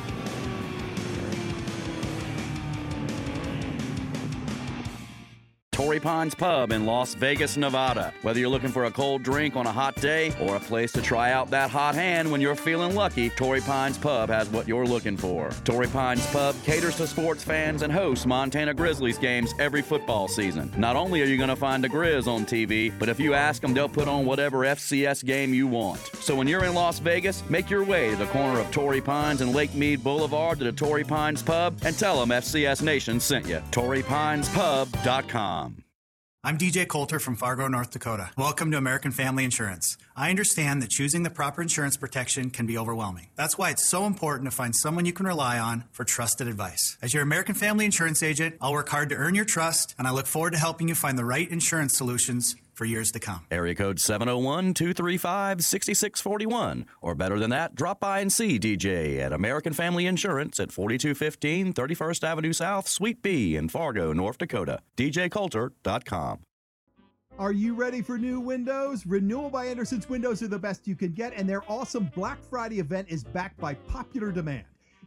Torrey 5.95 6.03
Pines 6.03 6.35
Pub 6.35 6.73
in 6.73 6.87
Las 6.87 7.15
Vegas, 7.15 7.57
Nevada. 7.57 8.13
Whether 8.23 8.41
you're 8.41 8.49
looking 8.49 8.73
for 8.73 8.87
a 8.87 8.91
cold 8.91 9.23
drink 9.23 9.55
on 9.55 9.69
a 9.69 9.71
hot 9.71 9.95
day 9.95 10.35
or 10.41 10.57
a 10.57 10.61
place 10.61 10.91
to 10.91 11.01
try 11.01 11.31
out 11.31 11.51
that 11.51 11.71
hot 11.71 11.95
hand 11.95 12.29
when 12.29 12.41
you're 12.41 12.57
feeling 12.57 12.97
lucky, 12.97 13.31
Torrey 13.31 13.61
Pines 13.61 13.97
Pub 13.97 14.29
has 14.29 14.49
what 14.49 14.67
you're 14.67 14.89
looking 14.89 15.17
for. 15.17 15.51
Torrey 15.63 15.87
Pines 15.87 16.27
Pub 16.33 16.57
caters 16.65 16.97
to 16.97 17.07
sports 17.07 17.45
fans 17.45 17.83
and 17.83 17.93
hosts 17.93 18.27
Montana 18.27 18.75
Grizzlies 18.75 19.19
games 19.19 19.55
every 19.61 19.83
football 19.83 20.27
season. 20.27 20.73
Not 20.77 20.97
only 20.97 21.23
are 21.23 21.27
you 21.27 21.37
going 21.37 21.49
to 21.49 21.55
find 21.55 21.85
the 21.85 21.89
Grizz 21.89 22.27
on 22.27 22.45
TV, 22.45 22.93
but 22.99 23.09
if 23.09 23.21
you 23.21 23.35
ask 23.35 23.63
them, 23.63 23.73
they'll 23.73 23.89
put 23.89 24.09
on 24.09 24.27
whatever 24.27 24.67
FCS 24.67 25.25
game 25.25 25.55
you 25.55 25.69
want. 25.69 26.01
So 26.17 26.35
when 26.35 26.49
you're 26.49 26.65
in 26.65 26.75
Las 26.75 26.99
Vegas, 26.99 27.49
make 27.49 27.71
your 27.71 27.85
way 27.85 28.11
to 28.11 28.17
the 28.17 28.27
corner 28.27 28.59
of 28.59 28.69
Torrey 28.73 29.01
Pines 29.01 29.43
and 29.43 29.55
Lake 29.55 29.77
Mead 29.77 30.03
Boulevard 30.03 30.59
to 30.59 30.65
the 30.65 30.73
Torrey 30.73 31.05
Pines 31.05 31.41
Pub 31.41 31.79
and 31.85 31.97
tell 31.97 32.19
them 32.19 32.31
FCS 32.31 32.83
Nation 32.83 33.21
sent 33.21 33.47
you. 33.47 33.63
TorreyPinesPub.com. 33.71 35.84
I'm 36.47 36.59
DJ 36.59 36.87
Coulter 36.87 37.19
from 37.21 37.37
Fargo, 37.37 37.69
North 37.69 37.91
Dakota. 37.91 38.29
Welcome 38.37 38.71
to 38.71 38.77
American 38.77 39.13
Family 39.13 39.45
Insurance. 39.45 39.97
I 40.15 40.29
understand 40.29 40.83
that 40.83 40.91
choosing 40.91 41.23
the 41.23 41.31
proper 41.31 41.63
insurance 41.63 41.97
protection 41.97 42.51
can 42.51 42.67
be 42.67 42.77
overwhelming. 42.77 43.29
That's 43.35 43.57
why 43.57 43.71
it's 43.71 43.89
so 43.89 44.05
important 44.05 44.51
to 44.51 44.55
find 44.55 44.77
someone 44.77 45.07
you 45.07 45.15
can 45.15 45.25
rely 45.25 45.59
on 45.59 45.85
for 45.91 46.05
trusted 46.05 46.47
advice. 46.47 46.99
As 47.01 47.15
your 47.15 47.23
American 47.23 47.55
Family 47.55 47.87
Insurance 47.87 48.23
agent, 48.23 48.57
I'll 48.61 48.75
work 48.75 48.91
hard 48.91 49.09
to 49.09 49.15
earn 49.15 49.35
your 49.35 49.47
trust, 49.47 49.95
and 49.97 50.07
I 50.07 50.11
look 50.11 50.27
forward 50.27 50.53
to 50.53 50.59
helping 50.59 50.87
you 50.87 50.95
find 50.95 51.19
the 51.19 51.25
right 51.25 51.51
insurance 51.51 51.97
solutions 51.97 52.57
for 52.75 52.85
years 52.85 53.13
to 53.13 53.21
come. 53.21 53.47
Area 53.51 53.75
code 53.75 54.01
701 54.01 54.75
235 54.75 55.65
6641. 55.65 56.87
Or 57.01 57.15
better 57.15 57.39
than 57.39 57.51
that, 57.51 57.75
drop 57.75 58.01
by 58.01 58.21
and 58.21 58.33
see 58.33 58.59
DJ 58.59 59.19
at 59.21 59.33
American 59.33 59.73
Family 59.73 60.07
Insurance 60.07 60.61
at 60.61 60.73
4215 60.73 61.73
31st 61.73 62.25
Avenue 62.25 62.53
South, 62.53 62.89
Suite 62.89 63.23
B 63.23 63.57
in 63.57 63.69
Fargo, 63.69 64.13
North 64.13 64.39
Dakota. 64.39 64.81
DJCoulter.com. 64.97 66.41
Are 67.37 67.53
you 67.53 67.75
ready 67.75 68.01
for 68.01 68.17
new 68.17 68.39
windows? 68.39 69.07
Renewal 69.07 69.51
by 69.51 69.67
Andersen's 69.67 70.09
windows 70.09 70.41
are 70.43 70.49
the 70.49 70.59
best 70.59 70.87
you 70.87 70.95
can 70.95 71.13
get, 71.13 71.33
and 71.35 71.49
their 71.49 71.65
awesome 71.69 72.09
Black 72.15 72.39
Friday 72.49 72.79
event 72.79 73.09
is 73.09 73.25
backed 73.25 73.59
by 73.59 73.75
popular 73.75 74.31
demand. 74.31 74.65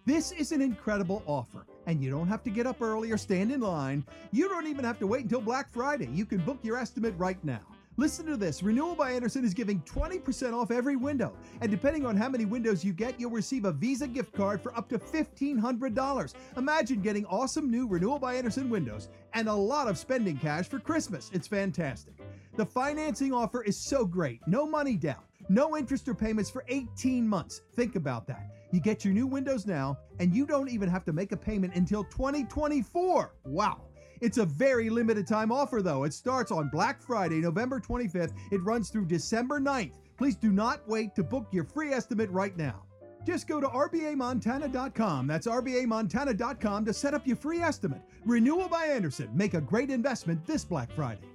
This 0.08 0.32
is 0.32 0.53
an 0.53 0.62
incredible 0.62 1.22
offer, 1.26 1.66
and 1.86 2.01
you 2.01 2.10
don't 2.10 2.30
have 2.30 2.41
to 2.43 2.49
get 2.49 2.66
up 2.66 2.82
early 2.82 3.12
or 3.12 3.18
stand 3.18 3.51
in 3.51 3.60
line. 3.60 4.05
You 4.32 4.47
don't 4.47 4.66
even 4.66 4.86
have 4.86 4.99
to 4.99 5.05
wait 5.05 5.24
until 5.24 5.41
Black 5.41 5.70
Friday. 5.70 6.08
You 6.14 6.26
can 6.26 6.38
book 6.38 6.60
your 6.64 6.78
estimate 6.78 7.14
right 7.18 7.43
now. 7.43 7.60
Listen 7.97 8.26
to 8.28 8.38
this 8.38 8.64
Renewal 8.64 8.95
by 8.95 9.12
Andersen 9.12 9.43
is 9.43 9.53
giving 9.53 9.82
20% 9.82 10.53
off 10.53 10.72
every 10.72 10.95
window, 10.95 11.34
and 11.60 11.70
depending 11.70 12.05
on 12.05 12.16
how 12.16 12.30
many 12.30 12.45
windows 12.45 12.86
you 12.86 12.93
get, 12.93 13.20
you'll 13.20 13.32
receive 13.32 13.66
a 13.66 13.74
Visa 13.74 14.08
gift 14.08 14.32
card 14.32 14.62
for 14.62 14.74
up 14.78 14.88
to 14.88 14.97
$1,500. 14.97 16.34
Imagine 16.55 17.01
getting 17.01 17.26
awesome 17.26 17.70
new 17.70 17.86
Renewal 17.86 18.18
by 18.18 18.36
Andersen 18.36 18.70
windows 18.70 19.10
and 19.34 19.49
a 19.49 19.53
lot 19.53 19.89
of 19.89 19.97
spending 19.97 20.38
cash 20.38 20.70
for 20.70 20.80
Christmas. 20.80 21.30
It's 21.34 21.49
fantastic. 21.49 22.14
The 22.55 22.66
financing 22.66 23.34
offer 23.34 23.62
is 23.62 23.76
so 23.76 24.05
great 24.05 24.39
no 24.47 24.66
money 24.66 24.95
down, 24.95 25.24
no 25.49 25.76
interest 25.76 26.08
or 26.08 26.16
payments 26.16 26.49
for 26.49 26.64
18 26.70 27.28
months. 27.28 27.60
Think 27.76 27.97
about 27.97 28.26
that. 28.28 28.57
You 28.72 28.80
get 28.80 29.05
your 29.05 29.13
new 29.13 29.28
windows 29.28 29.65
now, 29.65 29.97
and 30.20 30.36
you 30.36 30.45
don't 30.45 30.70
even 30.70 30.89
have 30.89 31.05
to 31.05 31.13
make 31.13 31.32
a 31.32 31.38
payment 31.38 31.76
until 31.76 32.03
2024. 32.05 33.34
Wow. 33.45 33.82
It's 34.20 34.39
a 34.39 34.45
very 34.45 34.89
limited 34.89 35.28
time 35.28 35.51
offer, 35.51 35.82
though. 35.82 36.03
It 36.03 36.13
starts 36.13 36.51
on 36.51 36.70
Black 36.70 37.01
Friday, 37.01 37.39
November 37.39 37.80
25th. 37.80 38.34
It 38.51 38.63
runs 38.63 38.89
through 38.89 39.05
December 39.05 39.59
9th. 39.59 39.93
Please 40.18 40.36
do 40.36 40.51
not 40.51 40.88
wait 40.88 41.15
to 41.15 41.24
book 41.24 41.47
your 41.51 41.63
free 41.63 41.93
estimate 41.93 42.30
right 42.32 42.57
now. 42.57 42.84
Just 43.26 43.47
go 43.47 43.59
to 43.59 43.68
RBAMontana.com. 43.68 45.28
That's 45.28 45.47
RBAMontana.com 45.47 46.86
to 46.86 46.93
set 46.93 47.13
up 47.13 47.28
your 47.28 47.36
free 47.36 47.59
estimate. 47.59 48.01
Renewal 48.26 48.70
by 48.70 48.86
Andersen. 48.86 49.30
Make 49.34 49.53
a 49.53 49.61
great 49.61 49.89
investment 49.89 50.45
this 50.45 50.65
Black 50.65 50.91
Friday. 50.93 51.28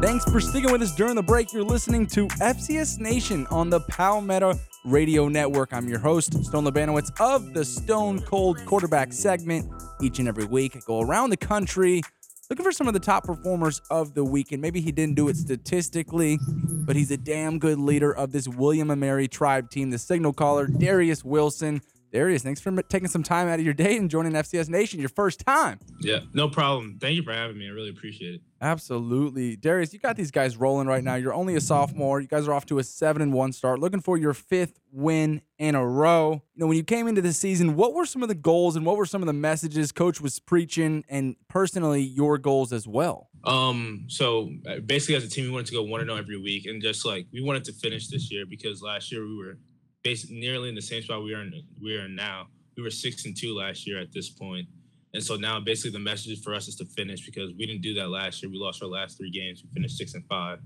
Thanks 0.00 0.24
for 0.24 0.38
sticking 0.38 0.70
with 0.70 0.80
us 0.80 0.94
during 0.94 1.16
the 1.16 1.24
break. 1.24 1.52
You're 1.52 1.64
listening 1.64 2.06
to 2.08 2.28
FCS 2.28 3.00
Nation 3.00 3.48
on 3.48 3.68
the 3.68 3.80
Palmetto 3.80 4.54
Radio 4.84 5.26
Network. 5.26 5.72
I'm 5.72 5.88
your 5.88 5.98
host, 5.98 6.44
Stone 6.44 6.66
Labanowitz 6.66 7.10
of 7.20 7.52
the 7.52 7.64
Stone 7.64 8.20
Cold 8.20 8.64
Quarterback 8.64 9.12
segment. 9.12 9.68
Each 10.00 10.20
and 10.20 10.28
every 10.28 10.44
week, 10.44 10.76
I 10.76 10.80
go 10.86 11.00
around 11.00 11.30
the 11.30 11.36
country 11.36 12.02
looking 12.48 12.64
for 12.64 12.70
some 12.70 12.86
of 12.86 12.94
the 12.94 13.00
top 13.00 13.24
performers 13.24 13.80
of 13.90 14.14
the 14.14 14.22
week. 14.22 14.52
And 14.52 14.62
maybe 14.62 14.80
he 14.80 14.92
didn't 14.92 15.16
do 15.16 15.28
it 15.28 15.36
statistically, 15.36 16.38
but 16.46 16.94
he's 16.94 17.10
a 17.10 17.16
damn 17.16 17.58
good 17.58 17.78
leader 17.80 18.14
of 18.14 18.30
this 18.30 18.46
William 18.46 18.92
and 18.92 19.00
Mary 19.00 19.26
tribe 19.26 19.68
team, 19.68 19.90
the 19.90 19.98
signal 19.98 20.32
caller, 20.32 20.68
Darius 20.68 21.24
Wilson. 21.24 21.82
Darius, 22.10 22.42
thanks 22.42 22.60
for 22.60 22.70
taking 22.82 23.08
some 23.08 23.22
time 23.22 23.48
out 23.48 23.58
of 23.58 23.64
your 23.64 23.74
day 23.74 23.96
and 23.96 24.10
joining 24.10 24.32
FCS 24.32 24.68
Nation, 24.68 24.98
your 24.98 25.10
first 25.10 25.40
time. 25.40 25.78
Yeah, 26.00 26.20
no 26.32 26.48
problem. 26.48 26.98
Thank 27.00 27.16
you 27.16 27.22
for 27.22 27.32
having 27.32 27.58
me. 27.58 27.66
I 27.66 27.70
really 27.70 27.90
appreciate 27.90 28.36
it. 28.36 28.40
Absolutely. 28.60 29.56
Darius, 29.56 29.92
you 29.92 29.98
got 29.98 30.16
these 30.16 30.30
guys 30.30 30.56
rolling 30.56 30.88
right 30.88 31.04
now. 31.04 31.14
You're 31.14 31.34
only 31.34 31.54
a 31.54 31.60
sophomore. 31.60 32.20
You 32.20 32.26
guys 32.26 32.48
are 32.48 32.54
off 32.54 32.66
to 32.66 32.78
a 32.78 32.84
7 32.84 33.20
and 33.22 33.32
1 33.32 33.52
start, 33.52 33.78
looking 33.78 34.00
for 34.00 34.16
your 34.16 34.34
fifth 34.34 34.80
win 34.90 35.42
in 35.58 35.74
a 35.74 35.86
row. 35.86 36.42
You 36.54 36.60
know, 36.60 36.66
when 36.66 36.76
you 36.76 36.82
came 36.82 37.06
into 37.06 37.20
the 37.20 37.32
season, 37.32 37.76
what 37.76 37.94
were 37.94 38.06
some 38.06 38.22
of 38.22 38.28
the 38.28 38.34
goals 38.34 38.74
and 38.74 38.86
what 38.86 38.96
were 38.96 39.06
some 39.06 39.22
of 39.22 39.26
the 39.26 39.32
messages 39.32 39.92
coach 39.92 40.20
was 40.20 40.40
preaching 40.40 41.04
and 41.08 41.36
personally 41.48 42.02
your 42.02 42.38
goals 42.38 42.72
as 42.72 42.88
well? 42.88 43.28
Um, 43.44 44.06
so 44.08 44.50
uh, 44.66 44.80
basically 44.80 45.14
as 45.14 45.24
a 45.24 45.28
team 45.28 45.44
we 45.44 45.50
wanted 45.50 45.66
to 45.66 45.74
go 45.74 45.82
1 45.82 46.00
and 46.00 46.08
0 46.08 46.18
every 46.18 46.38
week 46.38 46.66
and 46.66 46.82
just 46.82 47.04
like 47.04 47.26
we 47.32 47.40
wanted 47.40 47.64
to 47.64 47.72
finish 47.72 48.08
this 48.08 48.30
year 48.32 48.44
because 48.44 48.82
last 48.82 49.12
year 49.12 49.24
we 49.26 49.36
were 49.36 49.58
basically 50.02 50.38
nearly 50.38 50.68
in 50.68 50.74
the 50.74 50.82
same 50.82 51.02
spot 51.02 51.22
we 51.22 51.34
are 51.34 51.42
in 51.42 51.52
we 51.82 51.96
are 51.96 52.08
now. 52.08 52.48
We 52.76 52.82
were 52.82 52.90
6 52.90 53.24
and 53.24 53.36
2 53.36 53.54
last 53.54 53.86
year 53.86 53.98
at 53.98 54.12
this 54.12 54.30
point. 54.30 54.66
And 55.14 55.22
so 55.22 55.36
now 55.36 55.58
basically 55.58 55.92
the 55.92 56.04
message 56.04 56.42
for 56.42 56.54
us 56.54 56.68
is 56.68 56.76
to 56.76 56.84
finish 56.84 57.24
because 57.24 57.50
we 57.58 57.66
didn't 57.66 57.82
do 57.82 57.94
that 57.94 58.10
last 58.10 58.42
year. 58.42 58.50
We 58.50 58.58
lost 58.58 58.82
our 58.82 58.88
last 58.88 59.18
three 59.18 59.30
games. 59.30 59.62
We 59.64 59.70
finished 59.72 59.96
six 59.96 60.14
and 60.14 60.24
five. 60.26 60.58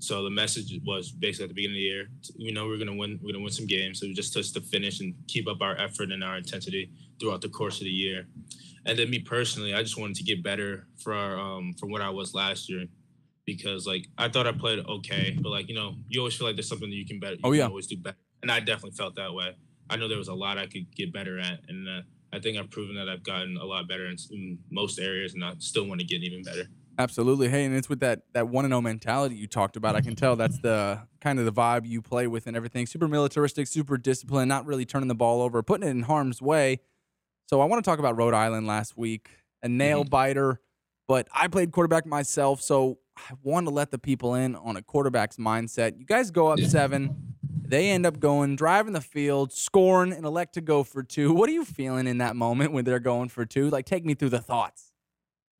So 0.00 0.22
the 0.22 0.30
message 0.30 0.78
was 0.86 1.10
basically 1.10 1.44
at 1.44 1.48
the 1.48 1.54
beginning 1.54 1.76
of 1.76 1.80
the 1.80 1.82
year, 1.82 2.08
we 2.38 2.52
know 2.52 2.66
we're 2.66 2.78
gonna 2.78 2.94
win, 2.94 3.18
we're 3.20 3.32
gonna 3.32 3.42
win 3.42 3.52
some 3.52 3.66
games. 3.66 3.98
So 4.00 4.06
we 4.06 4.14
just 4.14 4.32
just 4.32 4.54
to 4.54 4.60
finish 4.60 5.00
and 5.00 5.14
keep 5.26 5.48
up 5.48 5.60
our 5.60 5.76
effort 5.76 6.12
and 6.12 6.22
our 6.22 6.36
intensity 6.36 6.92
throughout 7.18 7.40
the 7.40 7.48
course 7.48 7.78
of 7.78 7.84
the 7.84 7.90
year. 7.90 8.28
And 8.86 8.96
then 8.96 9.10
me 9.10 9.18
personally, 9.18 9.74
I 9.74 9.82
just 9.82 9.98
wanted 9.98 10.16
to 10.16 10.22
get 10.22 10.42
better 10.42 10.86
for 11.02 11.14
our, 11.14 11.38
um 11.38 11.74
from 11.78 11.90
what 11.90 12.00
I 12.00 12.10
was 12.10 12.32
last 12.32 12.68
year. 12.68 12.86
Because 13.44 13.86
like 13.86 14.06
I 14.16 14.28
thought 14.28 14.46
I 14.46 14.52
played 14.52 14.78
okay, 14.86 15.36
but 15.40 15.48
like 15.48 15.68
you 15.68 15.74
know, 15.74 15.96
you 16.08 16.20
always 16.20 16.36
feel 16.36 16.46
like 16.46 16.54
there's 16.54 16.68
something 16.68 16.88
that 16.88 16.96
you 16.96 17.06
can 17.06 17.18
better. 17.18 17.34
You 17.34 17.40
oh 17.44 17.52
yeah, 17.52 17.66
always 17.66 17.88
do 17.88 17.96
better, 17.96 18.18
and 18.42 18.50
I 18.50 18.60
definitely 18.60 18.92
felt 18.92 19.16
that 19.16 19.32
way. 19.32 19.56
I 19.90 19.96
know 19.96 20.08
there 20.08 20.18
was 20.18 20.28
a 20.28 20.34
lot 20.34 20.58
I 20.58 20.66
could 20.66 20.94
get 20.94 21.12
better 21.12 21.38
at, 21.38 21.60
and 21.68 21.88
uh, 21.88 22.02
I 22.32 22.38
think 22.40 22.58
I've 22.58 22.70
proven 22.70 22.96
that 22.96 23.08
I've 23.08 23.22
gotten 23.22 23.56
a 23.56 23.64
lot 23.64 23.88
better 23.88 24.06
in, 24.06 24.16
in 24.30 24.58
most 24.70 24.98
areas, 24.98 25.34
and 25.34 25.44
I 25.44 25.54
still 25.58 25.86
want 25.86 26.00
to 26.00 26.06
get 26.06 26.22
even 26.22 26.42
better. 26.42 26.64
Absolutely. 26.98 27.48
Hey, 27.48 27.64
and 27.64 27.74
it's 27.76 27.88
with 27.88 28.00
that 28.00 28.22
that 28.32 28.48
one 28.48 28.64
and 28.64 28.72
zero 28.72 28.80
mentality 28.80 29.36
you 29.36 29.46
talked 29.46 29.76
about. 29.76 29.94
I 29.94 30.00
can 30.00 30.16
tell 30.16 30.34
that's 30.34 30.58
the 30.58 31.00
kind 31.20 31.38
of 31.38 31.44
the 31.44 31.52
vibe 31.52 31.86
you 31.86 32.02
play 32.02 32.26
with 32.26 32.48
and 32.48 32.56
everything. 32.56 32.86
Super 32.86 33.06
militaristic, 33.06 33.68
super 33.68 33.96
disciplined, 33.96 34.48
not 34.48 34.66
really 34.66 34.84
turning 34.84 35.08
the 35.08 35.14
ball 35.14 35.40
over, 35.40 35.62
putting 35.62 35.86
it 35.86 35.92
in 35.92 36.02
harm's 36.02 36.42
way. 36.42 36.80
So 37.46 37.60
I 37.60 37.66
want 37.66 37.82
to 37.82 37.88
talk 37.88 38.00
about 38.00 38.16
Rhode 38.16 38.34
Island 38.34 38.66
last 38.66 38.96
week, 38.96 39.30
a 39.62 39.68
nail 39.68 40.00
mm-hmm. 40.00 40.10
biter. 40.10 40.60
But 41.06 41.28
I 41.32 41.48
played 41.48 41.70
quarterback 41.70 42.04
myself, 42.04 42.60
so 42.60 42.98
I 43.16 43.34
want 43.42 43.66
to 43.66 43.72
let 43.72 43.90
the 43.92 43.98
people 43.98 44.34
in 44.34 44.56
on 44.56 44.76
a 44.76 44.82
quarterback's 44.82 45.36
mindset. 45.36 45.98
You 45.98 46.04
guys 46.04 46.30
go 46.30 46.48
up 46.48 46.58
yeah. 46.58 46.68
seven. 46.68 47.27
They 47.68 47.90
end 47.90 48.06
up 48.06 48.18
going, 48.18 48.56
driving 48.56 48.94
the 48.94 49.02
field, 49.02 49.52
scoring, 49.52 50.12
and 50.12 50.24
elect 50.24 50.54
to 50.54 50.62
go 50.62 50.82
for 50.82 51.02
two. 51.02 51.34
What 51.34 51.50
are 51.50 51.52
you 51.52 51.66
feeling 51.66 52.06
in 52.06 52.18
that 52.18 52.34
moment 52.34 52.72
when 52.72 52.86
they're 52.86 52.98
going 52.98 53.28
for 53.28 53.44
two? 53.44 53.68
Like, 53.68 53.84
take 53.84 54.06
me 54.06 54.14
through 54.14 54.30
the 54.30 54.40
thoughts. 54.40 54.90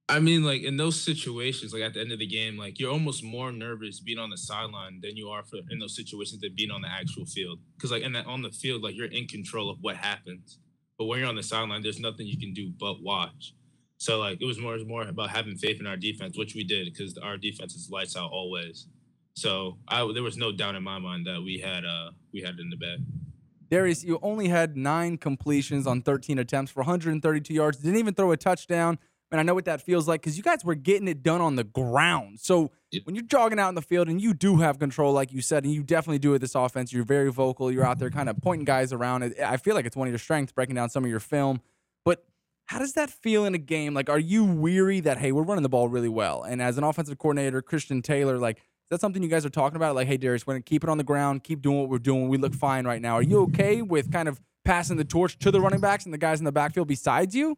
I 0.08 0.20
mean, 0.20 0.42
like 0.42 0.62
in 0.62 0.78
those 0.78 0.98
situations, 0.98 1.74
like 1.74 1.82
at 1.82 1.92
the 1.92 2.00
end 2.00 2.12
of 2.12 2.18
the 2.18 2.26
game, 2.26 2.56
like 2.56 2.80
you're 2.80 2.90
almost 2.90 3.22
more 3.22 3.52
nervous 3.52 4.00
being 4.00 4.18
on 4.18 4.30
the 4.30 4.38
sideline 4.38 5.00
than 5.02 5.18
you 5.18 5.28
are 5.28 5.44
for 5.44 5.58
in 5.68 5.78
those 5.78 5.94
situations 5.94 6.40
than 6.40 6.54
being 6.56 6.70
on 6.70 6.80
the 6.80 6.88
actual 6.88 7.26
field. 7.26 7.58
Because 7.76 7.90
like 7.90 8.02
in 8.02 8.14
that 8.14 8.24
on 8.24 8.40
the 8.40 8.50
field, 8.50 8.82
like 8.82 8.96
you're 8.96 9.12
in 9.12 9.26
control 9.26 9.68
of 9.68 9.76
what 9.82 9.96
happens. 9.96 10.60
But 10.98 11.04
when 11.04 11.18
you're 11.18 11.28
on 11.28 11.36
the 11.36 11.42
sideline, 11.42 11.82
there's 11.82 12.00
nothing 12.00 12.26
you 12.26 12.38
can 12.38 12.54
do 12.54 12.72
but 12.80 13.02
watch. 13.02 13.52
So 13.98 14.18
like 14.18 14.40
it 14.40 14.46
was 14.46 14.58
more 14.58 14.78
more 14.78 15.02
about 15.02 15.28
having 15.28 15.56
faith 15.56 15.78
in 15.78 15.86
our 15.86 15.98
defense, 15.98 16.38
which 16.38 16.54
we 16.54 16.64
did 16.64 16.88
because 16.90 17.18
our 17.18 17.36
defense 17.36 17.74
is 17.74 17.90
lights 17.90 18.16
out 18.16 18.30
always. 18.30 18.86
So 19.38 19.78
I 19.86 19.98
there 20.12 20.22
was 20.22 20.36
no 20.36 20.50
doubt 20.50 20.74
in 20.74 20.82
my 20.82 20.98
mind 20.98 21.26
that 21.26 21.40
we 21.42 21.58
had 21.58 21.84
uh 21.84 22.10
we 22.32 22.40
had 22.40 22.54
it 22.54 22.60
in 22.60 22.70
the 22.70 22.76
bag. 22.76 22.98
Darius, 23.70 24.02
you 24.02 24.18
only 24.22 24.48
had 24.48 24.76
nine 24.76 25.18
completions 25.18 25.86
on 25.86 26.00
13 26.02 26.38
attempts 26.38 26.72
for 26.72 26.80
132 26.80 27.52
yards. 27.52 27.78
Didn't 27.78 27.98
even 27.98 28.14
throw 28.14 28.32
a 28.32 28.36
touchdown. 28.36 28.98
And 29.30 29.38
I 29.38 29.42
know 29.42 29.54
what 29.54 29.66
that 29.66 29.82
feels 29.82 30.08
like 30.08 30.22
because 30.22 30.38
you 30.38 30.42
guys 30.42 30.64
were 30.64 30.74
getting 30.74 31.06
it 31.06 31.22
done 31.22 31.42
on 31.42 31.56
the 31.56 31.64
ground. 31.64 32.40
So 32.40 32.70
when 33.04 33.14
you're 33.14 33.26
jogging 33.26 33.58
out 33.58 33.68
in 33.68 33.74
the 33.74 33.82
field 33.82 34.08
and 34.08 34.20
you 34.20 34.32
do 34.32 34.56
have 34.56 34.78
control, 34.78 35.12
like 35.12 35.32
you 35.32 35.42
said, 35.42 35.64
and 35.64 35.72
you 35.72 35.82
definitely 35.82 36.18
do 36.18 36.30
with 36.30 36.40
this 36.40 36.54
offense, 36.54 36.94
you're 36.94 37.04
very 37.04 37.30
vocal. 37.30 37.70
You're 37.70 37.84
out 37.84 37.98
there 37.98 38.08
kind 38.08 38.30
of 38.30 38.40
pointing 38.40 38.64
guys 38.64 38.90
around. 38.90 39.34
I 39.44 39.58
feel 39.58 39.74
like 39.74 39.84
it's 39.84 39.96
one 39.96 40.08
of 40.08 40.12
your 40.12 40.18
strengths, 40.18 40.52
breaking 40.52 40.76
down 40.76 40.88
some 40.88 41.04
of 41.04 41.10
your 41.10 41.20
film. 41.20 41.60
But 42.06 42.24
how 42.64 42.78
does 42.78 42.94
that 42.94 43.10
feel 43.10 43.44
in 43.44 43.54
a 43.54 43.58
game? 43.58 43.92
Like, 43.92 44.08
are 44.08 44.18
you 44.18 44.44
weary 44.44 45.00
that 45.00 45.18
hey, 45.18 45.30
we're 45.30 45.42
running 45.42 45.62
the 45.62 45.68
ball 45.68 45.88
really 45.88 46.08
well? 46.08 46.42
And 46.42 46.62
as 46.62 46.78
an 46.78 46.84
offensive 46.84 47.18
coordinator, 47.18 47.60
Christian 47.60 48.00
Taylor, 48.00 48.38
like, 48.38 48.62
that 48.90 49.00
something 49.00 49.22
you 49.22 49.28
guys 49.28 49.44
are 49.44 49.50
talking 49.50 49.76
about? 49.76 49.94
Like, 49.94 50.06
hey, 50.06 50.16
Darius, 50.16 50.46
we're 50.46 50.54
gonna 50.54 50.62
keep 50.62 50.84
it 50.84 50.90
on 50.90 50.98
the 50.98 51.04
ground, 51.04 51.44
keep 51.44 51.62
doing 51.62 51.78
what 51.78 51.88
we're 51.88 51.98
doing. 51.98 52.28
We 52.28 52.38
look 52.38 52.54
fine 52.54 52.86
right 52.86 53.00
now. 53.00 53.14
Are 53.14 53.22
you 53.22 53.42
okay 53.42 53.82
with 53.82 54.10
kind 54.10 54.28
of 54.28 54.40
passing 54.64 54.96
the 54.96 55.04
torch 55.04 55.38
to 55.38 55.50
the 55.50 55.60
running 55.60 55.80
backs 55.80 56.04
and 56.04 56.12
the 56.12 56.18
guys 56.18 56.40
in 56.40 56.44
the 56.44 56.52
backfield 56.52 56.88
besides 56.88 57.34
you? 57.34 57.56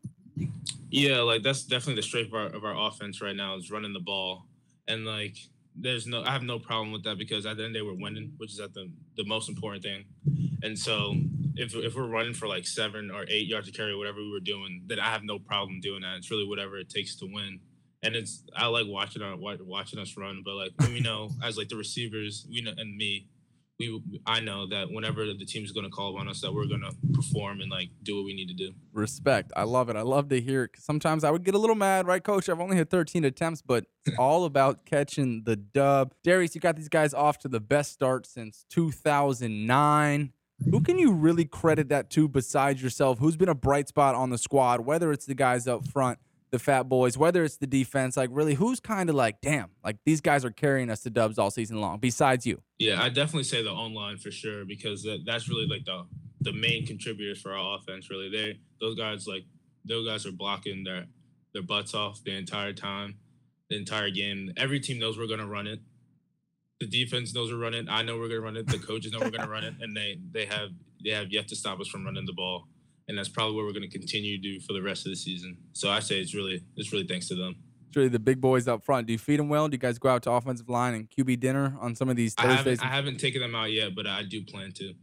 Yeah, 0.90 1.20
like 1.20 1.42
that's 1.42 1.62
definitely 1.62 1.96
the 1.96 2.02
strength 2.02 2.28
of 2.28 2.34
our, 2.34 2.46
of 2.46 2.64
our 2.64 2.88
offense 2.88 3.20
right 3.20 3.36
now 3.36 3.56
is 3.56 3.70
running 3.70 3.92
the 3.92 4.00
ball, 4.00 4.46
and 4.88 5.04
like 5.06 5.36
there's 5.76 6.06
no 6.06 6.22
I 6.22 6.30
have 6.30 6.42
no 6.42 6.58
problem 6.58 6.92
with 6.92 7.04
that 7.04 7.18
because 7.18 7.46
at 7.46 7.56
the 7.56 7.64
end 7.64 7.76
of 7.76 7.86
the 7.86 7.94
winning, 7.94 8.32
which 8.38 8.52
is 8.52 8.60
at 8.60 8.74
the 8.74 8.90
the 9.16 9.24
most 9.24 9.48
important 9.48 9.84
thing. 9.84 10.04
And 10.62 10.78
so 10.78 11.14
if 11.56 11.74
if 11.74 11.94
we're 11.94 12.06
running 12.06 12.34
for 12.34 12.48
like 12.48 12.66
seven 12.66 13.10
or 13.10 13.24
eight 13.28 13.46
yards 13.46 13.66
to 13.66 13.72
carry, 13.72 13.96
whatever 13.96 14.18
we 14.18 14.30
were 14.30 14.40
doing, 14.40 14.82
then 14.86 14.98
I 14.98 15.06
have 15.06 15.22
no 15.22 15.38
problem 15.38 15.80
doing 15.80 16.02
that. 16.02 16.16
It's 16.16 16.30
really 16.30 16.46
whatever 16.46 16.78
it 16.78 16.88
takes 16.88 17.16
to 17.16 17.26
win. 17.26 17.60
And 18.02 18.16
it's 18.16 18.44
I 18.56 18.66
like 18.66 18.86
watching 18.86 19.22
our 19.22 19.36
watching 19.36 19.98
us 19.98 20.16
run, 20.16 20.42
but 20.44 20.54
like 20.54 20.72
we 20.88 21.00
know 21.00 21.30
as 21.44 21.56
like 21.58 21.68
the 21.68 21.76
receivers, 21.76 22.46
we 22.50 22.62
know 22.62 22.72
and 22.76 22.96
me, 22.96 23.28
we 23.78 24.02
I 24.26 24.40
know 24.40 24.66
that 24.68 24.90
whenever 24.90 25.26
the 25.26 25.44
team's 25.44 25.72
going 25.72 25.84
to 25.84 25.90
call 25.90 26.16
on 26.18 26.28
us, 26.28 26.40
that 26.40 26.52
we're 26.52 26.66
going 26.66 26.82
to 26.82 26.94
perform 27.12 27.60
and 27.60 27.70
like 27.70 27.88
do 28.02 28.16
what 28.16 28.24
we 28.24 28.34
need 28.34 28.48
to 28.48 28.54
do. 28.54 28.72
Respect. 28.92 29.52
I 29.56 29.64
love 29.64 29.90
it. 29.90 29.96
I 29.96 30.02
love 30.02 30.28
to 30.30 30.40
hear 30.40 30.64
it. 30.64 30.70
Sometimes 30.78 31.24
I 31.24 31.30
would 31.30 31.44
get 31.44 31.54
a 31.54 31.58
little 31.58 31.76
mad, 31.76 32.06
right, 32.06 32.22
Coach? 32.22 32.48
I've 32.48 32.60
only 32.60 32.76
had 32.76 32.90
13 32.90 33.24
attempts, 33.24 33.62
but 33.62 33.86
it's 34.06 34.16
all 34.18 34.44
about 34.44 34.86
catching 34.86 35.42
the 35.44 35.56
dub. 35.56 36.14
Darius, 36.22 36.54
you 36.54 36.60
got 36.60 36.76
these 36.76 36.88
guys 36.88 37.12
off 37.12 37.38
to 37.40 37.48
the 37.48 37.60
best 37.60 37.92
start 37.92 38.26
since 38.26 38.64
2009. 38.70 40.32
Who 40.70 40.80
can 40.82 40.98
you 40.98 41.12
really 41.12 41.46
credit 41.46 41.88
that 41.88 42.10
to 42.10 42.28
besides 42.28 42.82
yourself? 42.82 43.18
Who's 43.18 43.36
been 43.36 43.48
a 43.48 43.54
bright 43.54 43.88
spot 43.88 44.14
on 44.14 44.28
the 44.28 44.36
squad, 44.36 44.80
whether 44.80 45.10
it's 45.10 45.24
the 45.24 45.34
guys 45.34 45.66
up 45.66 45.88
front 45.88 46.18
the 46.50 46.58
fat 46.58 46.84
boys, 46.84 47.16
whether 47.16 47.44
it's 47.44 47.56
the 47.56 47.66
defense, 47.66 48.16
like 48.16 48.30
really, 48.32 48.54
who's 48.54 48.80
kind 48.80 49.08
of 49.08 49.16
like, 49.16 49.40
damn, 49.40 49.70
like 49.84 49.96
these 50.04 50.20
guys 50.20 50.44
are 50.44 50.50
carrying 50.50 50.90
us 50.90 51.02
to 51.02 51.10
dubs 51.10 51.38
all 51.38 51.50
season 51.50 51.80
long, 51.80 51.98
besides 51.98 52.46
you? 52.46 52.62
Yeah, 52.78 53.02
I 53.02 53.08
definitely 53.08 53.44
say 53.44 53.62
the 53.62 53.70
online 53.70 54.18
for 54.18 54.30
sure 54.30 54.64
because 54.64 55.02
that, 55.02 55.22
that's 55.24 55.48
really 55.48 55.66
like 55.66 55.84
the 55.84 56.06
the 56.40 56.52
main 56.52 56.86
contributors 56.86 57.40
for 57.40 57.52
our 57.52 57.78
offense. 57.78 58.10
Really, 58.10 58.30
they 58.30 58.58
those 58.80 58.96
guys 58.96 59.26
like 59.26 59.44
those 59.84 60.06
guys 60.06 60.26
are 60.26 60.32
blocking 60.32 60.84
their 60.84 61.06
their 61.52 61.62
butts 61.62 61.94
off 61.94 62.22
the 62.24 62.36
entire 62.36 62.72
time, 62.72 63.16
the 63.68 63.76
entire 63.76 64.10
game. 64.10 64.52
Every 64.56 64.80
team 64.80 64.98
knows 64.98 65.18
we're 65.18 65.28
gonna 65.28 65.48
run 65.48 65.66
it. 65.66 65.80
The 66.80 66.86
defense 66.86 67.34
knows 67.34 67.52
we're 67.52 67.58
running. 67.58 67.88
I 67.88 68.02
know 68.02 68.18
we're 68.18 68.28
gonna 68.28 68.40
run 68.40 68.56
it. 68.56 68.66
The 68.66 68.78
coaches 68.78 69.12
know 69.12 69.20
we're 69.20 69.30
gonna 69.30 69.50
run 69.50 69.64
it, 69.64 69.74
and 69.80 69.96
they 69.96 70.18
they 70.32 70.46
have 70.46 70.70
they 71.04 71.10
have 71.10 71.30
yet 71.30 71.48
to 71.48 71.56
stop 71.56 71.80
us 71.80 71.88
from 71.88 72.04
running 72.04 72.26
the 72.26 72.32
ball 72.32 72.66
and 73.10 73.18
that's 73.18 73.28
probably 73.28 73.56
what 73.56 73.64
we're 73.64 73.72
going 73.72 73.82
to 73.82 73.98
continue 73.98 74.36
to 74.36 74.42
do 74.42 74.60
for 74.60 74.72
the 74.72 74.80
rest 74.80 75.04
of 75.04 75.10
the 75.10 75.16
season. 75.16 75.56
So 75.72 75.90
I 75.90 75.98
say 75.98 76.20
it's 76.20 76.32
really 76.32 76.62
it's 76.76 76.92
really 76.92 77.06
thanks 77.06 77.26
to 77.28 77.34
them. 77.34 77.56
It's 77.88 77.96
really 77.96 78.08
the 78.08 78.20
big 78.20 78.40
boys 78.40 78.68
up 78.68 78.84
front. 78.84 79.08
Do 79.08 79.12
you 79.12 79.18
feed 79.18 79.40
them 79.40 79.48
well? 79.48 79.66
Do 79.66 79.74
you 79.74 79.80
guys 79.80 79.98
go 79.98 80.08
out 80.08 80.22
to 80.22 80.30
offensive 80.30 80.68
line 80.68 80.94
and 80.94 81.10
QB 81.10 81.40
dinner 81.40 81.76
on 81.80 81.96
some 81.96 82.08
of 82.08 82.14
these 82.14 82.34
Thursdays? 82.34 82.78
I 82.78 82.84
haven't, 82.84 82.92
I 82.92 82.94
haven't 82.94 83.16
taken 83.18 83.42
them 83.42 83.56
out 83.56 83.72
yet, 83.72 83.96
but 83.96 84.06
I 84.06 84.22
do 84.22 84.44
plan 84.44 84.70
to. 84.76 84.94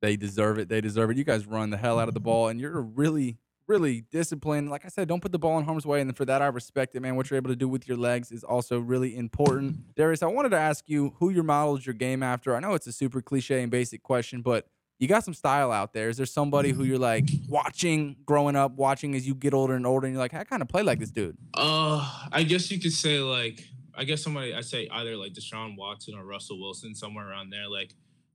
They 0.00 0.16
deserve 0.16 0.60
it. 0.60 0.68
They 0.68 0.80
deserve 0.80 1.10
it. 1.10 1.16
You 1.16 1.24
guys 1.24 1.44
run 1.44 1.70
the 1.70 1.76
hell 1.76 1.98
out 1.98 2.06
of 2.06 2.14
the 2.14 2.20
ball, 2.20 2.46
and 2.46 2.60
you're 2.60 2.80
really, 2.80 3.38
really 3.66 4.02
disciplined. 4.12 4.70
Like 4.70 4.84
I 4.84 4.88
said, 4.88 5.08
don't 5.08 5.20
put 5.20 5.32
the 5.32 5.38
ball 5.40 5.58
in 5.58 5.64
harm's 5.64 5.84
way, 5.84 6.00
and 6.00 6.16
for 6.16 6.24
that 6.24 6.40
I 6.40 6.46
respect 6.46 6.94
it, 6.94 7.00
man. 7.00 7.16
What 7.16 7.30
you're 7.30 7.36
able 7.36 7.50
to 7.50 7.56
do 7.56 7.66
with 7.66 7.88
your 7.88 7.96
legs 7.98 8.30
is 8.30 8.44
also 8.44 8.78
really 8.78 9.16
important. 9.16 9.96
Darius, 9.96 10.22
I 10.22 10.26
wanted 10.26 10.50
to 10.50 10.56
ask 10.56 10.84
you 10.88 11.16
who 11.18 11.30
your 11.30 11.42
models 11.42 11.84
your 11.84 11.94
game 11.94 12.22
after. 12.22 12.54
I 12.54 12.60
know 12.60 12.74
it's 12.74 12.86
a 12.86 12.92
super 12.92 13.20
cliche 13.20 13.60
and 13.60 13.72
basic 13.72 14.04
question, 14.04 14.40
but 14.40 14.68
you 15.00 15.08
got 15.08 15.24
some 15.24 15.34
style 15.34 15.72
out 15.72 15.94
there. 15.94 16.10
Is 16.10 16.18
there 16.18 16.26
somebody 16.26 16.70
who 16.70 16.82
mm-hmm. 16.82 16.90
you're 16.90 16.98
like 16.98 17.24
watching 17.48 18.16
growing 18.26 18.54
up, 18.54 18.72
watching 18.72 19.14
as 19.14 19.26
you 19.26 19.34
get 19.34 19.54
older 19.54 19.74
and 19.74 19.86
older, 19.86 20.06
and 20.06 20.14
you're 20.14 20.22
like, 20.22 20.34
I 20.34 20.44
kind 20.44 20.60
of 20.60 20.68
play 20.68 20.82
like 20.82 20.98
this 20.98 21.10
dude? 21.10 21.36
Uh, 21.54 22.26
I 22.30 22.42
guess 22.42 22.70
you 22.70 22.78
could 22.78 22.92
say 22.92 23.18
like, 23.18 23.64
I 23.94 24.04
guess 24.04 24.22
somebody 24.22 24.54
I 24.54 24.60
say 24.60 24.88
either 24.92 25.16
like 25.16 25.32
Deshaun 25.32 25.76
Watson 25.76 26.14
or 26.14 26.24
Russell 26.24 26.60
Wilson, 26.60 26.94
somewhere 26.94 27.28
around 27.28 27.48
there. 27.48 27.66
Like 27.66 27.94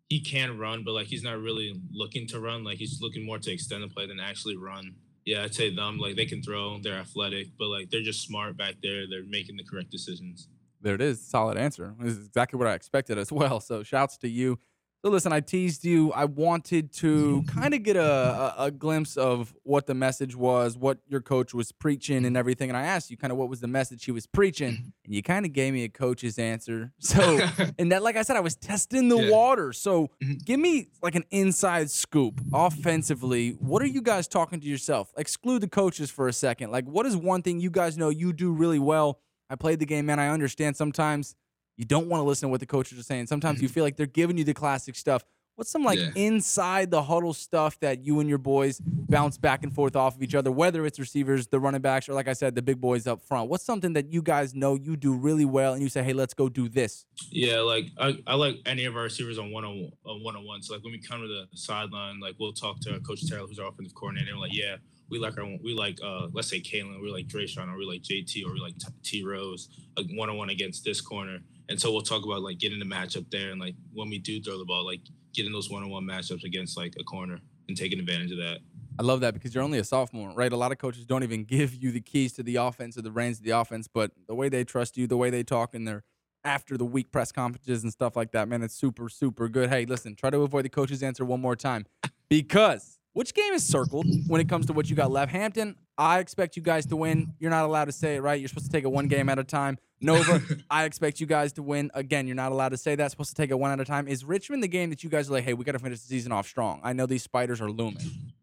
he 0.09 0.19
can 0.19 0.57
run, 0.57 0.83
but 0.83 0.93
like 0.93 1.05
he's 1.05 1.23
not 1.23 1.39
really 1.39 1.79
looking 1.91 2.27
to 2.29 2.39
run. 2.39 2.63
Like 2.63 2.79
he's 2.79 2.99
looking 2.99 3.23
more 3.23 3.37
to 3.37 3.51
extend 3.51 3.83
the 3.83 3.87
play 3.87 4.07
than 4.07 4.19
actually 4.19 4.57
run. 4.57 4.95
Yeah, 5.23 5.43
I'd 5.43 5.53
say 5.53 5.73
them. 5.73 5.99
Like 5.99 6.15
they 6.15 6.25
can 6.25 6.41
throw, 6.41 6.79
they're 6.79 6.97
athletic, 6.97 7.49
but 7.59 7.67
like 7.67 7.91
they're 7.91 8.01
just 8.01 8.25
smart 8.25 8.57
back 8.57 8.75
there. 8.81 9.07
They're 9.07 9.23
making 9.23 9.57
the 9.57 9.63
correct 9.63 9.91
decisions. 9.91 10.47
There 10.81 10.95
it 10.95 11.01
is. 11.01 11.21
Solid 11.21 11.57
answer. 11.57 11.93
This 11.99 12.17
is 12.17 12.25
exactly 12.25 12.57
what 12.57 12.67
I 12.67 12.73
expected 12.73 13.19
as 13.19 13.31
well. 13.31 13.59
So 13.59 13.83
shouts 13.83 14.17
to 14.17 14.27
you. 14.27 14.57
So 15.05 15.11
listen, 15.11 15.31
I 15.31 15.39
teased 15.39 15.85
you. 15.85 16.11
I 16.13 16.25
wanted 16.25 16.91
to 16.93 17.43
kind 17.43 17.75
of 17.75 17.83
get 17.83 17.95
a, 17.95 18.01
a, 18.01 18.55
a, 18.57 18.71
glimpse 18.71 19.17
of 19.17 19.53
what 19.61 19.85
the 19.85 19.93
message 19.93 20.35
was, 20.35 20.79
what 20.79 20.97
your 21.07 21.21
coach 21.21 21.53
was 21.53 21.71
preaching, 21.71 22.25
and 22.25 22.35
everything. 22.35 22.71
And 22.71 22.77
I 22.77 22.85
asked 22.85 23.11
you 23.11 23.17
kind 23.17 23.29
of 23.29 23.37
what 23.37 23.47
was 23.47 23.59
the 23.59 23.67
message 23.67 24.05
he 24.05 24.11
was 24.11 24.25
preaching, 24.25 24.91
and 25.05 25.13
you 25.13 25.21
kind 25.21 25.45
of 25.45 25.53
gave 25.53 25.73
me 25.73 25.83
a 25.83 25.89
coach's 25.89 26.39
answer. 26.39 26.91
So, 26.99 27.39
and 27.77 27.91
that, 27.91 28.01
like 28.01 28.15
I 28.15 28.23
said, 28.23 28.35
I 28.35 28.39
was 28.39 28.55
testing 28.55 29.09
the 29.09 29.17
yeah. 29.17 29.29
water. 29.29 29.73
So, 29.73 30.09
mm-hmm. 30.23 30.37
give 30.43 30.59
me 30.59 30.87
like 31.03 31.13
an 31.13 31.25
inside 31.29 31.91
scoop 31.91 32.41
offensively. 32.51 33.51
What 33.51 33.83
are 33.83 33.87
you 33.87 34.01
guys 34.01 34.27
talking 34.27 34.59
to 34.59 34.65
yourself? 34.65 35.13
Exclude 35.17 35.61
the 35.61 35.67
coaches 35.67 36.09
for 36.09 36.27
a 36.27 36.33
second. 36.33 36.71
Like, 36.71 36.85
what 36.85 37.05
is 37.05 37.15
one 37.15 37.43
thing 37.43 37.59
you 37.59 37.69
guys 37.69 37.95
know 37.95 38.09
you 38.09 38.33
do 38.33 38.51
really 38.51 38.79
well? 38.79 39.19
I 39.51 39.55
played 39.55 39.77
the 39.77 39.85
game, 39.85 40.07
man. 40.07 40.19
I 40.19 40.29
understand 40.29 40.75
sometimes 40.77 41.35
you 41.77 41.85
don't 41.85 42.07
want 42.07 42.21
to 42.21 42.25
listen 42.25 42.47
to 42.47 42.51
what 42.51 42.59
the 42.59 42.65
coaches 42.65 42.99
are 42.99 43.03
saying. 43.03 43.27
Sometimes 43.27 43.61
you 43.61 43.67
mm-hmm. 43.67 43.73
feel 43.73 43.83
like 43.83 43.97
they're 43.97 44.05
giving 44.05 44.37
you 44.37 44.43
the 44.43 44.53
classic 44.53 44.95
stuff. 44.95 45.23
What's 45.55 45.69
some 45.69 45.85
like 45.85 45.99
yeah. 45.99 46.09
inside 46.15 46.91
the 46.91 47.01
huddle 47.01 47.33
stuff 47.33 47.79
that 47.79 48.05
you 48.05 48.19
and 48.19 48.27
your 48.27 48.37
boys 48.37 48.81
bounce 48.83 49.37
back 49.37 49.63
and 49.63 49.73
forth 49.73 49.95
off 49.95 50.17
of 50.17 50.21
each 50.21 50.35
other, 50.35 50.51
whether 50.51 50.85
it's 50.85 50.99
receivers, 50.99 51.47
the 51.47 51.61
running 51.61 51.79
backs, 51.79 52.09
or 52.09 52.13
like 52.13 52.27
I 52.27 52.33
said, 52.33 52.55
the 52.55 52.61
big 52.61 52.81
boys 52.81 53.07
up 53.07 53.23
front? 53.23 53.49
What's 53.49 53.63
something 53.63 53.93
that 53.93 54.11
you 54.11 54.21
guys 54.21 54.53
know 54.53 54.75
you 54.75 54.97
do 54.97 55.13
really 55.13 55.45
well 55.45 55.71
and 55.71 55.81
you 55.81 55.87
say, 55.87 56.03
hey, 56.03 56.11
let's 56.11 56.33
go 56.33 56.49
do 56.49 56.67
this? 56.67 57.05
Yeah, 57.31 57.59
like 57.59 57.85
I, 57.97 58.17
I 58.27 58.35
like 58.35 58.57
any 58.65 58.83
of 58.83 58.97
our 58.97 59.03
receivers 59.03 59.39
on 59.39 59.49
one 59.49 59.63
on 59.63 59.91
one 60.03 60.35
on 60.35 60.45
one. 60.45 60.61
So 60.61 60.73
like 60.73 60.83
when 60.83 60.91
we 60.91 60.99
come 60.99 61.21
to 61.21 61.27
the 61.27 61.45
sideline, 61.53 62.19
like 62.19 62.35
we'll 62.37 62.51
talk 62.51 62.81
to 62.81 62.99
Coach 62.99 63.25
Terrell, 63.25 63.47
who's 63.47 63.59
our 63.59 63.69
offensive 63.69 63.95
coordinator, 63.95 64.31
and 64.31 64.41
like, 64.41 64.53
yeah, 64.53 64.75
we 65.09 65.19
like 65.19 65.37
our 65.37 65.45
we 65.63 65.73
like 65.73 65.99
uh 66.03 66.27
let's 66.33 66.49
say 66.49 66.59
Kalen, 66.59 67.01
we 67.01 67.11
like 67.11 67.27
Dre'Shawn, 67.27 67.71
or 67.71 67.77
we 67.77 67.85
like 67.85 68.01
JT, 68.01 68.45
or 68.45 68.53
we 68.53 68.59
like 68.59 68.75
T 69.03 69.23
Rose, 69.23 69.69
like 69.97 70.07
one 70.11 70.29
on 70.29 70.37
one 70.37 70.49
against 70.49 70.83
this 70.83 71.01
corner 71.01 71.39
and 71.69 71.79
so 71.79 71.91
we'll 71.91 72.01
talk 72.01 72.23
about 72.23 72.41
like 72.41 72.59
getting 72.59 72.79
the 72.79 72.85
matchup 72.85 73.29
there 73.31 73.51
and 73.51 73.59
like 73.59 73.75
when 73.93 74.09
we 74.09 74.19
do 74.19 74.41
throw 74.41 74.57
the 74.57 74.65
ball, 74.65 74.85
like 74.85 75.01
getting 75.33 75.51
those 75.51 75.69
one-on-one 75.69 76.03
matchups 76.03 76.43
against 76.43 76.77
like 76.77 76.93
a 76.99 77.03
corner 77.03 77.39
and 77.67 77.75
taking 77.75 77.99
advantage 77.99 78.31
of 78.31 78.37
that. 78.37 78.59
I 78.97 79.03
love 79.03 79.19
that 79.21 79.33
because 79.33 79.53
you're 79.53 79.63
only 79.63 79.79
a 79.79 79.83
sophomore, 79.83 80.31
right? 80.31 80.51
A 80.51 80.55
lot 80.55 80.71
of 80.71 80.77
coaches 80.77 81.05
don't 81.05 81.23
even 81.23 81.43
give 81.43 81.73
you 81.73 81.91
the 81.91 81.99
keys 81.99 82.33
to 82.33 82.43
the 82.43 82.57
offense 82.57 82.97
or 82.97 83.01
the 83.01 83.11
reins 83.11 83.39
of 83.39 83.43
the 83.43 83.51
offense, 83.51 83.87
but 83.91 84.11
the 84.27 84.35
way 84.35 84.47
they 84.47 84.63
trust 84.63 84.95
you, 84.95 85.07
the 85.07 85.17
way 85.17 85.29
they 85.29 85.43
talk 85.43 85.73
in 85.73 85.85
their 85.85 86.03
after 86.43 86.77
the 86.77 86.85
week 86.85 87.11
press 87.11 87.31
conferences 87.31 87.81
and 87.81 87.91
stuff 87.91 88.15
like 88.15 88.31
that, 88.31 88.47
man, 88.47 88.61
it's 88.61 88.75
super, 88.75 89.09
super 89.09 89.49
good. 89.49 89.69
Hey, 89.69 89.85
listen, 89.85 90.15
try 90.15 90.29
to 90.29 90.41
avoid 90.41 90.63
the 90.63 90.69
coach's 90.69 91.01
answer 91.01 91.25
one 91.25 91.41
more 91.41 91.55
time 91.55 91.87
because 92.29 92.94
which 93.15 93.33
game 93.33 93.53
is 93.53 93.65
circled 93.65 94.05
when 94.27 94.41
it 94.41 94.49
comes 94.49 94.65
to 94.65 94.73
what 94.73 94.89
you 94.89 94.95
got 94.95 95.09
left? 95.09 95.31
Hampton, 95.31 95.77
I 95.97 96.19
expect 96.19 96.57
you 96.57 96.61
guys 96.61 96.85
to 96.87 96.97
win. 96.97 97.33
You're 97.39 97.49
not 97.49 97.63
allowed 97.63 97.85
to 97.85 97.93
say 97.93 98.17
it, 98.17 98.21
right? 98.21 98.37
You're 98.37 98.49
supposed 98.49 98.65
to 98.65 98.71
take 98.73 98.83
it 98.83 98.91
one 98.91 99.07
game 99.07 99.29
at 99.29 99.39
a 99.39 99.43
time. 99.45 99.77
Nova, 100.01 100.41
I 100.69 100.83
expect 100.83 101.21
you 101.21 101.25
guys 101.25 101.53
to 101.53 101.63
win. 101.63 101.91
Again, 101.93 102.27
you're 102.27 102.35
not 102.35 102.51
allowed 102.51 102.69
to 102.69 102.77
say 102.77 102.93
that. 102.95 103.11
Supposed 103.11 103.29
to 103.29 103.41
take 103.41 103.51
it 103.51 103.57
one 103.57 103.71
at 103.71 103.79
a 103.79 103.85
time. 103.85 104.09
Is 104.09 104.25
Richmond 104.25 104.61
the 104.61 104.67
game 104.67 104.89
that 104.89 105.01
you 105.01 105.09
guys 105.09 105.29
are 105.29 105.31
like, 105.31 105.45
hey, 105.45 105.53
we 105.53 105.63
got 105.63 105.71
to 105.71 105.79
finish 105.79 106.01
the 106.01 106.07
season 106.07 106.33
off 106.33 106.45
strong? 106.45 106.81
I 106.83 106.91
know 106.91 107.05
these 107.05 107.23
spiders 107.23 107.61
are 107.61 107.71
looming. 107.71 108.33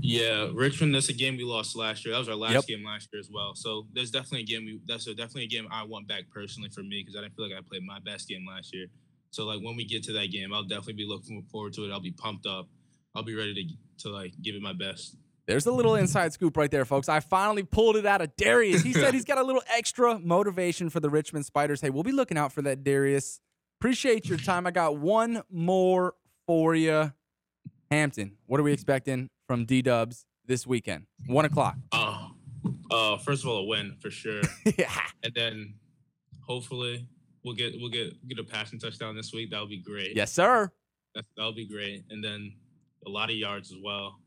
Yeah, 0.00 0.48
Richmond. 0.52 0.96
That's 0.96 1.08
a 1.08 1.12
game 1.12 1.36
we 1.36 1.44
lost 1.44 1.76
last 1.76 2.04
year. 2.04 2.12
That 2.12 2.18
was 2.18 2.28
our 2.28 2.34
last 2.34 2.54
yep. 2.54 2.66
game 2.66 2.84
last 2.84 3.08
year 3.12 3.20
as 3.20 3.30
well. 3.32 3.54
So 3.54 3.86
there's 3.92 4.10
definitely 4.10 4.40
a 4.40 4.46
game 4.46 4.64
we. 4.64 4.80
That's 4.88 5.06
a, 5.06 5.14
definitely 5.14 5.44
a 5.44 5.48
game 5.48 5.68
I 5.70 5.84
want 5.84 6.08
back 6.08 6.24
personally 6.34 6.70
for 6.70 6.82
me 6.82 7.04
because 7.04 7.14
I 7.14 7.20
didn't 7.20 7.36
feel 7.36 7.48
like 7.48 7.56
I 7.56 7.62
played 7.62 7.84
my 7.86 8.00
best 8.00 8.28
game 8.28 8.44
last 8.48 8.74
year. 8.74 8.88
So 9.30 9.44
like 9.44 9.60
when 9.62 9.76
we 9.76 9.84
get 9.84 10.02
to 10.04 10.12
that 10.14 10.32
game, 10.32 10.52
I'll 10.52 10.64
definitely 10.64 10.94
be 10.94 11.06
looking 11.06 11.44
forward 11.52 11.72
to 11.74 11.84
it. 11.84 11.92
I'll 11.92 12.00
be 12.00 12.10
pumped 12.10 12.46
up. 12.46 12.66
I'll 13.14 13.22
be 13.22 13.34
ready 13.34 13.54
to 13.54 13.64
to 14.02 14.10
like 14.10 14.32
give 14.42 14.54
it 14.54 14.62
my 14.62 14.72
best. 14.72 15.16
There's 15.46 15.66
a 15.66 15.72
little 15.72 15.96
inside 15.96 16.32
scoop 16.32 16.56
right 16.56 16.70
there, 16.70 16.84
folks. 16.84 17.08
I 17.08 17.20
finally 17.20 17.64
pulled 17.64 17.96
it 17.96 18.06
out 18.06 18.20
of 18.20 18.34
Darius. 18.36 18.82
He 18.82 18.92
said 18.92 19.12
he's 19.12 19.24
got 19.24 19.38
a 19.38 19.42
little 19.42 19.62
extra 19.74 20.18
motivation 20.18 20.88
for 20.88 21.00
the 21.00 21.10
Richmond 21.10 21.44
Spiders. 21.46 21.80
Hey, 21.80 21.90
we'll 21.90 22.04
be 22.04 22.12
looking 22.12 22.38
out 22.38 22.52
for 22.52 22.62
that, 22.62 22.84
Darius. 22.84 23.40
Appreciate 23.80 24.28
your 24.28 24.38
time. 24.38 24.66
I 24.66 24.70
got 24.70 24.98
one 24.98 25.42
more 25.50 26.14
for 26.46 26.76
you. 26.76 27.12
Hampton, 27.90 28.36
what 28.46 28.60
are 28.60 28.62
we 28.62 28.72
expecting 28.72 29.28
from 29.46 29.64
D 29.64 29.82
Dubs 29.82 30.24
this 30.46 30.66
weekend? 30.66 31.06
One 31.26 31.44
o'clock. 31.44 31.76
Uh, 31.90 32.28
uh, 32.90 33.18
first 33.18 33.42
of 33.42 33.50
all, 33.50 33.58
a 33.58 33.64
win 33.64 33.96
for 34.00 34.10
sure. 34.10 34.42
yeah. 34.78 34.92
And 35.24 35.34
then 35.34 35.74
hopefully 36.46 37.06
we'll 37.44 37.54
get 37.54 37.74
we'll 37.78 37.90
get 37.90 38.28
get 38.28 38.38
a 38.38 38.44
passing 38.44 38.78
touchdown 38.78 39.16
this 39.16 39.32
week. 39.32 39.50
That 39.50 39.60
would 39.60 39.70
be 39.70 39.82
great. 39.82 40.16
Yes, 40.16 40.32
sir. 40.32 40.70
That 41.14 41.24
that 41.36 41.44
would 41.44 41.56
be 41.56 41.66
great, 41.66 42.04
and 42.10 42.22
then 42.22 42.54
a 43.06 43.10
lot 43.10 43.30
of 43.30 43.36
yards 43.36 43.72
as 43.72 43.78
well. 43.82 44.18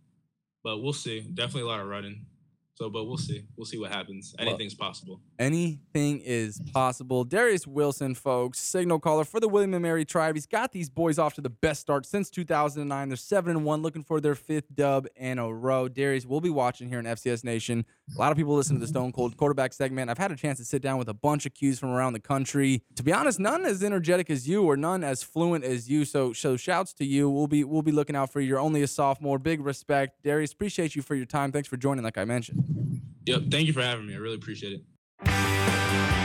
But 0.64 0.80
we'll 0.80 0.94
see. 0.94 1.22
Definitely 1.22 1.62
a 1.64 1.68
lot 1.68 1.80
of 1.80 1.88
running. 1.88 2.26
So, 2.74 2.90
but 2.90 3.06
we'll 3.06 3.18
see. 3.18 3.46
We'll 3.56 3.66
see 3.66 3.78
what 3.78 3.90
happens. 3.92 4.36
Well- 4.38 4.50
Anything's 4.50 4.74
possible. 4.74 5.22
Anything 5.40 6.20
is 6.20 6.60
possible. 6.74 7.24
Darius 7.24 7.66
Wilson, 7.66 8.16
folks, 8.16 8.60
signal 8.60 9.00
caller 9.00 9.24
for 9.24 9.40
the 9.40 9.48
William 9.48 9.74
and 9.74 9.82
Mary 9.82 10.04
tribe. 10.04 10.36
He's 10.36 10.46
got 10.46 10.74
these 10.74 10.90
boys 10.90 11.18
off 11.18 11.36
to 11.36 11.42
the 11.42 11.50
best 11.50 11.80
start 11.80 12.06
since 12.06 12.30
2009. 12.30 13.08
They're 13.08 13.16
seven 13.16 13.56
and 13.56 13.64
one, 13.66 13.82
looking 13.82 14.04
for 14.04 14.20
their 14.20 14.36
fifth 14.36 14.76
dub 14.76 15.08
in 15.16 15.40
a 15.40 15.50
row. 15.54 15.88
Darius, 15.88 16.26
we'll 16.26 16.42
be 16.42 16.50
watching 16.50 16.90
here 16.90 17.00
in 17.00 17.06
FCS 17.06 17.46
Nation. 17.46 17.86
A 18.14 18.20
lot 18.20 18.32
of 18.32 18.38
people 18.38 18.56
listen 18.56 18.76
to 18.76 18.80
the 18.80 18.88
Stone 18.88 19.12
Cold 19.12 19.36
quarterback 19.36 19.74
segment. 19.74 20.10
I've 20.10 20.18
had 20.18 20.32
a 20.32 20.36
chance 20.36 20.60
to 20.60 20.66
sit 20.66 20.82
down 20.82 20.98
with 20.98 21.10
a 21.10 21.14
bunch 21.14 21.46
of 21.46 21.54
cues 21.54 21.80
from 21.80 21.90
around 21.90 22.14
the 22.14 22.20
country. 22.20 22.84
To 22.96 23.04
be 23.04 23.12
honest, 23.12 23.40
none 23.40 23.66
as 23.66 23.84
energetic 23.84 24.30
as 24.30 24.48
you, 24.48 24.64
or 24.64 24.78
none 24.78 25.04
as 25.04 25.24
fluent 25.24 25.64
as 25.64 25.90
you. 25.90 26.06
So, 26.06 26.32
so 26.32 26.56
shouts 26.56 26.94
to 26.94 27.06
you. 27.06 27.30
We'll 27.30 27.48
be 27.48 27.64
we'll 27.64 27.82
be 27.82 27.92
looking 27.92 28.16
out 28.16 28.32
for 28.32 28.42
you. 28.42 28.48
You're 28.48 28.60
only 28.60 28.84
a 28.84 28.88
sophomore. 28.88 29.40
Big 29.40 29.60
respect, 29.60 30.24
Darius. 30.24 30.54
Appreciate 30.54 30.96
you 30.96 31.02
for 31.02 31.16
your 31.16 31.26
time. 31.26 31.52
Thanks 31.52 31.68
for 31.68 31.78
joining. 31.78 32.04
Like 32.04 32.18
I 32.18 32.26
mentioned. 32.26 33.02
Yep. 33.26 33.44
Thank 33.50 33.68
you 33.68 33.74
for 33.74 33.82
having 33.82 34.06
me. 34.06 34.14
I 34.14 34.18
really 34.18 34.36
appreciate 34.36 34.74
it. 34.74 36.25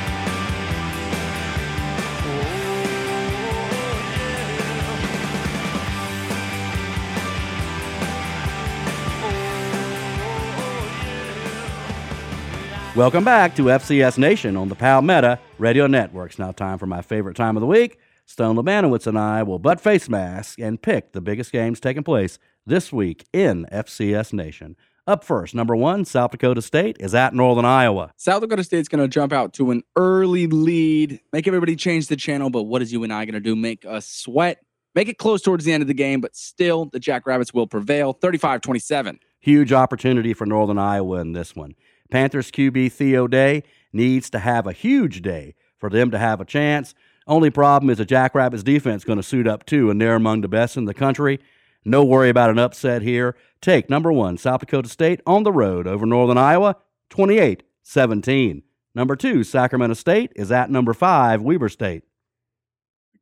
Welcome 13.01 13.25
back 13.25 13.57
to 13.57 13.63
FCS 13.63 14.19
Nation 14.19 14.59
on 14.59 14.69
the 14.69 14.75
Palmetto 14.75 15.39
Radio 15.57 15.87
Network. 15.87 16.33
It's 16.33 16.39
now 16.39 16.53
time 16.53 16.77
for 16.77 16.85
my 16.85 17.01
favorite 17.01 17.35
time 17.35 17.57
of 17.57 17.63
the 17.63 17.67
week. 17.67 17.99
Stone 18.27 18.57
Labanowitz 18.57 19.07
and 19.07 19.19
I 19.19 19.43
will 19.43 19.59
butt 19.59 19.81
face 19.81 20.07
mask 20.11 20.59
and 20.59 20.83
pick 20.83 21.13
the 21.13 21.23
biggest 21.23 21.51
games 21.51 21.81
taking 21.81 22.03
place 22.03 22.39
this 22.67 22.93
week 22.93 23.25
in 23.33 23.65
FCS 23.73 24.35
Nation. 24.35 24.77
Up 25.07 25.25
first, 25.25 25.55
number 25.55 25.75
one, 25.75 26.05
South 26.05 26.33
Dakota 26.33 26.61
State 26.61 26.99
is 27.01 27.15
at 27.15 27.33
Northern 27.33 27.65
Iowa. 27.65 28.13
South 28.19 28.43
Dakota 28.43 28.65
State's 28.65 28.91
going 28.91 29.03
to 29.03 29.09
jump 29.09 29.33
out 29.33 29.55
to 29.55 29.71
an 29.71 29.83
early 29.97 30.47
lead, 30.47 31.21
make 31.33 31.49
everybody 31.49 31.77
change 31.77 32.09
the 32.09 32.17
channel. 32.17 32.51
But 32.51 32.65
what 32.65 32.83
is 32.83 32.93
you 32.93 33.03
and 33.03 33.15
I 33.15 33.25
going 33.25 33.33
to 33.33 33.41
do? 33.41 33.57
Make 33.57 33.87
us 33.87 34.07
sweat, 34.07 34.63
make 34.95 35.09
it 35.09 35.17
close 35.17 35.41
towards 35.41 35.65
the 35.65 35.73
end 35.73 35.81
of 35.81 35.89
the 35.89 35.95
game, 35.95 36.21
but 36.21 36.37
still 36.37 36.85
the 36.85 37.01
Jackrabbits 37.01 37.55
will 37.55 37.67
prevail 37.67 38.13
35 38.13 38.61
27. 38.61 39.21
Huge 39.41 39.73
opportunity 39.73 40.35
for 40.35 40.45
Northern 40.45 40.77
Iowa 40.77 41.21
in 41.21 41.33
this 41.33 41.57
one. 41.57 41.75
Panthers 42.11 42.51
QB 42.51 42.93
Theo 42.93 43.27
Day 43.27 43.63
needs 43.93 44.31
to 44.31 44.39
have 44.39 44.67
a 44.67 44.73
huge 44.73 45.23
day 45.23 45.55
for 45.79 45.91
them 45.91 46.11
to 46.11 46.19
have 46.19 46.41
a 46.41 46.45
chance. 46.45 46.95
Only 47.27 47.51
problem 47.51 47.91
is 47.91 47.99
the 47.99 48.05
Jackrabbits 48.05 48.63
defense 48.63 49.05
going 49.05 49.19
to 49.19 49.23
suit 49.23 49.47
up 49.47 49.65
too, 49.65 49.91
and 49.91 50.01
they're 50.01 50.17
among 50.17 50.41
the 50.41 50.49
best 50.49 50.77
in 50.77 50.85
the 50.85 50.95
country. 50.95 51.39
No 51.85 52.05
worry 52.05 52.29
about 52.29 52.51
an 52.51 52.59
upset 52.59 53.03
here. 53.03 53.37
Take 53.61 53.89
number 53.89 54.13
one, 54.13 54.37
South 54.37 54.61
Dakota 54.61 54.89
State 54.89 55.21
on 55.27 55.45
the 55.45 55.53
road 55.53 55.87
over 55.87 56.05
Northern 56.07 56.39
Iowa, 56.39 56.77
28 57.09 57.63
17. 57.83 58.63
Number 58.95 59.17
two, 59.17 59.45
Sacramento 59.45 59.95
State 59.95 60.33
is 60.37 60.51
at 60.53 60.71
number 60.71 60.93
five, 60.93 61.43
Weber 61.43 61.69
State. 61.69 62.03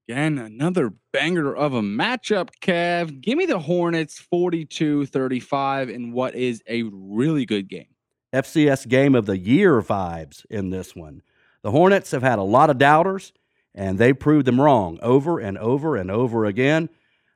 Again, 0.08 0.38
another 0.38 0.94
banger 1.12 1.54
of 1.54 1.74
a 1.74 1.82
matchup, 1.82 2.48
Kev. 2.62 3.20
Give 3.20 3.36
me 3.36 3.44
the 3.44 3.58
Hornets 3.58 4.18
42 4.18 5.04
35 5.06 5.90
in 5.90 6.12
what 6.12 6.34
is 6.34 6.62
a 6.66 6.84
really 6.84 7.44
good 7.44 7.68
game. 7.68 7.88
FCS 8.32 8.88
game 8.88 9.14
of 9.14 9.26
the 9.26 9.38
year 9.38 9.80
vibes 9.80 10.44
in 10.50 10.70
this 10.70 10.94
one. 10.94 11.22
The 11.62 11.70
Hornets 11.70 12.10
have 12.10 12.22
had 12.22 12.38
a 12.38 12.42
lot 12.42 12.70
of 12.70 12.78
doubters, 12.78 13.32
and 13.74 13.98
they 13.98 14.12
proved 14.12 14.46
them 14.46 14.60
wrong 14.60 14.98
over 15.02 15.38
and 15.38 15.56
over 15.58 15.96
and 15.96 16.10
over 16.10 16.44
again. 16.44 16.88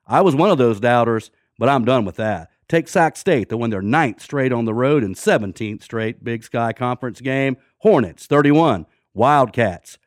I 0.07 0.21
was 0.21 0.35
one 0.35 0.51
of 0.51 0.59
those 0.59 0.81
doubters, 0.81 1.31
but 1.59 1.69
I'm 1.69 1.85
done 1.85 2.05
with 2.05 2.17
that. 2.17 2.51
Take 2.69 2.89
Sac 2.89 3.17
State 3.17 3.49
to 3.51 3.57
win 3.57 3.71
their 3.71 3.83
ninth 3.83 4.23
straight 4.23 4.53
on 4.53 4.65
the 4.65 4.75
road 4.75 5.03
and 5.05 5.15
17th 5.15 5.83
straight 5.83 6.25
Big 6.25 6.43
Sky 6.43 6.73
Conference 6.73 7.21
game. 7.21 7.57
Hornets 7.79 8.27
31, 8.27 8.87
Wildcats 9.15 9.99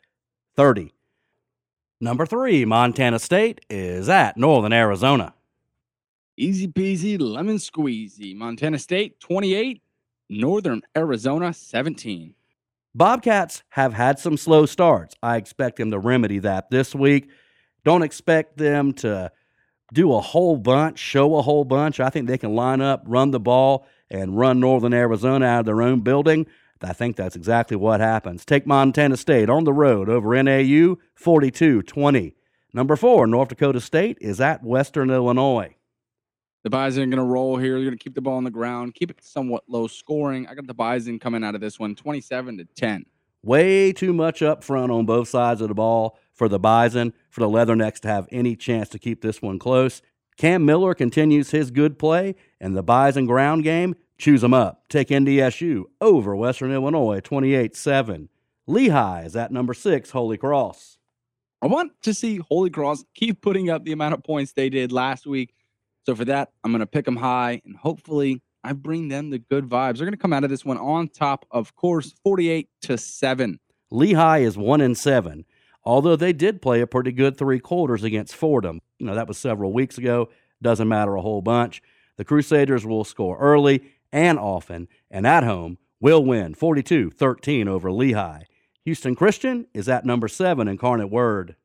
30. 0.55 0.91
Number 2.01 2.25
three, 2.25 2.65
Montana 2.65 3.19
State 3.19 3.61
is 3.69 4.09
at 4.09 4.38
Northern 4.38 4.73
Arizona. 4.73 5.33
Easy 6.38 6.67
peasy, 6.67 7.19
lemon 7.19 7.57
squeezy. 7.57 8.36
Montana 8.36 8.79
State 8.79 9.19
28, 9.19 9.81
Northern 10.30 10.82
Arizona 10.95 11.53
17. 11.53 12.34
Bobcats 12.93 13.63
have 13.69 13.93
had 13.93 14.19
some 14.19 14.38
slow 14.38 14.65
starts. 14.65 15.15
I 15.21 15.38
expect 15.38 15.78
them 15.78 15.91
to 15.91 15.99
remedy 15.99 16.39
that 16.39 16.69
this 16.69 16.95
week. 16.95 17.30
Don't 17.84 18.03
expect 18.03 18.57
them 18.57 18.93
to 18.93 19.32
do 19.93 20.13
a 20.13 20.21
whole 20.21 20.57
bunch, 20.57 20.97
show 20.97 21.36
a 21.36 21.41
whole 21.41 21.65
bunch. 21.65 21.99
I 21.99 22.09
think 22.09 22.28
they 22.28 22.38
can 22.38 22.55
line 22.55 22.82
up, 22.82 23.03
run 23.05 23.32
the 23.32 23.39
ball, 23.39 23.86
and 24.09 24.38
run 24.38 24.59
Northern 24.59 24.93
Arizona 24.93 25.45
out 25.45 25.59
of 25.61 25.65
their 25.65 25.82
own 25.82 26.01
building. 26.01 26.47
I 26.82 26.93
think 26.93 27.15
that's 27.15 27.36
exactly 27.36 27.78
what 27.78 27.99
happens. 27.99 28.45
Take 28.45 28.67
Montana 28.67 29.17
State 29.17 29.49
on 29.49 29.63
the 29.63 29.73
road 29.73 30.09
over 30.09 30.41
NAU 30.41 30.97
42 31.15 31.82
20. 31.82 32.36
Number 32.73 32.95
four, 32.95 33.26
North 33.26 33.49
Dakota 33.49 33.80
State 33.80 34.17
is 34.21 34.41
at 34.41 34.63
Western 34.63 35.09
Illinois. 35.09 35.76
The 36.66 36.72
Bison 36.72 37.03
are 37.03 37.05
going 37.05 37.18
to 37.18 37.32
roll 37.32 37.57
here. 37.57 37.74
They're 37.74 37.86
going 37.86 37.95
to 37.95 38.03
keep 38.03 38.16
the 38.16 38.22
ball 38.22 38.38
on 38.38 38.43
the 38.43 38.49
ground, 38.49 38.95
keep 38.95 39.11
it 39.11 39.24
somewhat 39.24 39.66
low 39.68 39.86
scoring. 39.86 40.47
I 40.47 40.55
got 40.55 40.66
the 40.66 40.74
Bison 40.74 41.20
coming 41.20 41.43
out 41.43 41.53
of 41.53 41.61
this 41.61 41.80
one 41.80 41.93
27 41.93 42.57
to 42.57 42.66
10. 42.66 43.05
Way 43.43 43.93
too 43.93 44.13
much 44.13 44.41
up 44.41 44.63
front 44.63 44.91
on 44.91 45.05
both 45.05 45.28
sides 45.30 45.61
of 45.61 45.68
the 45.68 45.76
ball 45.76 46.18
for 46.34 46.49
the 46.49 46.57
Bison, 46.57 47.13
for 47.30 47.41
the 47.41 47.47
Leathernecks 47.47 47.99
to 47.99 48.07
have 48.07 48.28
any 48.32 48.55
chance 48.55 48.89
to 48.89 48.97
keep 48.97 49.22
this 49.22 49.43
one 49.43 49.59
close. 49.59 50.01
Cam 50.38 50.66
Miller 50.66 50.95
continues 50.95 51.51
his 51.51 51.70
good 51.70 51.99
play, 51.99 52.34
and 52.59 52.76
the 52.76 52.82
Bison 52.82 53.28
ground 53.28 53.63
game 53.63 53.93
chews 54.18 54.41
them 54.41 54.55
up. 54.55 54.89
Take 54.89 55.09
NDSU 55.09 55.84
over 56.01 56.36
Western 56.36 56.72
Illinois 56.72 57.20
28 57.20 57.76
7. 57.76 58.28
Lehigh 58.66 59.22
is 59.22 59.36
at 59.36 59.51
number 59.51 59.76
six, 59.76 60.09
Holy 60.09 60.36
Cross. 60.39 60.97
I 61.61 61.68
want 61.68 61.91
to 62.01 62.13
see 62.16 62.38
Holy 62.38 62.72
Cross 62.72 63.05
keep 63.13 63.43
putting 63.43 63.70
up 63.70 63.84
the 63.84 63.91
amount 63.91 64.16
of 64.16 64.24
points 64.24 64.53
they 64.53 64.72
did 64.72 64.91
last 64.91 65.28
week. 65.28 65.53
So 66.06 66.16
for 66.16 66.26
that, 66.26 66.51
I'm 66.64 66.72
going 66.72 66.82
to 66.82 66.86
pick 66.86 67.06
them 67.06 67.16
high, 67.16 67.62
and 67.66 67.76
hopefully, 67.76 68.41
I 68.64 68.74
bring 68.74 69.08
them 69.08 69.32
the 69.32 69.39
good 69.39 69.66
vibes. 69.66 69.97
They're 69.97 70.06
going 70.06 70.12
to 70.12 70.18
come 70.18 70.34
out 70.34 70.43
of 70.43 70.49
this 70.49 70.66
one 70.66 70.78
on 70.78 71.08
top, 71.08 71.45
of 71.51 71.76
course, 71.76 72.14
48 72.24 72.70
to 72.84 72.97
seven. 72.97 73.60
Lehigh 73.91 74.39
is 74.39 74.58
one 74.58 74.82
and 74.82 74.97
seven, 74.97 75.45
although 75.84 76.16
they 76.16 76.34
did 76.34 76.62
play 76.62 76.82
a 76.82 76.88
pretty 76.88 77.12
good 77.12 77.38
three 77.38 77.60
quarters 77.60 78.03
against 78.03 78.36
Fordham. 78.36 78.82
You 78.99 79.08
know, 79.08 79.16
that 79.16 79.28
was 79.28 79.38
several 79.38 79.74
weeks 79.74 79.97
ago. 79.97 80.30
Doesn't 80.62 80.88
matter 80.88 81.16
a 81.16 81.22
whole 81.22 81.41
bunch. 81.41 81.82
The 82.18 82.26
Crusaders 82.26 82.86
will 82.86 83.03
score 83.03 83.38
early 83.38 83.91
and 84.12 84.39
often, 84.39 84.88
and 85.12 85.28
at 85.28 85.43
home 85.43 85.78
will 85.99 86.24
win 86.24 86.53
42 86.53 87.12
13 87.12 87.68
over 87.68 87.91
Lehigh. 87.91 88.43
Houston 88.84 89.16
Christian 89.16 89.66
is 89.74 89.89
at 89.89 90.06
number 90.06 90.28
seven, 90.28 90.68
Incarnate 90.68 91.10
Word. 91.10 91.56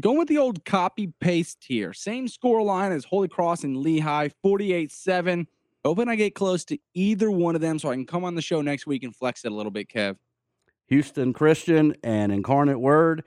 Going 0.00 0.18
with 0.18 0.28
the 0.28 0.38
old 0.38 0.64
copy 0.64 1.12
paste 1.20 1.64
here. 1.68 1.92
Same 1.92 2.26
score 2.26 2.62
line 2.62 2.90
as 2.90 3.04
Holy 3.04 3.28
Cross 3.28 3.62
and 3.62 3.76
Lehigh, 3.76 4.28
48 4.42 4.90
7. 4.90 5.46
Hoping 5.84 6.08
I 6.08 6.16
get 6.16 6.34
close 6.34 6.64
to 6.66 6.78
either 6.94 7.30
one 7.30 7.54
of 7.54 7.60
them 7.60 7.78
so 7.78 7.90
I 7.90 7.94
can 7.94 8.06
come 8.06 8.24
on 8.24 8.34
the 8.34 8.42
show 8.42 8.60
next 8.60 8.86
week 8.86 9.04
and 9.04 9.14
flex 9.14 9.44
it 9.44 9.52
a 9.52 9.54
little 9.54 9.70
bit, 9.70 9.88
Kev. 9.88 10.16
Houston 10.86 11.32
Christian 11.32 11.94
and 12.02 12.32
Incarnate 12.32 12.80
Word. 12.80 13.22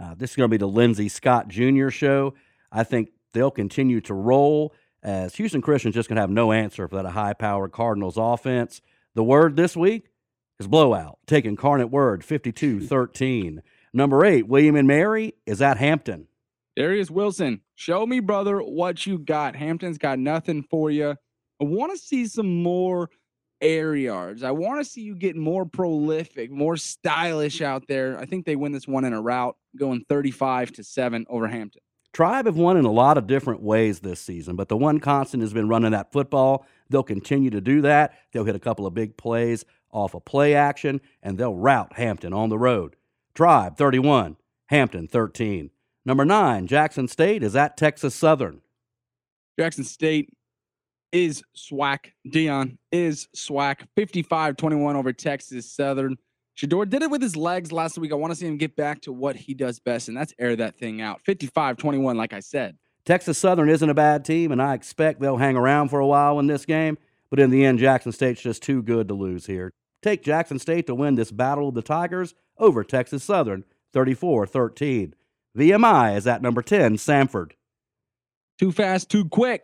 Uh, 0.00 0.14
this 0.14 0.30
is 0.30 0.36
going 0.36 0.48
to 0.48 0.52
be 0.52 0.56
the 0.56 0.68
Lindsey 0.68 1.08
Scott 1.08 1.48
Jr. 1.48 1.88
show. 1.88 2.34
I 2.70 2.84
think 2.84 3.10
they'll 3.32 3.50
continue 3.50 4.00
to 4.02 4.14
roll 4.14 4.72
as 5.02 5.34
Houston 5.36 5.62
Christian's 5.62 5.94
just 5.94 6.08
going 6.08 6.16
to 6.16 6.22
have 6.22 6.30
no 6.30 6.52
answer 6.52 6.86
for 6.86 7.02
that 7.02 7.10
high 7.10 7.32
powered 7.32 7.72
Cardinals 7.72 8.16
offense. 8.16 8.80
The 9.14 9.24
word 9.24 9.56
this 9.56 9.76
week 9.76 10.08
is 10.60 10.68
blowout. 10.68 11.18
Take 11.26 11.44
Incarnate 11.44 11.90
Word 11.90 12.24
52 12.24 12.86
13. 12.86 13.62
Number 13.96 14.24
eight, 14.24 14.48
William 14.48 14.74
and 14.74 14.88
Mary 14.88 15.34
is 15.46 15.62
at 15.62 15.78
Hampton. 15.78 16.26
Darius 16.74 17.12
Wilson, 17.12 17.60
show 17.76 18.04
me, 18.04 18.18
brother, 18.18 18.58
what 18.58 19.06
you 19.06 19.18
got. 19.18 19.54
Hampton's 19.54 19.98
got 19.98 20.18
nothing 20.18 20.64
for 20.64 20.90
you. 20.90 21.10
I 21.10 21.64
want 21.64 21.92
to 21.92 21.98
see 21.98 22.26
some 22.26 22.60
more 22.64 23.08
air 23.60 23.94
yards. 23.94 24.42
I 24.42 24.50
want 24.50 24.84
to 24.84 24.84
see 24.84 25.02
you 25.02 25.14
get 25.14 25.36
more 25.36 25.64
prolific, 25.64 26.50
more 26.50 26.76
stylish 26.76 27.62
out 27.62 27.86
there. 27.86 28.18
I 28.18 28.26
think 28.26 28.46
they 28.46 28.56
win 28.56 28.72
this 28.72 28.88
one 28.88 29.04
in 29.04 29.12
a 29.12 29.20
rout, 29.22 29.56
going 29.76 30.04
35 30.08 30.72
to 30.72 30.82
7 30.82 31.24
over 31.30 31.46
Hampton. 31.46 31.80
Tribe 32.12 32.46
have 32.46 32.56
won 32.56 32.76
in 32.76 32.84
a 32.84 32.90
lot 32.90 33.16
of 33.16 33.28
different 33.28 33.62
ways 33.62 34.00
this 34.00 34.20
season, 34.20 34.56
but 34.56 34.68
the 34.68 34.76
one 34.76 34.98
constant 34.98 35.40
has 35.40 35.52
been 35.52 35.68
running 35.68 35.92
that 35.92 36.10
football. 36.10 36.66
They'll 36.90 37.04
continue 37.04 37.50
to 37.50 37.60
do 37.60 37.80
that. 37.82 38.18
They'll 38.32 38.44
hit 38.44 38.56
a 38.56 38.60
couple 38.60 38.86
of 38.86 38.94
big 38.94 39.16
plays 39.16 39.64
off 39.92 40.14
of 40.14 40.24
play 40.24 40.54
action, 40.54 41.00
and 41.22 41.38
they'll 41.38 41.54
rout 41.54 41.92
Hampton 41.92 42.32
on 42.32 42.48
the 42.48 42.58
road. 42.58 42.96
Tribe 43.34 43.76
31, 43.76 44.36
Hampton 44.66 45.08
13. 45.08 45.70
Number 46.06 46.24
nine, 46.24 46.66
Jackson 46.66 47.08
State 47.08 47.42
is 47.42 47.56
at 47.56 47.76
Texas 47.76 48.14
Southern. 48.14 48.60
Jackson 49.58 49.84
State 49.84 50.30
is 51.10 51.42
SWAC. 51.56 52.12
Deion 52.28 52.76
is 52.92 53.28
SWAC. 53.34 53.86
55 53.96 54.56
21 54.56 54.96
over 54.96 55.12
Texas 55.12 55.70
Southern. 55.70 56.16
Shedeur 56.56 56.88
did 56.88 57.02
it 57.02 57.10
with 57.10 57.22
his 57.22 57.36
legs 57.36 57.72
last 57.72 57.98
week. 57.98 58.12
I 58.12 58.16
want 58.16 58.32
to 58.32 58.36
see 58.36 58.46
him 58.46 58.56
get 58.56 58.76
back 58.76 59.00
to 59.02 59.12
what 59.12 59.34
he 59.34 59.54
does 59.54 59.80
best, 59.80 60.08
and 60.08 60.16
that's 60.16 60.32
air 60.38 60.54
that 60.56 60.76
thing 60.76 61.00
out. 61.00 61.20
55 61.22 61.76
21, 61.76 62.16
like 62.16 62.32
I 62.32 62.40
said. 62.40 62.76
Texas 63.04 63.36
Southern 63.36 63.68
isn't 63.68 63.90
a 63.90 63.94
bad 63.94 64.24
team, 64.24 64.52
and 64.52 64.62
I 64.62 64.74
expect 64.74 65.20
they'll 65.20 65.36
hang 65.36 65.56
around 65.56 65.88
for 65.88 65.98
a 65.98 66.06
while 66.06 66.38
in 66.38 66.46
this 66.46 66.64
game. 66.64 66.98
But 67.30 67.40
in 67.40 67.50
the 67.50 67.64
end, 67.64 67.80
Jackson 67.80 68.12
State's 68.12 68.40
just 68.40 68.62
too 68.62 68.82
good 68.82 69.08
to 69.08 69.14
lose 69.14 69.46
here. 69.46 69.72
Take 70.02 70.22
Jackson 70.22 70.58
State 70.58 70.86
to 70.86 70.94
win 70.94 71.16
this 71.16 71.32
Battle 71.32 71.68
of 71.68 71.74
the 71.74 71.82
Tigers 71.82 72.34
over 72.58 72.84
Texas 72.84 73.24
Southern 73.24 73.64
34 73.92 74.46
13. 74.46 75.14
VMI 75.56 76.16
is 76.16 76.26
at 76.26 76.42
number 76.42 76.62
10, 76.62 76.96
Samford. 76.96 77.52
Too 78.58 78.72
fast, 78.72 79.10
too 79.10 79.28
quick 79.28 79.62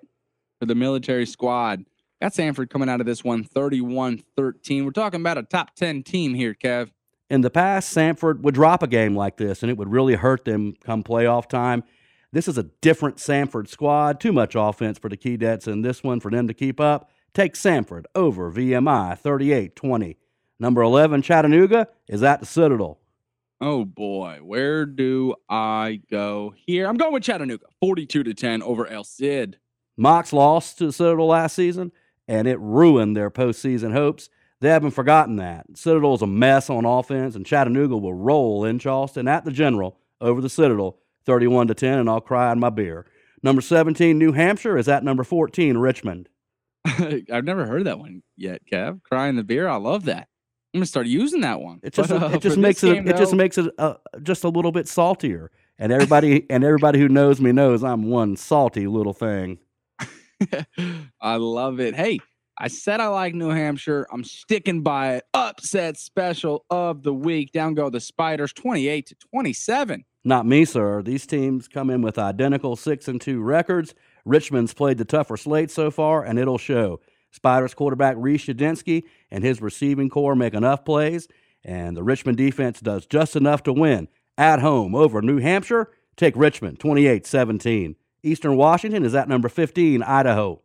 for 0.59 0.67
the 0.67 0.75
military 0.75 1.27
squad. 1.27 1.85
Got 2.21 2.33
Samford 2.33 2.71
coming 2.71 2.89
out 2.89 3.01
of 3.01 3.07
this 3.07 3.25
one 3.25 3.45
31 3.45 4.23
13. 4.37 4.85
We're 4.85 4.91
talking 4.91 5.21
about 5.21 5.39
a 5.39 5.43
top 5.43 5.75
10 5.75 6.03
team 6.03 6.35
here, 6.35 6.55
Kev. 6.55 6.91
In 7.31 7.41
the 7.41 7.51
past, 7.51 7.95
Samford 7.95 8.41
would 8.41 8.55
drop 8.55 8.83
a 8.83 8.89
game 8.89 9.17
like 9.17 9.37
this, 9.37 9.63
and 9.63 9.71
it 9.71 9.79
would 9.79 9.91
really 9.91 10.17
hurt 10.17 10.45
them 10.45 10.75
come 10.85 11.03
playoff 11.03 11.49
time. 11.49 11.85
This 12.33 12.47
is 12.47 12.59
a 12.59 12.65
different 12.81 13.17
Samford 13.17 13.69
squad. 13.69 14.21
Too 14.21 14.33
much 14.33 14.55
offense 14.55 14.99
for 14.99 15.09
the 15.09 15.17
Keydets 15.17 15.67
in 15.67 15.83
this 15.83 16.03
one 16.03 16.21
for 16.21 16.31
them 16.31 16.47
to 16.47 16.55
keep 16.55 16.79
up. 16.79 17.11
Take 17.33 17.55
Samford 17.55 18.05
over 18.15 18.53
VMI 18.53 19.19
38 19.19 19.77
20. 19.77 20.17
Number 20.61 20.83
11, 20.83 21.23
Chattanooga, 21.23 21.89
is 22.07 22.23
at 22.23 22.41
the 22.41 22.47
Citadel. 22.47 22.99
Oh 23.63 23.85
boy, 23.85 24.39
where 24.43 24.87
do 24.87 25.35
I 25.49 26.03
go 26.11 26.55
here? 26.55 26.87
I'm 26.87 26.97
going 26.97 27.13
with 27.13 27.23
Chattanooga 27.23 27.65
42 27.81 28.23
to 28.23 28.35
10 28.35 28.63
over 28.63 28.87
El 28.87 29.05
Cid. 29.05 29.59
Mocs 29.99 30.33
lost 30.33 30.79
to 30.79 30.87
the 30.87 30.93
Citadel 30.93 31.27
last 31.27 31.57
season, 31.57 31.93
and 32.29 32.47
it 32.47 32.59
ruined 32.61 33.17
their 33.17 33.31
postseason 33.31 33.93
hopes. 33.93 34.29
They 34.61 34.69
haven't 34.69 34.91
forgotten 34.93 35.37
that. 35.37 35.67
Citadel's 35.75 36.23
a 36.23 36.27
mess 36.27 36.69
on 36.69 36.85
offense, 36.85 37.35
and 37.35 37.45
Chattanooga 37.45 37.97
will 37.97 38.15
roll 38.15 38.65
in 38.65 38.79
Charleston 38.79 39.29
at 39.29 39.45
the 39.47 39.51
General 39.51 39.99
over 40.21 40.43
the 40.43 40.51
Citadel 40.51 40.99
31 41.25 41.69
to 41.69 41.75
10, 41.75 41.99
and 41.99 42.11
I'll 42.11 42.21
cry 42.21 42.53
in 42.53 42.61
my 42.61 42.71
beer. 42.71 43.07
Number 43.43 43.63
17, 43.63 44.19
New 44.19 44.33
Hampshire, 44.33 44.77
is 44.77 44.89
at 44.89 45.05
number 45.05 45.25
14, 45.25 45.79
Richmond. 45.79 46.29
I've 46.85 47.45
never 47.45 47.67
heard 47.67 47.85
that 47.85 47.99
one 47.99 48.23
yet, 48.37 48.63
Kev. 48.71 49.03
Crying 49.03 49.37
the 49.37 49.45
beer. 49.45 49.69
I 49.69 49.77
love 49.77 50.05
that. 50.05 50.29
I'm 50.73 50.79
gonna 50.79 50.87
start 50.87 51.07
using 51.07 51.41
that 51.41 51.61
one. 51.61 51.81
It 51.83 51.95
just 51.95 52.11
But, 52.11 52.23
uh, 52.23 52.29
it 52.35 52.43
just 52.43 52.57
makes 52.57 52.83
it 52.85 52.95
game, 52.95 53.09
it 53.09 53.17
just 53.17 53.35
makes 53.35 53.59
it 53.59 53.73
uh, 53.79 53.95
just 54.23 54.45
a 54.45 54.49
little 54.49 54.73
bit 54.73 54.89
saltier. 54.89 55.51
And 55.79 55.93
everybody 55.93 56.47
and 56.51 56.63
everybody 56.63 56.99
who 56.99 57.09
knows 57.09 57.41
me 57.41 57.53
knows 57.53 57.83
I'm 57.83 58.05
one 58.05 58.37
salty 58.37 58.87
little 58.87 59.15
thing. 59.15 59.59
I 61.21 61.37
love 61.37 61.81
it. 61.81 61.95
Hey, 61.95 62.21
I 62.59 62.69
said 62.69 63.01
I 63.01 63.09
like 63.09 63.35
New 63.35 63.49
Hampshire. 63.49 64.07
I'm 64.13 64.23
sticking 64.23 64.83
by 64.83 65.17
it. 65.17 65.25
Upset 65.33 65.97
special 65.97 66.67
of 66.71 67.03
the 67.03 67.15
week. 67.15 67.53
Down 67.53 67.75
go 67.75 67.89
the 67.89 68.01
Spiders, 68.01 68.53
28 68.53 69.07
to 69.07 69.15
27. 69.31 70.05
Not 70.23 70.45
me, 70.45 70.67
sir. 70.67 71.03
These 71.03 71.27
teams 71.27 71.67
come 71.67 71.89
in 71.89 72.03
with 72.03 72.19
identical 72.19 72.77
six 72.77 73.09
and 73.09 73.19
two 73.19 73.41
records. 73.41 73.95
Richmond's 74.27 74.75
played 74.75 74.99
the 74.99 75.07
tougher 75.07 75.39
slate 75.39 75.71
so 75.71 75.91
far, 75.91 76.23
and 76.23 76.39
it'll 76.39 76.59
show. 76.59 77.01
Spiders 77.31 77.75
quarterback 77.75 78.17
Reece 78.19 78.47
Udinski 78.47 79.05
and 79.31 79.45
his 79.45 79.63
receiving 79.63 80.09
corps 80.09 80.35
make 80.35 80.55
enough 80.55 80.85
plays, 80.85 81.29
and 81.65 81.97
the 81.97 82.03
Richmond 82.03 82.39
defense 82.39 82.81
does 82.81 83.07
just 83.07 83.37
enough 83.37 83.63
to 83.65 83.73
win. 83.73 84.09
At 84.37 84.61
home 84.61 84.95
over 84.95 85.21
New 85.21 85.39
Hampshire, 85.39 85.91
take 86.17 86.35
Richmond 86.37 86.81
28 86.81 87.27
17. 87.27 87.97
Eastern 88.23 88.57
Washington 88.57 89.05
is 89.05 89.15
at 89.15 89.29
number 89.29 89.49
15, 89.49 90.03
Idaho. 90.03 90.63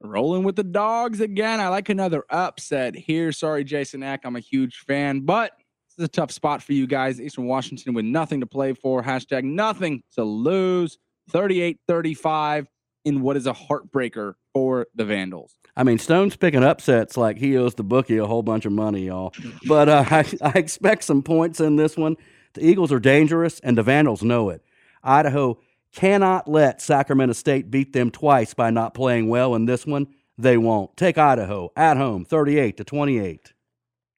Rolling 0.00 0.42
with 0.42 0.56
the 0.56 0.64
dogs 0.64 1.20
again. 1.20 1.60
I 1.60 1.68
like 1.68 1.88
another 1.88 2.24
upset 2.28 2.96
here. 2.96 3.30
Sorry, 3.30 3.62
Jason 3.62 4.02
Eck. 4.02 4.22
I'm 4.24 4.34
a 4.34 4.40
huge 4.40 4.78
fan, 4.78 5.20
but 5.20 5.52
this 5.88 5.98
is 5.98 6.04
a 6.04 6.08
tough 6.08 6.32
spot 6.32 6.62
for 6.62 6.72
you 6.72 6.86
guys. 6.86 7.20
Eastern 7.20 7.46
Washington 7.46 7.94
with 7.94 8.04
nothing 8.04 8.40
to 8.40 8.46
play 8.46 8.72
for. 8.72 9.02
Hashtag 9.02 9.44
nothing 9.44 10.02
to 10.14 10.24
lose. 10.24 10.98
38 11.30 11.78
35 11.86 12.66
in 13.04 13.20
what 13.20 13.36
is 13.36 13.46
a 13.46 13.52
heartbreaker 13.52 14.34
for 14.52 14.86
the 14.94 15.04
Vandals. 15.04 15.56
I 15.76 15.84
mean, 15.84 15.98
Stone's 15.98 16.36
picking 16.36 16.62
upsets 16.62 17.16
like 17.16 17.38
he 17.38 17.56
owes 17.56 17.74
the 17.74 17.82
bookie 17.82 18.18
a 18.18 18.26
whole 18.26 18.42
bunch 18.42 18.66
of 18.66 18.72
money, 18.72 19.06
y'all. 19.06 19.32
But 19.66 19.88
uh, 19.88 20.04
I, 20.10 20.24
I 20.42 20.52
expect 20.58 21.04
some 21.04 21.22
points 21.22 21.60
in 21.60 21.76
this 21.76 21.96
one. 21.96 22.16
The 22.54 22.64
Eagles 22.64 22.92
are 22.92 23.00
dangerous, 23.00 23.60
and 23.60 23.78
the 23.78 23.82
Vandals 23.82 24.22
know 24.22 24.50
it. 24.50 24.62
Idaho 25.02 25.58
cannot 25.94 26.48
let 26.48 26.82
Sacramento 26.82 27.32
State 27.32 27.70
beat 27.70 27.92
them 27.92 28.10
twice 28.10 28.54
by 28.54 28.70
not 28.70 28.94
playing 28.94 29.28
well 29.28 29.54
in 29.54 29.66
this 29.66 29.86
one. 29.86 30.08
They 30.38 30.56
won't. 30.56 30.96
Take 30.96 31.18
Idaho 31.18 31.70
at 31.76 31.96
home, 31.96 32.24
38 32.24 32.76
to 32.78 32.84
28. 32.84 33.52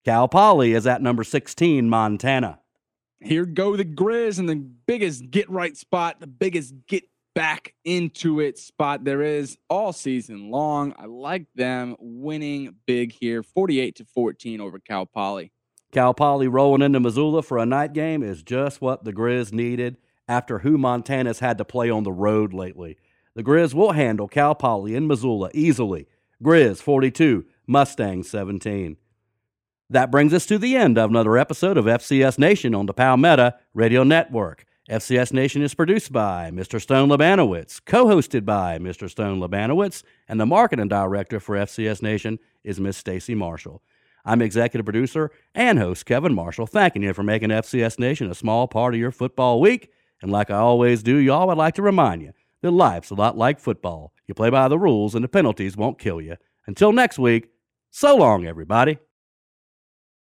Cal 0.05 0.29
Poly 0.29 0.75
is 0.75 0.87
at 0.87 1.03
number 1.03 1.25
16, 1.25 1.89
Montana. 1.89 2.61
Here 3.21 3.47
go 3.47 3.75
the 3.77 3.85
Grizz 3.85 4.39
and 4.39 4.49
the 4.49 4.57
biggest 4.57 5.31
get 5.31 5.49
right 5.49 5.77
spot, 5.77 6.21
the 6.21 6.27
biggest 6.27 6.75
get 6.87 7.05
back 7.35 7.74
into 7.85 8.41
it 8.41 8.59
spot 8.59 9.05
there 9.05 9.22
is 9.22 9.59
all 9.68 9.93
season 9.93 10.51
long. 10.51 10.95
I 10.99 11.07
like 11.07 11.47
them 11.55 11.97
winning 11.99 12.76
big 12.87 13.12
here, 13.12 13.43
48 13.43 13.97
to 13.97 14.05
14 14.05 14.61
over 14.61 14.78
Cal 14.78 15.07
Poly. 15.07 15.53
Cal 15.93 16.14
Poly 16.14 16.49
rolling 16.49 16.82
into 16.82 17.01
Missoula 17.01 17.43
for 17.43 17.59
a 17.59 17.66
night 17.66 17.93
game 17.93 18.22
is 18.22 18.43
just 18.43 18.80
what 18.80 19.05
the 19.05 19.12
Grizz 19.12 19.53
needed 19.53 19.97
after 20.26 20.61
who 20.61 20.78
Montana's 20.78 21.41
had 21.41 21.59
to 21.59 21.64
play 21.64 21.91
on 21.91 22.03
the 22.03 22.12
road 22.12 22.53
lately. 22.53 22.97
The 23.35 23.45
Grizz 23.45 23.74
will 23.74 23.93
handle 23.93 24.28
Cal 24.28 24.55
Poly 24.55 24.95
in 24.95 25.07
Missoula 25.07 25.51
easily. 25.55 26.07
Grizz 26.43 26.78
42, 26.78 27.45
Mustang 27.66 28.22
17. 28.22 28.97
That 29.91 30.11
brings 30.11 30.32
us 30.32 30.47
to 30.47 30.59
the 30.59 30.76
end 30.76 30.99
of 30.99 31.11
another 31.11 31.37
episode 31.37 31.76
of 31.76 31.85
FCS 31.85 32.39
Nation 32.39 32.74
on 32.74 32.87
the 32.87 32.95
Palmetto 32.95 33.53
Radio 33.74 34.03
Network. 34.03 34.64
FCS 34.91 35.32
Nation 35.32 35.62
is 35.62 35.72
produced 35.72 36.12
by 36.12 36.51
Mr. 36.53 36.78
Stone 36.78 37.09
Labanowitz, 37.09 37.80
co 37.87 38.05
hosted 38.05 38.45
by 38.45 38.78
Mr. 38.78 39.09
Stone 39.09 39.41
Labanowitz, 39.41 40.03
and 40.28 40.39
the 40.39 40.45
marketing 40.45 40.89
director 40.89 41.41
for 41.41 41.57
FCS 41.57 42.03
Nation 42.03 42.39
is 42.64 42.78
Miss 42.78 42.99
Stacy 42.99 43.35
Marshall. 43.35 43.82
I'm 44.26 44.43
executive 44.43 44.85
producer 44.85 45.30
and 45.55 45.78
host 45.78 46.05
Kevin 46.05 46.35
Marshall, 46.35 46.66
thanking 46.66 47.03
you 47.03 47.14
for 47.14 47.22
making 47.22 47.49
FCS 47.49 47.99
Nation 47.99 48.30
a 48.30 48.35
small 48.35 48.68
part 48.68 48.93
of 48.93 49.01
your 49.01 49.11
football 49.11 49.59
week. 49.59 49.91
And 50.20 50.30
like 50.30 50.51
I 50.51 50.59
always 50.59 51.03
do, 51.03 51.16
y'all, 51.16 51.49
I'd 51.49 51.57
like 51.57 51.76
to 51.76 51.82
remind 51.82 52.20
you 52.20 52.32
that 52.61 52.70
life's 52.70 53.09
a 53.09 53.14
lot 53.14 53.39
like 53.39 53.61
football. 53.61 54.12
You 54.26 54.35
play 54.35 54.51
by 54.51 54.68
the 54.68 54.78
rules, 54.78 55.14
and 55.14 55.24
the 55.24 55.28
penalties 55.28 55.78
won't 55.78 55.99
kill 55.99 56.20
you. 56.20 56.37
Until 56.66 56.93
next 56.93 57.18
week, 57.18 57.49
so 57.91 58.16
long, 58.16 58.45
everybody. 58.45 58.99